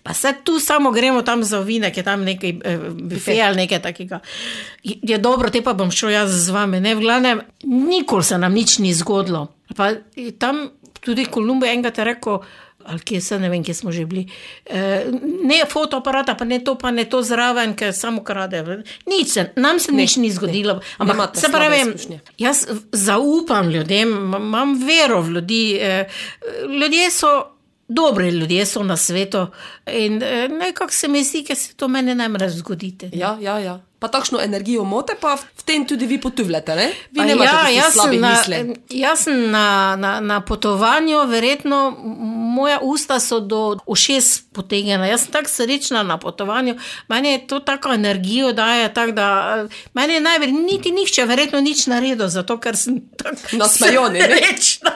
Pa 0.06 0.14
se 0.14 0.30
tu 0.46 0.60
samo 0.62 0.92
gremo 0.94 1.24
tam 1.26 1.42
za 1.42 1.58
vine, 1.60 1.90
ki 1.90 2.00
je 2.00 2.04
tam 2.06 2.22
nekaj 2.24 2.52
eh, 2.54 2.84
bife 3.10 3.34
ali 3.42 3.64
nekaj 3.64 3.80
takega. 3.82 4.20
Je, 4.86 5.18
dobro, 5.18 5.50
te 5.50 5.64
pa 5.66 5.74
bom 5.74 5.90
šel 5.90 6.14
jaz 6.14 6.30
z 6.46 6.54
vami. 6.54 6.78
Ne, 6.80 6.94
v 6.94 7.02
glavnem, 7.02 7.42
nikoli 7.66 8.24
se 8.24 8.38
nam 8.38 8.54
nič 8.54 8.78
ni 8.78 8.94
zgodilo. 8.94 9.48
Pa 9.76 9.90
tam 10.38 10.68
tudi 11.00 11.24
Kolumbija 11.26 11.72
enkrat 11.72 11.98
je 11.98 12.04
rekel. 12.06 12.38
Ali 12.80 13.00
kje 13.00 13.20
se 13.20 13.38
ne 13.38 13.48
vem, 13.48 13.64
kje 13.64 13.74
smo 13.74 13.92
že 13.92 14.06
bili. 14.06 14.22
E, 14.64 15.04
ne 15.42 15.64
fotoaparata, 15.66 16.34
pa 16.34 16.44
ne 16.44 16.58
to, 16.60 16.74
pa 16.74 16.90
ne 16.90 17.04
to 17.04 17.22
zraven, 17.22 17.74
ker 17.76 17.92
samo 17.92 18.22
krade. 18.22 18.62
Nič 19.06 19.28
se, 19.28 19.52
nam 19.56 19.78
se 19.78 19.92
Ne, 19.92 19.98
nič 19.98 20.16
ni 20.16 20.30
zgodilo. 20.30 20.78
Ampak 20.98 21.36
se 21.36 21.48
pravi, 21.50 21.82
jaz 22.38 22.62
zaupam 22.92 23.68
ljudem, 23.68 24.08
ma- 24.08 24.38
imam 24.38 24.74
vero 24.78 25.20
v 25.20 25.30
ljudi. 25.30 25.78
eh, 25.80 26.08
Ljudje 26.72 27.10
so 27.10 27.44
dobri, 27.88 28.30
ljudje 28.30 28.66
so 28.66 28.82
na 28.82 28.96
svetu 28.96 29.46
in 29.88 30.22
eh, 30.22 30.48
nekako 30.50 30.92
se 30.92 31.08
mi 31.08 31.24
zdi, 31.24 31.44
da 31.44 31.54
se 31.54 31.74
to 31.74 31.88
meni 31.88 32.28
more 32.28 32.48
zgoditi. 32.50 33.10
Ja, 33.12 33.38
ja, 33.40 33.58
ja. 33.58 33.80
Pa 33.98 34.08
takšno 34.08 34.38
energijo 34.38 34.84
mote, 34.84 35.16
pa 35.20 35.34
v 35.34 35.64
tem 35.66 35.82
tudi 35.86 36.06
vi 36.06 36.20
potujete, 36.22 36.76
ne? 36.76 36.92
Vi 37.10 37.20
ne 37.20 37.32
imate 37.34 37.50
ja, 37.50 37.62
ja, 37.68 37.82
jaz 37.82 37.96
sem 37.98 38.20
na, 38.20 38.30
misli. 38.30 38.76
jaz 38.94 39.24
sem 39.26 39.40
na, 39.50 39.96
na, 39.98 40.20
na 40.20 40.40
potovanju, 40.40 41.24
verjetno 41.26 41.90
moja 42.54 42.78
usta 42.82 43.18
so 43.20 43.40
do 43.40 43.76
ušes 43.86 44.42
potegnjena. 44.54 45.06
Jaz 45.10 45.26
sem 45.26 45.32
tako 45.34 45.50
srečna 45.50 46.02
na 46.02 46.18
potovanju, 46.18 46.76
meni 47.08 47.32
je 47.32 47.46
to 47.46 47.58
tako 47.60 47.92
energijo 47.92 48.52
daje, 48.52 48.94
tako 48.94 49.12
da 49.12 49.28
eh, 49.64 49.76
meni 49.94 50.14
je 50.14 50.20
najbolj, 50.20 50.52
niti 50.52 50.92
nihče 50.94 51.24
verjetno 51.24 51.60
nič 51.60 51.86
naredil, 51.86 52.28
zato 52.28 52.58
ker 52.62 52.76
sem 52.76 53.00
tako 53.16 53.56
Nasmejani, 53.58 54.18
ne? 54.18 54.38
srečna. 54.38 54.94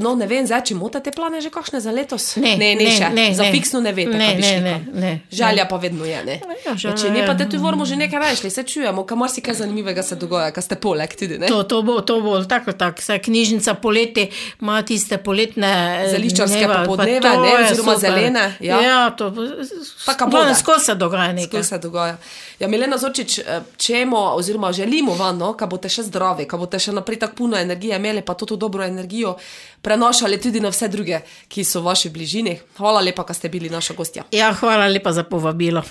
No, 0.00 0.14
ne 0.14 0.26
vem, 0.26 0.46
zdaj, 0.46 0.62
če 0.68 0.74
imate 0.74 1.00
te 1.04 1.12
plane 1.14 1.40
že 1.40 1.50
kakšne 1.54 1.80
za 1.80 1.92
letos? 1.94 2.36
Ne, 2.36 2.56
ne, 2.60 2.74
ne, 2.78 2.90
še. 2.92 3.08
ne, 3.14 3.26
za 3.34 3.46
ne. 3.46 3.52
fiksno 3.52 3.80
ne 3.80 3.92
veste. 3.96 4.18
Kaj 4.18 4.34
bi 4.36 4.44
šli 4.46 4.60
ne, 4.64 4.74
ne, 4.92 5.12
Želja 5.32 5.64
pa 5.70 5.76
vedno 5.80 6.04
je, 6.04 6.18
ne. 6.24 6.36
Ja, 6.66 6.74
želja 6.74 6.96
če 7.02 7.12
ne, 7.14 7.24
pa 7.26 7.34
te 7.38 7.48
tu 7.48 7.60
moramo 7.62 7.86
že 7.88 7.96
nekaj 8.00 8.20
rešili, 8.24 8.50
se 8.50 8.64
čujemo, 8.68 9.04
kam 9.08 9.22
marsikaj 9.24 9.54
zanimivega 9.60 10.02
se 10.02 10.18
dogaja, 10.20 10.50
kaj 10.54 10.66
ste 10.66 10.78
poleg 10.80 11.14
tudi, 11.18 11.38
ne? 11.40 11.48
To, 11.48 11.62
to 11.62 11.80
bo, 11.86 12.00
to 12.00 12.20
bo 12.24 12.36
tako, 12.44 12.74
tako. 12.76 13.02
Saj 13.02 13.22
knjižnica 13.24 13.74
poleti 13.80 14.28
ima 14.60 14.80
tiste 14.82 15.18
poletne 15.22 15.70
eh, 15.70 16.10
Zeliščarske 16.12 16.64
dneva, 16.64 16.84
pa 16.96 17.06
ne, 17.38 17.54
oziroma 17.62 17.96
zelene, 18.00 18.44
ja. 18.60 18.80
ja 18.84 19.00
to 19.10 19.30
boda. 19.30 20.54
Skozi 20.58 20.84
se 20.84 20.94
dogaja 20.94 21.32
nekaj. 21.32 21.60
Kaj 21.60 21.64
se 21.64 21.78
dogaja? 21.78 22.16
Ja, 22.58 22.68
Milena 22.68 22.98
Zorčič, 22.98 23.38
eh, 23.38 23.60
čemo, 23.76 24.18
oziroma 24.34 24.72
želimo 24.72 25.14
vam, 25.14 25.38
no, 25.38 25.54
da 25.58 25.66
boste 25.66 25.88
še 25.88 26.02
zdravi, 26.08 26.48
da 26.50 26.58
boste 26.58 26.80
še 26.82 26.92
naprej 26.92 27.20
tako 27.22 27.36
puno 27.44 27.58
energije 27.58 27.96
imeli, 27.96 28.22
pa 28.22 28.34
to 28.34 28.56
dobro 28.56 28.84
energijo 28.84 29.36
prenašali 29.82 30.40
tudi 30.40 30.60
na 30.60 30.68
vse 30.68 30.88
druge, 30.88 31.20
ki 31.48 31.64
so 31.64 31.80
v 31.80 31.90
vaši 31.90 32.10
bližini. 32.10 32.58
Hvala 32.76 33.00
lepa, 33.00 33.24
da 33.28 33.34
ste 33.34 33.48
bili 33.48 33.70
naša 33.70 33.94
gostja. 33.94 34.24
Ja, 34.32 34.52
hvala 34.52 34.88
lepa 34.88 35.12
za 35.12 35.22
povabilo. 35.22 35.82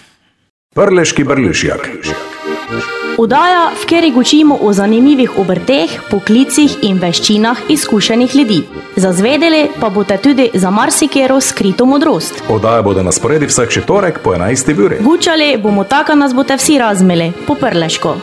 Prleški 0.75 1.23
brlušjak. 1.23 1.89
Udaja, 3.17 3.71
v 3.73 3.85
kateri 3.89 4.13
učimo 4.15 4.57
o 4.61 4.73
zanimivih 4.73 5.39
obrteh, 5.39 5.89
poklicih 6.11 6.75
in 6.85 6.99
veščinah 7.01 7.57
izkušenih 7.69 8.35
ljudi. 8.35 8.59
Zazvedeli 8.95 9.69
pa 9.79 9.89
boste 9.89 10.17
tudi 10.21 10.49
za 10.53 10.69
marsikero 10.69 11.39
skrito 11.41 11.85
modrost. 11.85 12.43
Oddaja 12.49 12.81
bo 12.81 12.93
na 12.93 13.11
sporedu 13.11 13.47
vsak 13.47 13.73
četrtek 13.73 14.19
po 14.23 14.35
11. 14.35 14.85
uri. 14.85 14.97
Gučali 15.01 15.57
bomo 15.57 15.83
tako, 15.83 16.15
nas 16.15 16.35
boste 16.35 16.57
vsi 16.57 16.77
razmeli, 16.77 17.31
po 17.47 17.55
prleško. 17.55 18.17